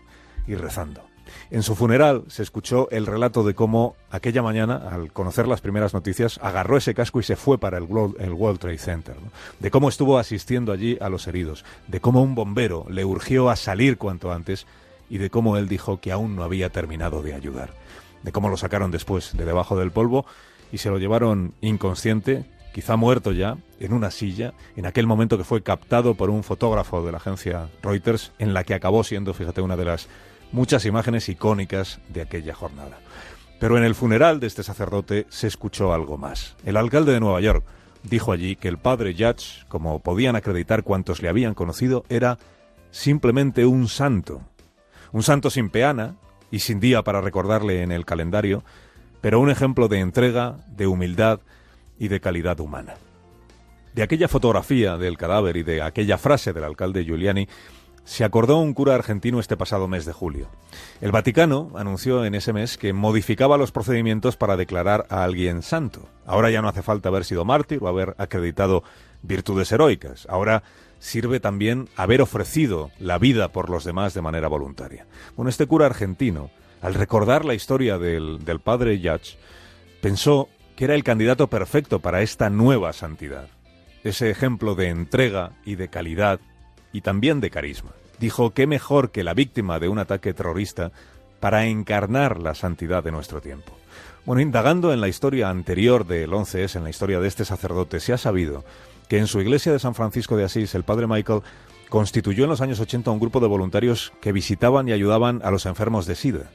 [0.47, 1.14] y rezando.
[1.51, 5.93] En su funeral se escuchó el relato de cómo aquella mañana, al conocer las primeras
[5.93, 9.15] noticias, agarró ese casco y se fue para el World, el World Trade Center.
[9.59, 13.55] De cómo estuvo asistiendo allí a los heridos, de cómo un bombero le urgió a
[13.55, 14.65] salir cuanto antes
[15.07, 17.73] y de cómo él dijo que aún no había terminado de ayudar.
[18.23, 20.25] De cómo lo sacaron después de debajo del polvo
[20.71, 25.43] y se lo llevaron inconsciente, quizá muerto ya, en una silla, en aquel momento que
[25.43, 29.61] fue captado por un fotógrafo de la agencia Reuters, en la que acabó siendo, fíjate,
[29.61, 30.07] una de las
[30.55, 32.97] muchas imágenes icónicas de aquella jornada.
[33.59, 36.55] Pero en el funeral de este sacerdote se escuchó algo más.
[36.65, 37.63] El alcalde de Nueva York,
[38.03, 42.37] dijo allí que el padre Judge, como podían acreditar cuantos le habían conocido, era
[42.89, 44.41] simplemente un santo.
[45.11, 46.15] Un santo sin peana
[46.51, 48.63] y sin día para recordarle en el calendario,
[49.19, 51.41] pero un ejemplo de entrega, de humildad
[51.99, 52.95] y de calidad humana.
[53.93, 57.47] De aquella fotografía del cadáver y de aquella frase del alcalde Giuliani
[58.05, 60.47] se acordó un cura argentino este pasado mes de julio.
[61.01, 66.07] El Vaticano anunció en ese mes que modificaba los procedimientos para declarar a alguien santo.
[66.25, 68.83] Ahora ya no hace falta haber sido mártir o haber acreditado
[69.23, 70.27] virtudes heroicas.
[70.29, 70.63] Ahora
[70.99, 75.07] sirve también haber ofrecido la vida por los demás de manera voluntaria.
[75.35, 76.51] Bueno, este cura argentino,
[76.81, 79.35] al recordar la historia del, del padre Yach,
[79.99, 83.47] pensó que era el candidato perfecto para esta nueva santidad.
[84.03, 86.39] Ese ejemplo de entrega y de calidad
[86.95, 87.91] y también de carisma.
[88.19, 90.93] Dijo qué mejor que la víctima de un ataque terrorista
[91.41, 93.77] para encarnar la santidad de nuestro tiempo.
[94.25, 98.13] Bueno, indagando en la historia anterior del 11S, en la historia de este sacerdote, se
[98.13, 98.63] ha sabido
[99.09, 101.41] que en su iglesia de San Francisco de Asís, el padre Michael
[101.89, 105.65] constituyó en los años 80 un grupo de voluntarios que visitaban y ayudaban a los
[105.65, 106.49] enfermos de SIDA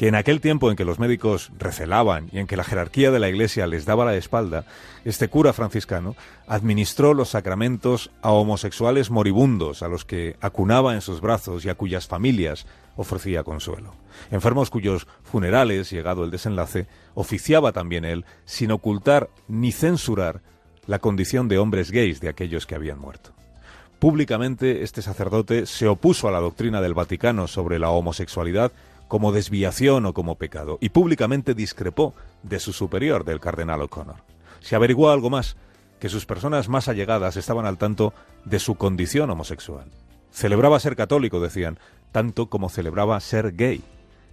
[0.00, 3.18] que en aquel tiempo en que los médicos recelaban y en que la jerarquía de
[3.18, 4.64] la Iglesia les daba la espalda,
[5.04, 6.16] este cura franciscano
[6.46, 11.74] administró los sacramentos a homosexuales moribundos a los que acunaba en sus brazos y a
[11.74, 12.64] cuyas familias
[12.96, 13.92] ofrecía consuelo.
[14.30, 20.40] Enfermos cuyos funerales, llegado el desenlace, oficiaba también él, sin ocultar ni censurar
[20.86, 23.32] la condición de hombres gays de aquellos que habían muerto.
[23.98, 28.72] Públicamente este sacerdote se opuso a la doctrina del Vaticano sobre la homosexualidad
[29.10, 32.14] como desviación o como pecado, y públicamente discrepó
[32.44, 34.22] de su superior, del cardenal O'Connor.
[34.60, 35.56] Se averiguó algo más,
[35.98, 38.14] que sus personas más allegadas estaban al tanto
[38.44, 39.90] de su condición homosexual.
[40.30, 41.80] Celebraba ser católico, decían,
[42.12, 43.82] tanto como celebraba ser gay.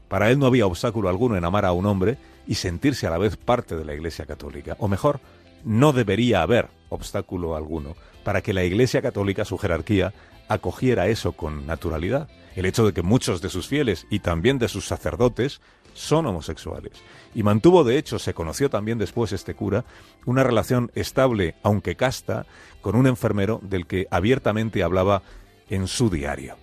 [0.10, 3.18] Para él no había obstáculo alguno en amar a un hombre y sentirse a la
[3.18, 4.76] vez parte de la Iglesia católica.
[4.78, 5.20] O mejor,
[5.64, 10.14] no debería haber obstáculo alguno para que la Iglesia católica, su jerarquía,
[10.48, 14.68] acogiera eso con naturalidad el hecho de que muchos de sus fieles y también de
[14.68, 15.62] sus sacerdotes
[15.94, 16.94] son homosexuales.
[17.36, 19.86] Y mantuvo, de hecho, se conoció también después este cura,
[20.26, 22.48] una relación estable, aunque casta,
[22.82, 25.22] con un enfermero del que abiertamente hablaba
[25.70, 26.56] en su diario.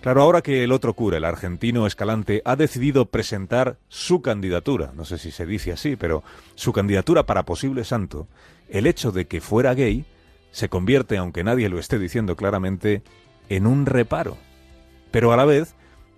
[0.00, 5.04] Claro, ahora que el otro cura, el argentino Escalante, ha decidido presentar su candidatura, no
[5.04, 6.22] sé si se dice así, pero
[6.54, 8.28] su candidatura para posible santo,
[8.68, 10.04] el hecho de que fuera gay
[10.52, 13.02] se convierte, aunque nadie lo esté diciendo claramente,
[13.48, 14.36] en un reparo
[15.16, 15.74] pero a la vez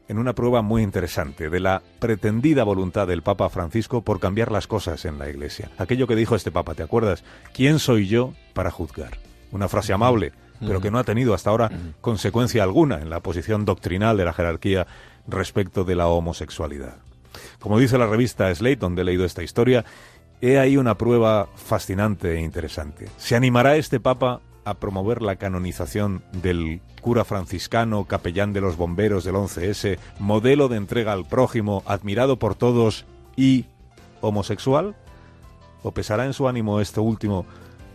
[0.08, 4.66] en una prueba muy interesante de la pretendida voluntad del Papa Francisco por cambiar las
[4.66, 5.70] cosas en la Iglesia.
[5.78, 7.22] Aquello que dijo este Papa, ¿te acuerdas?
[7.54, 9.18] ¿Quién soy yo para juzgar?
[9.52, 11.70] Una frase amable, pero que no ha tenido hasta ahora
[12.00, 14.88] consecuencia alguna en la posición doctrinal de la jerarquía
[15.28, 16.96] respecto de la homosexualidad.
[17.60, 19.84] Como dice la revista Slate, donde he leído esta historia,
[20.40, 23.06] he ahí una prueba fascinante e interesante.
[23.16, 29.24] ¿Se animará este Papa a promover la canonización del cura franciscano, capellán de los bomberos
[29.24, 33.64] del 11S, modelo de entrega al prójimo, admirado por todos y
[34.20, 34.94] homosexual?
[35.82, 37.47] ¿O pesará en su ánimo esto último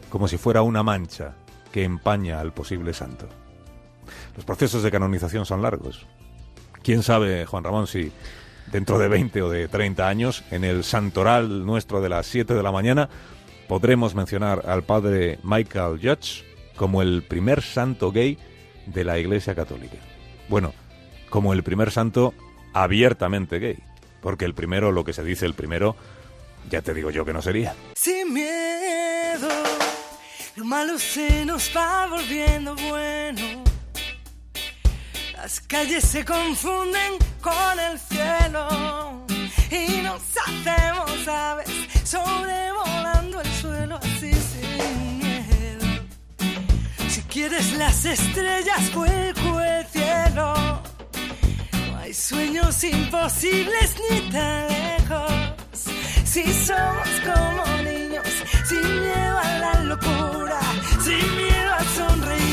[0.09, 1.35] como si fuera una mancha
[1.71, 3.27] que empaña al posible santo?
[4.35, 6.07] Los procesos de canonización son largos.
[6.81, 8.11] ¿Quién sabe, Juan Ramón, si
[8.71, 12.63] dentro de 20 o de 30 años, en el santoral nuestro de las 7 de
[12.63, 13.09] la mañana,
[13.67, 16.43] podremos mencionar al padre Michael Judge
[16.75, 18.39] como el primer santo gay
[18.85, 19.97] de la Iglesia Católica.
[20.49, 20.73] Bueno,
[21.29, 22.33] como el primer santo
[22.73, 23.79] abiertamente gay,
[24.21, 25.95] porque el primero, lo que se dice el primero,
[26.69, 27.75] ya te digo yo que no sería.
[27.95, 29.49] Sin miedo,
[30.55, 33.63] lo malo se nos va volviendo bueno.
[35.33, 39.25] Las calles se confunden con el cielo
[39.69, 41.69] y nos hacemos aves
[42.05, 43.12] sobrevolando
[47.33, 50.53] quieres las estrellas, vuelco el cielo.
[51.87, 55.31] No hay sueños imposibles ni tan lejos.
[56.23, 58.27] Si somos como niños,
[58.65, 60.59] sin miedo a la locura,
[61.03, 62.52] sin miedo a sonreír,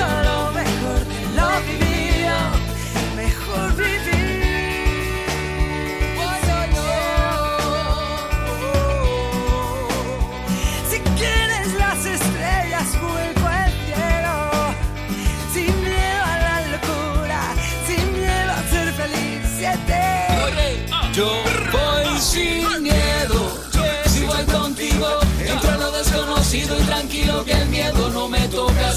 [0.00, 1.00] lo mejor
[1.36, 2.36] lo vivido,
[3.16, 3.99] mejor vivir.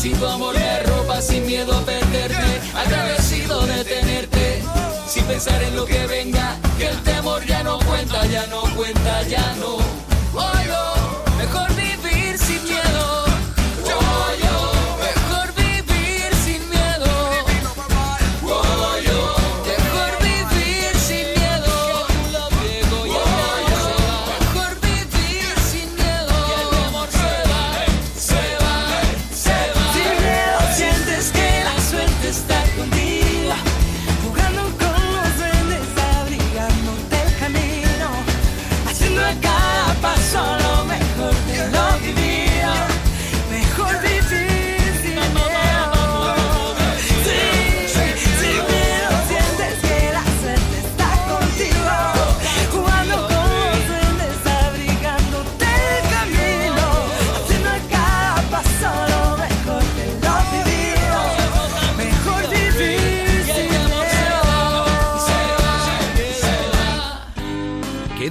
[0.03, 0.09] Toca.
[0.09, 4.63] Si tu amor me ropa, sin miedo a perderte, agradecido de tenerte,
[5.07, 9.23] sin pensar en lo que venga, que el temor ya no cuenta, ya no cuenta,
[9.23, 10.02] ya no.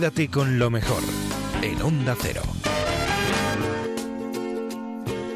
[0.02, 1.00] Quédate con lo mejor
[1.62, 2.42] en Onda Cero.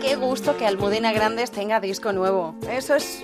[0.02, 2.56] Qué gusto que Almudena Grandes tenga disco nuevo.
[2.68, 3.22] Eso es,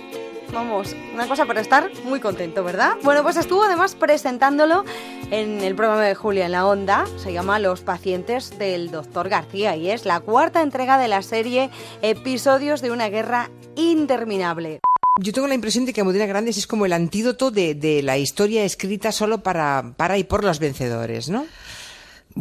[0.53, 2.93] vamos, una cosa para estar muy contento, ¿verdad?
[3.03, 4.85] Bueno, pues estuvo además presentándolo
[5.31, 7.03] en el programa de Julia en la Onda.
[7.17, 11.69] Se llama Los pacientes del doctor García y es la cuarta entrega de la serie
[12.01, 14.79] Episodios de una guerra interminable.
[15.19, 18.17] Yo tengo la impresión de que Almudena Grandes es como el antídoto de, de la
[18.17, 21.45] historia escrita solo para, para y por los vencedores, ¿no?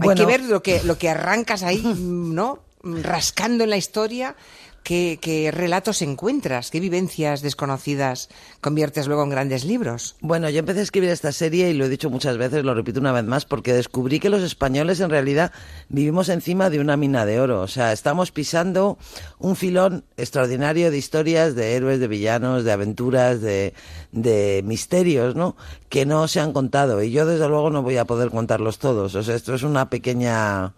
[0.01, 2.61] Hay que ver lo que, lo que arrancas ahí, ¿no?
[2.83, 4.37] Rascando en la historia,
[4.83, 8.29] qué, relatos encuentras, qué vivencias desconocidas
[8.61, 10.17] conviertes luego en grandes libros.
[10.21, 13.01] Bueno, yo empecé a escribir esta serie y lo he dicho muchas veces, lo repito
[13.01, 15.53] una vez más, porque descubrí que los españoles en realidad
[15.89, 17.61] vivimos encima de una mina de oro.
[17.63, 18.99] O sea, estamos pisando
[19.39, 23.75] un filón extraordinario de historias, de héroes, de villanos, de aventuras, de,
[24.13, 25.57] de misterios, ¿no?
[25.89, 27.03] Que no se han contado.
[27.03, 29.15] Y yo, desde luego, no voy a poder contarlos todos.
[29.15, 30.75] O sea, esto es una pequeña,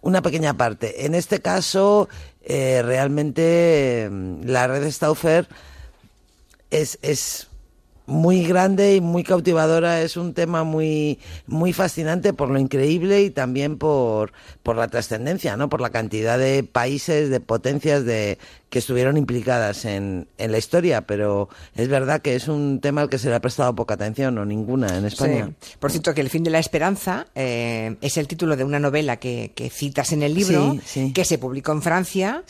[0.00, 1.06] una pequeña parte.
[1.06, 2.08] En este caso,
[2.50, 5.46] eh, realmente, mm, la red Stauffer
[6.70, 7.48] es, es
[8.06, 10.00] muy grande y muy cautivadora.
[10.00, 14.32] Es un tema muy, muy fascinante por lo increíble y también por,
[14.68, 15.70] por la trascendencia, ¿no?
[15.70, 18.36] Por la cantidad de países, de potencias de,
[18.68, 21.06] que estuvieron implicadas en, en la historia.
[21.06, 24.36] Pero es verdad que es un tema al que se le ha prestado poca atención
[24.36, 25.50] o ninguna en España.
[25.60, 25.76] Sí.
[25.78, 29.16] Por cierto, que El fin de la esperanza eh, es el título de una novela
[29.16, 31.12] que, que citas en el libro, Sí, sí.
[31.14, 32.44] que se publicó en Francia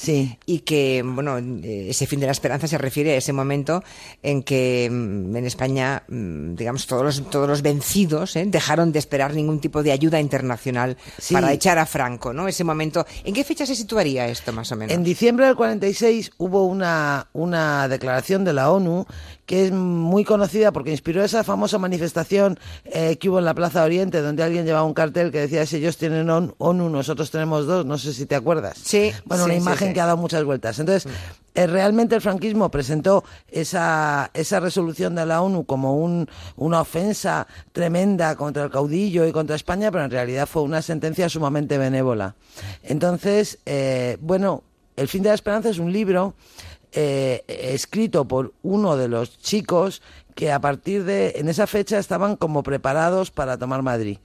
[0.45, 3.85] y que, bueno, ese fin de la esperanza se refiere a ese momento
[4.25, 8.99] en que mm, en España, mm, digamos, todos los, todos los vencidos eh, dejaron de
[8.99, 10.97] esperar ningún tipo de ayuda internacional
[11.31, 11.87] para echar a
[12.33, 12.49] ¿no?
[12.49, 13.07] Ese momento.
[13.25, 14.95] ¿En qué fecha se situaría esto, más o menos?
[14.95, 19.07] En diciembre del 46 hubo una, una declaración de la ONU
[19.49, 23.83] que es muy conocida porque inspiró esa famosa manifestación eh, que hubo en la Plaza
[23.83, 27.67] Oriente, donde alguien llevaba un cartel que decía, si ellos tienen on- ONU, nosotros tenemos
[27.67, 28.77] dos, no sé si te acuerdas.
[28.85, 29.11] Sí.
[29.25, 29.95] Bueno, sí, una sí, imagen sí.
[29.95, 30.79] que ha dado muchas vueltas.
[30.79, 31.11] Entonces,
[31.55, 37.47] eh, realmente el franquismo presentó esa, esa resolución de la ONU como un, una ofensa
[37.73, 42.35] tremenda contra el caudillo y contra España, pero en realidad fue una sentencia sumamente benévola.
[42.83, 44.63] Entonces, eh, bueno,
[44.99, 46.35] El fin de la esperanza es un libro
[46.93, 50.03] eh, escrito por uno de los chicos
[50.35, 54.19] que a partir de, en esa fecha estaban como preparados para tomar Madrid.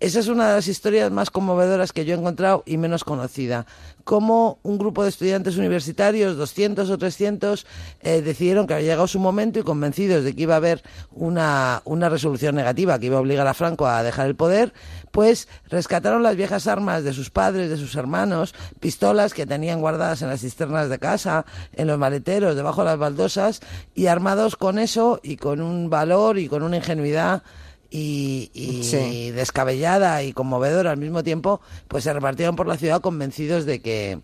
[0.00, 3.66] Esa es una de las historias más conmovedoras que yo he encontrado y menos conocida.
[4.04, 7.66] Cómo un grupo de estudiantes universitarios, 200 o 300,
[8.02, 11.82] eh, decidieron que había llegado su momento y convencidos de que iba a haber una,
[11.84, 14.72] una resolución negativa que iba a obligar a Franco a dejar el poder,
[15.10, 20.22] pues rescataron las viejas armas de sus padres, de sus hermanos, pistolas que tenían guardadas
[20.22, 23.60] en las cisternas de casa, en los maleteros, debajo de las baldosas,
[23.96, 27.42] y armados con eso y con un valor y con una ingenuidad
[27.90, 29.30] y, y Sí.
[29.30, 34.20] descabellada y conmovedora al mismo tiempo, pues se repartieron por la ciudad convencidos de que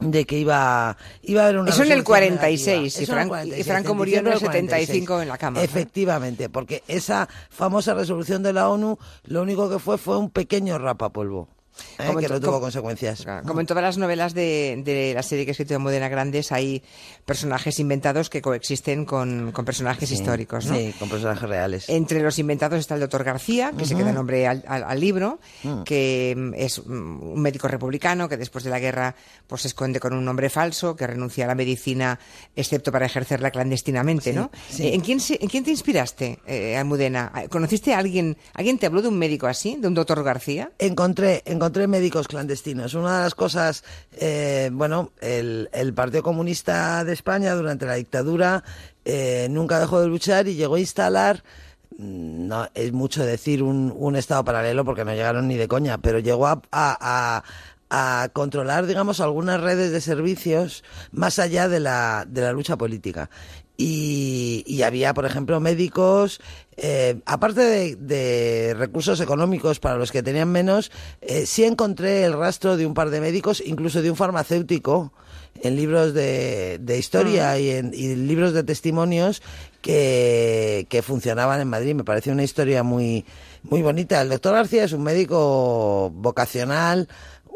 [0.00, 2.82] de que iba, iba a haber una Eso en el resolución 46, negativa.
[2.82, 5.62] y en el y 46, Franco murió en el diciembre del 75 en la cama.
[5.62, 10.76] Efectivamente, porque esa famosa resolución de la ONU lo único que fue fue un pequeño
[10.78, 11.48] rapapolvo,
[11.98, 12.04] ¿eh?
[12.06, 13.24] Como que no tuvo como- consecuencias.
[13.46, 16.52] Como en todas las novelas de, de la serie que he escrito en Modena Grandes,
[16.52, 16.82] hay
[17.24, 20.74] personajes inventados que coexisten con, con personajes Sí, históricos, ¿no?
[20.76, 21.88] Sí, con personajes reales.
[21.88, 25.38] Entre los inventados está el doctor García, que se queda nombre al, al- al libro,
[25.62, 25.82] Mm.
[25.84, 29.14] que mm, es mm, un médico republicano que después de la guerra
[29.46, 32.18] pues se esconde con un nombre falso, que renuncia a la medicina
[32.56, 34.50] excepto para ejercerla clandestinamente, Sí, ¿no?
[34.70, 34.88] sí.
[34.92, 37.32] ¿En quién, se- en quién te inspiraste, eh, Almudena?
[37.50, 40.72] ¿Conociste a alguien, alguien te habló de un médico así, de un doctor García?
[40.78, 42.94] Encontré, encontré médicos clandestinos.
[42.94, 48.64] Una de las cosas, eh, bueno, el, el Partido Comunista de España durante la dictadura
[49.04, 51.42] eh, nunca dejó de luchar y llegó a instalar,
[51.98, 56.18] mm, no es mucho decir un, Estado paralelo porque no llegaron ni de coña, pero
[56.18, 57.42] llegó a,
[58.32, 60.82] controlar, digamos, algunas redes de servicios
[61.12, 63.28] más allá de la, de la lucha política.
[63.76, 66.40] Y había, por ejemplo, médicos,
[66.76, 70.90] eh, aparte de, de recursos económicos para los que tenían menos,
[71.20, 75.12] eh, sí encontré el rastro de un par de médicos, incluso de un farmacéutico,
[75.60, 79.42] en libros de, de historia y en y libros de testimonios
[79.82, 81.94] que, que funcionaban en Madrid.
[81.94, 83.26] Me parece una historia muy,
[83.62, 84.22] muy bonita.
[84.22, 87.08] El doctor García es un médico vocacional,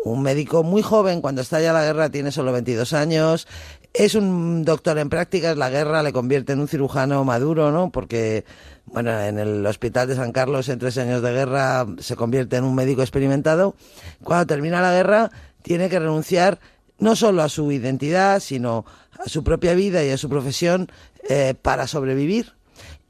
[0.04, 3.48] un médico muy joven, cuando estalla la guerra tiene solo 22 años,
[3.92, 7.90] es un doctor en prácticas, la guerra le convierte en un cirujano maduro, ¿no?
[7.90, 8.44] Porque,
[8.86, 12.64] bueno, en el hospital de San Carlos en tres años de guerra se convierte en
[12.64, 13.74] un médico experimentado.
[14.22, 15.30] Cuando termina la guerra
[15.62, 16.60] tiene que renunciar
[16.98, 18.84] no solo a su identidad, sino
[19.18, 20.88] a su propia vida y a su profesión
[21.28, 22.54] eh, para sobrevivir.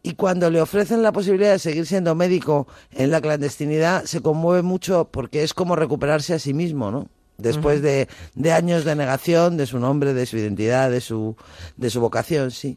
[0.03, 4.62] Y cuando le ofrecen la posibilidad de seguir siendo médico en la clandestinidad, se conmueve
[4.62, 7.09] mucho porque es como recuperarse a sí mismo, ¿no?
[7.39, 7.86] Después Ujú.
[7.86, 11.36] de, de años de negación de su nombre, de su identidad, de su,
[11.77, 12.77] de su vocación, sí.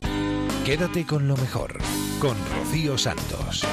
[0.66, 1.78] Quédate con lo mejor,
[2.20, 3.66] con Rocío Santos.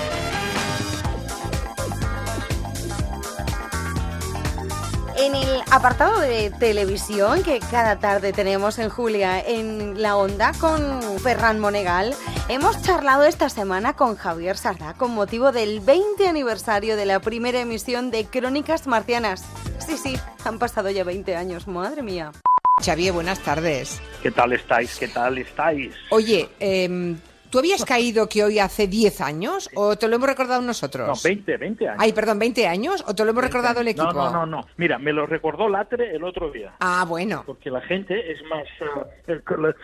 [5.19, 11.03] En el apartado de televisión que cada tarde tenemos en Julia en la onda con
[11.21, 12.15] Ferran Monegal,
[12.49, 17.61] hemos charlado esta semana con Javier Sardá con motivo del 20 aniversario de la primera
[17.61, 19.45] emisión de Crónicas Marcianas.
[19.85, 22.31] Sí, sí, han pasado ya 20 años, madre mía.
[22.85, 24.01] Xavier, buenas tardes.
[24.23, 24.97] ¿Qué tal estáis?
[24.99, 25.95] ¿Qué tal estáis?
[26.11, 27.17] Oye, em,
[27.51, 31.07] ¿tú habías caído que hoy hace 10 años o te lo hemos recordado nosotros?
[31.09, 32.03] No, 20, 20 años.
[32.03, 34.13] Ay, perdón, 20 años o te lo hemos recordado el equipo?
[34.13, 34.67] No, no, no, no.
[34.77, 36.75] Mira, me lo recordó Latre el otro día.
[36.81, 37.43] Ah, bueno.
[37.47, 38.65] Porque la gente es más...
[39.29, 39.41] eh,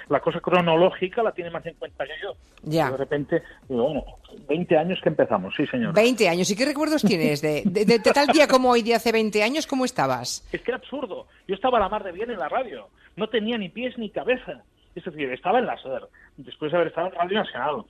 [0.09, 2.35] la, cosa cronológica la tiene más en cuenta que yo.
[2.63, 2.91] Ya.
[2.91, 4.05] De repente, bueno,
[4.49, 5.93] 20 años que empezamos, sí, señor.
[5.95, 6.51] 20 años.
[6.51, 9.43] ¿Y qué recuerdos tienes de, de- de- de tal día como hoy, de hace 20
[9.43, 9.67] años?
[9.67, 10.47] ¿Cómo estabas?
[10.53, 11.27] Es que era absurdo.
[11.49, 12.89] Yo estaba a la mar de bien en la radio.
[13.17, 14.63] No tenía ni pies ni cabeza.
[14.95, 16.03] Es decir, estaba en la SER.
[16.37, 17.85] Después de haber estado en Radio Nacional.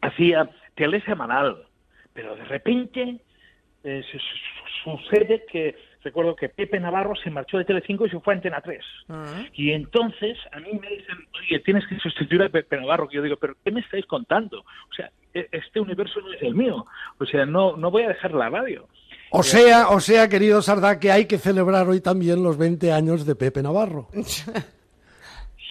[0.00, 1.64] Hacía tele semanal.
[2.14, 3.20] Pero de repente
[3.84, 4.02] eh,
[4.84, 5.92] sucede que...
[6.04, 8.80] Recuerdo que Pepe Navarro se marchó de Telecinco y se fue a Antena 3.
[9.54, 13.06] Y entonces a mí me dicen, oye, tienes que sustituir a Pepe Navarro.
[13.08, 14.58] Que yo digo, pero ¿qué me estáis contando?
[14.62, 16.84] O sea, e- este universo no es el mío.
[17.20, 18.88] O sea, no, no voy a dejar la radio.
[19.30, 23.24] O sea, o sea, querido Sardá, que hay que celebrar hoy también los 20 años
[23.24, 24.08] de Pepe Navarro.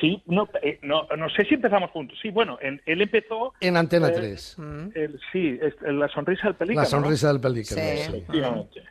[0.01, 2.17] Sí, no, eh, no, no sé si empezamos juntos.
[2.21, 3.53] Sí, bueno, en- él empezó...
[3.61, 4.57] En Antena eh, 3.
[4.95, 6.81] el- sí, la sonrisa del pelícano.
[6.81, 7.33] La sonrisa ¿no?
[7.33, 7.97] del pelícano, Sí.
[7.97, 8.17] sí.
[8.17, 8.81] Efectivamente,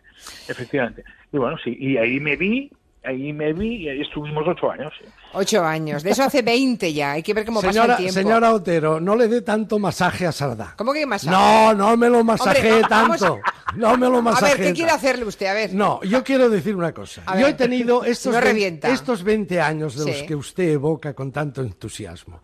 [0.48, 1.04] efectivamente.
[1.32, 2.70] Y bueno, sí, y ahí me vi,
[3.04, 4.92] ahí me vi y ahí estuvimos ocho años.
[5.00, 5.06] sí.
[5.32, 6.02] Ocho años.
[6.02, 7.12] De eso hace 20 ya.
[7.12, 8.14] Hay que ver cómo pasa Señora, el tiempo.
[8.14, 10.74] señora Otero, no le dé tanto masaje a Sardá.
[10.76, 11.30] ¿Cómo que masaje?
[11.30, 13.38] No, no me lo masajee Hombre, tanto.
[13.76, 15.46] No me lo A masajee ver, ¿qué quiere hacerle usted?
[15.46, 15.72] A ver.
[15.74, 17.22] No, yo quiero decir una cosa.
[17.26, 18.88] A yo ver, he tenido estos, no 20, revienta.
[18.88, 20.26] estos 20 años de los Sí.
[20.26, 22.40] que usted evoca con tanto entusiasmo.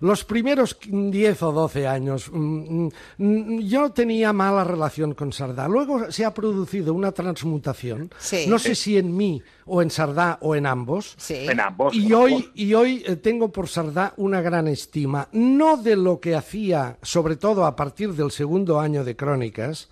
[0.00, 5.66] Los primeros 10 o 12 años mm, mm, yo tenía mala relación con Sardá.
[5.68, 8.44] Luego se ha producido una transmutación, Sí.
[8.46, 11.16] no sé si en mí o en Sardá o en ambos.
[11.30, 11.94] En ambos.
[11.94, 16.34] Y hoy, y hoy eh, tengo por Sardá una gran estima, no de lo que
[16.34, 19.88] hacía, sobre todo a partir del segundo año de Crónicas,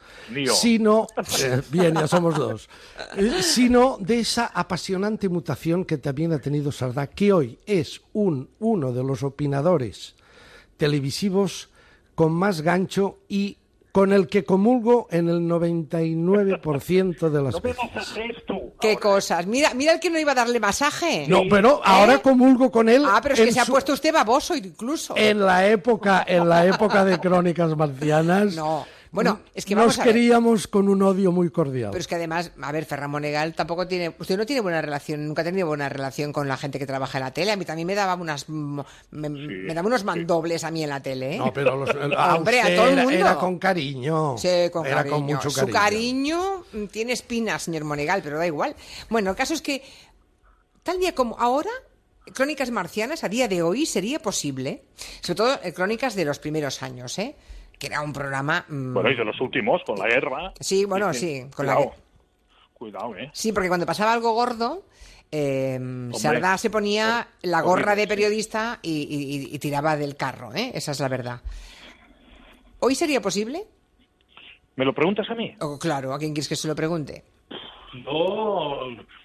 [0.55, 1.07] sino,
[1.41, 2.69] eh, bien, ya somos dos,
[3.17, 8.49] eh, sino de esa apasionante mutación que también ha tenido Sardá, que hoy es un,
[8.59, 10.15] uno de los opinadores
[10.77, 11.71] televisivos
[12.15, 13.59] con más gancho y
[13.95, 17.79] con el que comulgo en el 99% de las veces.
[18.81, 19.47] ¿Qué cosas?
[19.47, 21.27] Mira, mira el que no iba a darle masaje.
[21.29, 23.05] No, pero ahora comulgo con él.
[23.07, 25.15] Ah, pero es que se ha puesto usted baboso incluso.
[25.17, 28.57] En la época, en la época de Crónicas Marcianas.
[28.57, 28.85] No.
[29.15, 30.13] Bueno, es que Nos vamos a ver.
[30.13, 31.91] queríamos con un odio muy cordial.
[31.93, 35.27] Pero es que además, a ver, Ferran Monegal tampoco tiene, usted no tiene buena relación,
[35.27, 37.53] nunca ha tenido buena relación con la gente que trabaja en la tele.
[37.53, 38.83] A mí también me daba unas, me,
[39.13, 41.37] me daba unos mandobles a mí en la tele.
[41.37, 41.39] ¿eh?
[41.39, 43.19] No, pero los- a Hombre, a todo el era- mundo.
[43.19, 44.37] era con cariño.
[44.37, 45.15] Sí, con Era cariño.
[45.17, 45.79] con mucho Su cariño.
[45.79, 48.75] cariño mm, tiene espinas, señor Monegal, pero da igual.
[49.11, 49.83] Bueno, el caso es que
[50.83, 51.71] tal día como ahora,
[52.35, 54.83] Crónicas Marcianas a día de hoy sería posible,
[55.21, 57.37] sobre todo eh, Crónicas de los primeros años, ¿eh?
[57.79, 58.65] Que era un programa...
[58.69, 60.53] mm, Bueno, y de los últimos, con la guerra.
[60.61, 61.95] Sí, bueno, sí, con la cuidado,
[62.73, 63.31] Cuidado, ¿eh?
[63.33, 64.85] Sí, porque cuando pasaba algo gordo,
[65.31, 65.79] eh,
[66.13, 68.91] Sardá se ponía la gorra de periodista y,
[69.51, 70.73] y- y tiraba del carro, ¿eh?
[70.75, 71.41] Esa es la verdad.
[72.81, 73.65] ¿Hoy sería posible?
[74.77, 75.55] ¿Me lo preguntas a mí?
[75.61, 77.25] O, claro, ¿a quién quieres que se lo pregunte?
[78.05, 78.79] No.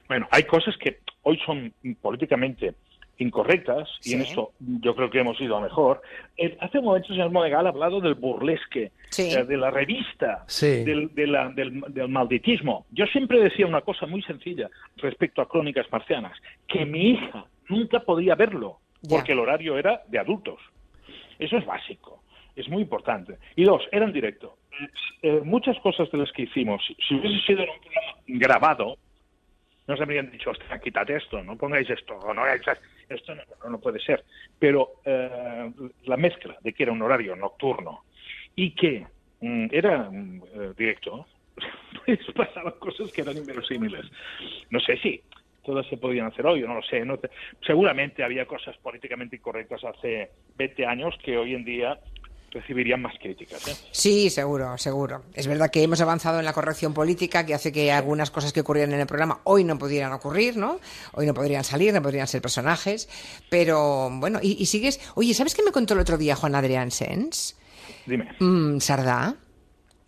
[0.07, 2.75] Bueno, hay cosas que hoy son políticamente
[3.19, 6.01] incorrectas y en eso yo creo que hemos ido a mejor.
[6.37, 9.29] Eh, hace un momento el señor Monegal ha hablado del burlesque, Sí.
[9.31, 10.83] eh, de la revista, Sí.
[10.83, 12.85] del, de la- del, del malditismo.
[12.91, 16.37] Yo siempre decía una cosa muy sencilla respecto a Crónicas Marcianas,
[16.67, 19.17] que mi hija nunca podía verlo Ya.
[19.17, 20.59] porque el horario era de adultos.
[21.37, 22.23] Eso es básico,
[22.55, 23.37] es muy importante.
[23.55, 24.55] Y dos, era en directo.
[25.21, 28.97] Eh, muchas cosas de las que hicimos, si- si hubiese sido en un programa grabado,
[29.89, 32.45] nos habrían dicho, hostia, quítate esto, no pongáis esto, no
[33.09, 34.23] esto, no, no, no puede ser.
[34.59, 35.71] Pero eh,
[36.03, 38.05] la mezcla de que era un horario nocturno
[38.55, 39.07] y que
[39.39, 41.25] mm, era mm, eh, directo,
[42.05, 44.05] pues pasaban cosas que eran inverosímiles.
[44.69, 45.23] No sé si
[45.63, 47.03] todas se podían hacer hoy, no lo sé.
[47.03, 47.31] no te-
[47.65, 51.99] seguramente había cosas políticamente incorrectas hace 20 años que hoy en día
[52.51, 53.67] recibirían más críticas.
[53.67, 53.75] ¿eh?
[53.91, 55.23] Sí, seguro, seguro.
[55.33, 58.61] Es verdad que hemos avanzado en la corrección política que hace que algunas cosas que
[58.61, 60.79] ocurrían en el programa hoy no pudieran ocurrir, ¿no?
[61.13, 63.09] Hoy no podrían salir, no podrían ser personajes.
[63.49, 64.99] Pero bueno, y, y sigues.
[65.15, 67.57] Oye, ¿sabes qué me contó el otro día Juan Adrián Sens?
[68.05, 68.29] Dime.
[68.39, 69.35] Mm, Sardá.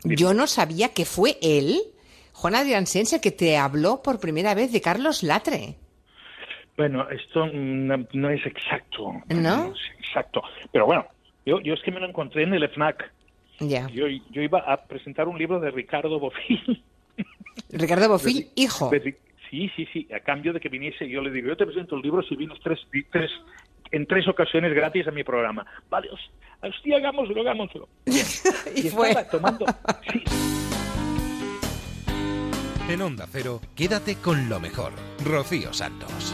[0.04, 1.80] Yo no sabía que fue él,
[2.34, 5.76] Juan Adrián Sens, el que te habló por primera vez de Carlos Latre.
[6.78, 9.14] Bueno, esto no, no es exacto.
[9.30, 9.74] ¿No?
[9.74, 10.42] es exacto.
[10.72, 11.06] Pero bueno,
[11.46, 13.12] yo, yo es que me lo encontré en el FNAC.
[13.60, 13.88] Ya.
[13.90, 16.84] Yo, yo iba a presentar un libro de Ricardo Bofill.
[17.72, 18.90] Ricardo Bofill, hijo.
[18.90, 19.16] De
[19.50, 20.08] Sí, sí, sí.
[20.16, 22.58] A cambio de que viniese, yo le digo, yo te presento el libro si vienes
[22.64, 22.80] tres,
[23.12, 23.30] tres,
[23.92, 25.66] en tres ocasiones gratis a mi programa.
[25.90, 26.32] Vale, hos-
[26.62, 27.90] hostia, hagámoslo, hagámoslo.
[28.06, 28.26] Bien.
[28.76, 29.26] Y estaba fue.
[29.30, 29.66] tomando...
[30.10, 30.24] Sí,
[32.90, 34.94] En Onda Cero, quédate con lo mejor.
[35.26, 36.34] Rocío Santos.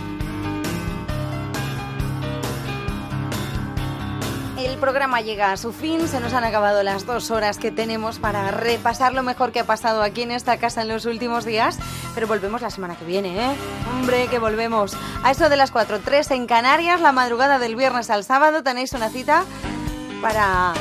[4.57, 8.17] El programa llega a su fin, se nos han acabado las dos horas que tenemos
[8.17, 11.77] para repasar lo mejor que ha pasado aquí en esta casa en los últimos días,
[12.15, 13.55] pero volvemos la semana que viene, ¿eh?
[13.91, 14.97] Hombre, que volvemos.
[15.23, 18.93] A eso de las 4, 3 en Canarias, la madrugada del viernes al sábado, tenéis
[18.93, 19.43] una cita
[20.21, 20.73] para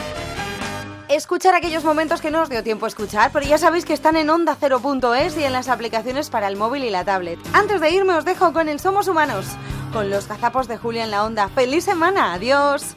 [1.08, 4.16] escuchar aquellos momentos que no os dio tiempo a escuchar, pero ya sabéis que están
[4.16, 7.38] en onda 0.es y en las aplicaciones para el móvil y la tablet.
[7.52, 9.46] Antes de irme os dejo con el Somos Humanos,
[9.92, 11.48] con los gazapos de Julia en la onda.
[11.48, 12.32] ¡Feliz semana!
[12.32, 12.94] ¡Adiós!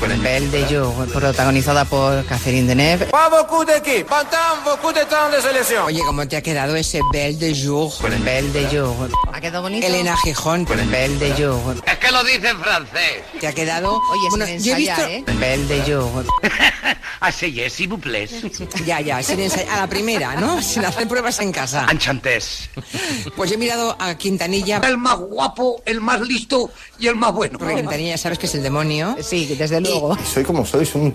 [0.00, 3.08] Belle de Jour, protagonizada por Catherine Deneuve.
[5.84, 7.92] Oye, ¿cómo te ha quedado ese Belle de Jour?
[8.24, 9.10] Belle de Jour.
[9.32, 9.86] ¿Ha quedado bonito?
[9.86, 10.64] Elena Gijón.
[10.64, 11.82] Belle de Jour.
[11.86, 13.22] Es que lo dice en francés.
[13.40, 14.00] ¿Te ha quedado?
[14.10, 15.24] Oye, Bueno, sin ensayar, visto- ¿eh?
[15.38, 16.24] Belle de Jour.
[17.20, 18.30] Así es, s'il vous plaît.
[18.86, 20.62] Ya, ya, sin ensay- a la primera, ¿no?
[20.62, 21.86] Sin hacer pruebas en casa.
[21.90, 22.70] Enchantés.
[23.36, 24.78] Pues yo he mirado a Quintanilla.
[24.82, 26.70] El más guapo, el más listo
[27.00, 27.58] y el más bueno.
[27.58, 29.16] Porque Quintanilla, ¿sabes que es el demonio?
[29.22, 30.16] Sí, desde luego.
[30.24, 31.14] Soy como soy, soy un,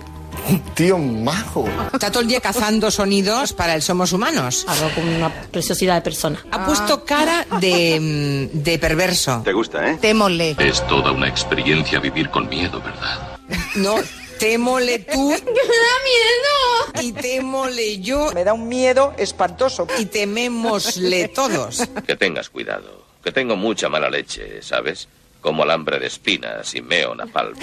[0.50, 1.68] un tío majo.
[1.94, 4.66] Está todo el día cazando sonidos para el Somos Humanos.
[4.68, 6.44] Hablo con una preciosidad de persona.
[6.52, 9.42] Ha puesto cara de, de perverso.
[9.46, 9.98] ¿Te gusta, eh?
[10.02, 10.56] Témosle.
[10.60, 13.38] Es toda una experiencia vivir con miedo, ¿verdad?
[13.76, 13.96] No,
[14.40, 15.30] témole tú.
[15.30, 17.08] ¡Me da miedo!
[17.08, 18.32] Y témole yo.
[18.34, 19.88] Me da un miedo espantoso.
[20.00, 21.84] Y temémosle todos.
[22.08, 25.08] Que tengas cuidado, que tengo mucha mala leche, ¿sabes?
[25.46, 27.54] Como alambre de espinas y meo napalm.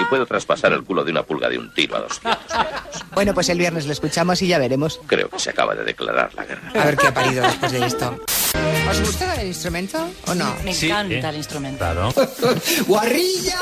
[0.00, 3.04] Y puedo traspasar el culo de una pulga de un tiro a dos kilómetros.
[3.12, 4.98] Bueno, pues el viernes lo escuchamos y ya veremos.
[5.06, 6.72] Creo que se acaba de declarar la guerra.
[6.80, 8.16] A ver qué ha parido después de esto.
[8.90, 10.56] ¿Os gusta el instrumento o no?
[10.64, 11.78] Me encanta el instrumento.
[11.80, 12.14] Claro.
[12.86, 13.58] ¡Guarrilla!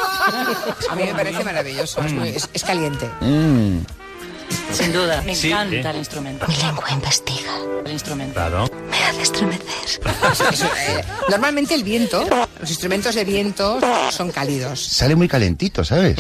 [0.89, 2.01] A mí me parece maravilloso.
[2.01, 3.11] Es, muy- es- es caliente.
[4.73, 5.23] Sin duda.
[5.23, 6.47] Me Sí, encanta el instrumento.
[6.47, 7.51] Mi lengua investiga.
[7.85, 8.35] El instrumento.
[8.35, 8.71] Claro.
[8.91, 10.01] Me hace estremecer.
[10.05, 12.25] Eh, normalmente el viento,
[12.61, 13.81] los instrumentos de viento
[14.11, 14.79] son cálidos.
[14.81, 16.17] Sale muy calentito, ¿sabes?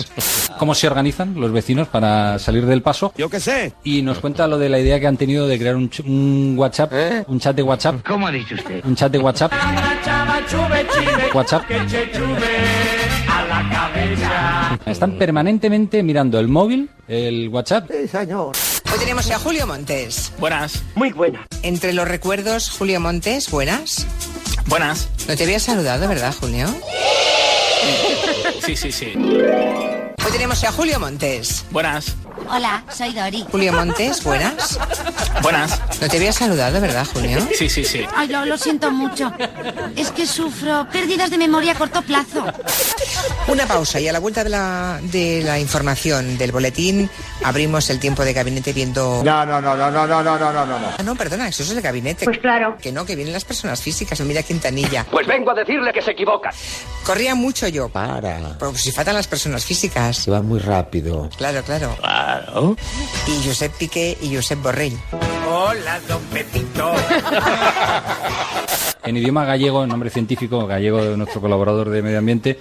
[0.58, 3.12] ¿Cómo se organizan los vecinos para salir del paso?
[3.16, 3.74] Yo qué sé.
[3.84, 6.54] Y nos cuenta lo de la idea que han tenido de crear un, ch- un
[6.56, 6.92] WhatsApp,
[7.28, 8.06] un chat de WhatsApp.
[8.06, 8.84] ¿Cómo ha dicho usted?
[8.84, 9.52] Un chat de WhatsApp.
[11.34, 11.62] WhatsApp.
[13.62, 14.78] La cabeza.
[14.86, 17.90] Están permanentemente mirando el móvil, el WhatsApp.
[17.90, 18.56] Sí, señor.
[18.92, 20.32] Hoy tenemos a Julio Montes.
[20.38, 20.82] Buenas.
[20.94, 21.46] Muy buenas.
[21.62, 24.06] Entre los recuerdos, Julio Montes, buenas.
[24.66, 25.08] Buenas.
[25.28, 26.66] No te había saludado, ¿verdad, Julio?
[28.64, 29.12] Sí, sí, sí.
[29.16, 31.64] Hoy tenemos a Julio Montes.
[31.70, 32.16] Buenas.
[32.50, 33.44] Hola, soy Dori.
[33.50, 34.78] Julio Montes, buenas.
[35.42, 35.80] Buenas.
[36.00, 37.46] No te había saludado, ¿verdad, Julio?
[37.54, 38.04] Sí, sí, sí.
[38.14, 39.32] Ay, lo, lo siento mucho.
[39.96, 42.44] Es que sufro pérdidas de memoria a corto plazo.
[43.48, 47.10] Una pausa y a la vuelta de la, de la información del boletín
[47.44, 49.22] abrimos el tiempo de gabinete viendo...
[49.24, 50.88] No, no, no, no, no, no, no, no, no, no.
[50.98, 52.24] Ah, no, perdona, eso es el gabinete.
[52.24, 52.76] Pues claro.
[52.80, 54.20] Que no, que vienen las personas físicas.
[54.20, 55.04] Mira Quintanilla.
[55.10, 56.50] Pues vengo a decirle que se equivoca.
[57.04, 57.88] Corría mucho yo.
[57.88, 58.56] Para.
[58.58, 60.16] Pero si faltan las personas físicas.
[60.16, 61.28] Se va muy rápido.
[61.36, 61.96] Claro, claro.
[62.44, 62.76] Claro.
[63.26, 64.96] Y Josep Piqué y Josep Borrell.
[65.48, 66.92] Hola, don Pepito.
[69.04, 72.58] En idioma gallego, el nombre científico gallego de nuestro colaborador de medio ambiente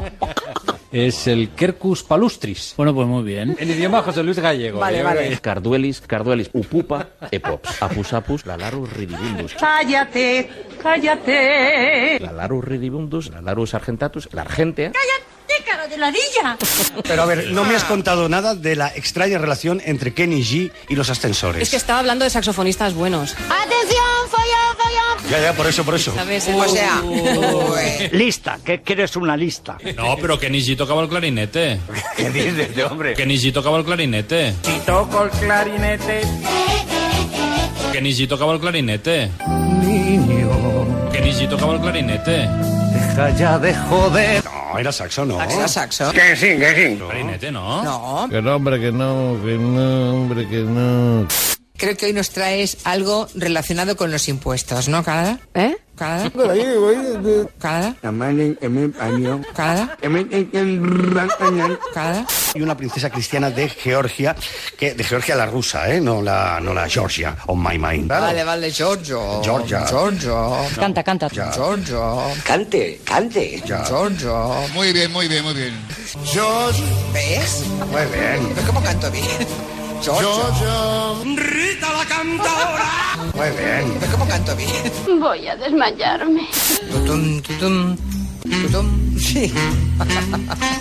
[0.92, 2.72] es el Quercus palustris.
[2.74, 3.54] Bueno, pues muy bien.
[3.58, 4.78] En idioma José Luis Gallego.
[4.78, 5.38] Vale, vale.
[5.40, 10.48] Carduelis, Carduelis, Upupa, Epops, Apusapus, Lalarus ridibundus, Cállate,
[10.82, 12.18] cállate.
[12.20, 14.92] Lalarus ridibundus, Lalarus argentatus, la argentea.
[14.92, 15.27] ¡Cállate,
[15.64, 16.56] cara de ladilla!
[17.02, 20.70] Pero a ver, no me has contado nada de la extraña relación entre Kenny G
[20.88, 21.62] y los ascensores.
[21.62, 23.32] Es que estaba hablando de saxofonistas buenos.
[23.32, 25.30] ¡Atención, follón, follón!
[25.30, 26.14] Ya, ya, por eso, por eso.
[26.14, 26.48] ¿Sabes?
[26.48, 28.10] O sea, ué.
[28.12, 29.76] Lista, ¿qué quieres una lista?
[29.96, 31.78] No, pero Kenny G tocaba el clarinete.
[32.16, 33.14] ¿Qué dices de hombre?
[33.14, 34.54] Kenny G tocaba el clarinete.
[34.62, 36.22] Si toco el clarinete.
[37.92, 39.30] Kenny G tocaba el clarinete.
[39.82, 42.48] Niño, Kenny G tocaba el clarinete.
[42.92, 44.44] Deja ya de joder.
[44.44, 45.42] No, era saxo, ¿no?
[45.42, 46.12] ¿Era saxo?
[46.12, 46.96] Que sí, que sí.
[46.98, 47.82] Clarinete, ¿no?
[47.82, 48.28] No.
[48.28, 51.26] Que no, hombre, que no, que no, hombre, que no.
[51.76, 55.38] Creo que hoy nos traes algo relacionado con los impuestos, ¿no, Canadá?
[55.54, 55.76] ¿Eh?
[55.98, 56.30] ¿Canadá?
[57.58, 57.94] ¿Canadá?
[59.58, 59.96] ¿Canadá?
[61.92, 62.26] ¿Canadá?
[62.54, 64.34] Y una princesa cristiana de Georgia,
[64.76, 66.00] que de Georgia la rusa, ¿eh?
[66.00, 68.08] No la, no la Georgia, on my mind.
[68.08, 69.42] Vale, vale, Giorgio.
[69.42, 69.84] Georgia.
[69.86, 70.56] Giorgio.
[70.76, 71.28] Canta, canta.
[71.28, 72.20] Giorgio.
[72.44, 73.62] Cante, cante.
[73.66, 74.54] Giorgio.
[74.74, 75.74] Muy bien, muy bien, muy bien.
[77.12, 77.64] ¿Ves?
[77.90, 79.77] Muy bien, ¿Pero cómo canto bien?
[80.00, 81.24] Giorgio.
[81.36, 82.90] Rita la cantadora.
[83.34, 83.96] muy bien.
[84.00, 85.20] ¿Pero cómo canto bien?
[85.20, 86.46] Voy a desmayarme.
[86.90, 87.96] Tutum, tutum,
[88.42, 89.18] tutum.
[89.18, 89.52] Sí.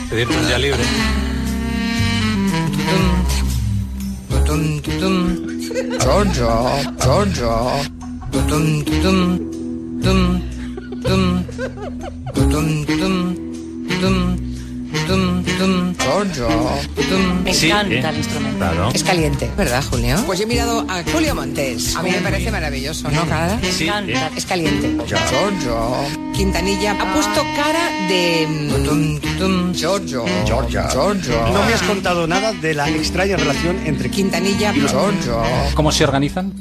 [0.09, 0.83] Pedirte un día libre.
[4.29, 5.37] Tutum, tutum.
[5.99, 6.67] Giorgio.
[7.01, 7.71] Giorgio.
[8.31, 9.37] Tutum, tutum.
[10.01, 10.41] Tum,
[11.03, 11.43] tum.
[12.33, 12.85] Tutum, tutum.
[12.85, 13.35] Tum,
[13.97, 14.56] tum, tum.
[15.97, 16.47] Giorgio.
[17.09, 17.43] Tum.
[17.43, 18.09] Me Sí, encanta ¿eh?
[18.09, 18.57] el instrumento.
[18.57, 18.89] Claro.
[18.93, 20.15] Es caliente, ¿verdad, Julio?
[20.25, 21.95] Pues yo he mirado a Julio Montes.
[21.95, 23.25] A mí me parece maravilloso, ¿no?
[23.25, 24.31] Me Sí, encanta.
[24.35, 24.95] Es caliente.
[25.05, 25.89] Giorgio.
[26.33, 28.47] Quintanilla ha puesto cara de...
[28.85, 29.73] Tutum.
[29.73, 30.25] Giorgio.
[30.45, 30.87] Georgia.
[30.91, 31.47] Giorgio.
[31.53, 34.73] No me has contado nada de la extraña relación entre Quintanilla.
[34.73, 35.41] Giorgio.
[35.75, 36.53] ¿Cómo se organizan?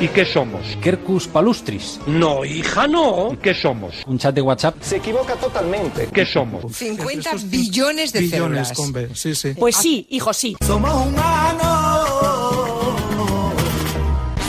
[0.00, 0.76] ¿Y qué somos?
[0.82, 2.00] Quercus palustris.
[2.06, 3.36] No, hija, no.
[3.40, 3.94] ¿Qué somos?
[4.06, 4.76] Un chat de WhatsApp.
[4.80, 6.08] Se equivoca totalmente.
[6.12, 6.74] ¿Qué somos?
[6.74, 8.72] 50 billones de células.
[9.14, 9.54] Sí, sí.
[9.58, 10.56] Pues sí, hijo, sí.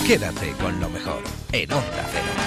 [0.07, 2.44] Quédate con lo mejor en Onda Cero.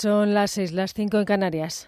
[0.00, 1.86] Son las seis, las cinco en Canarias.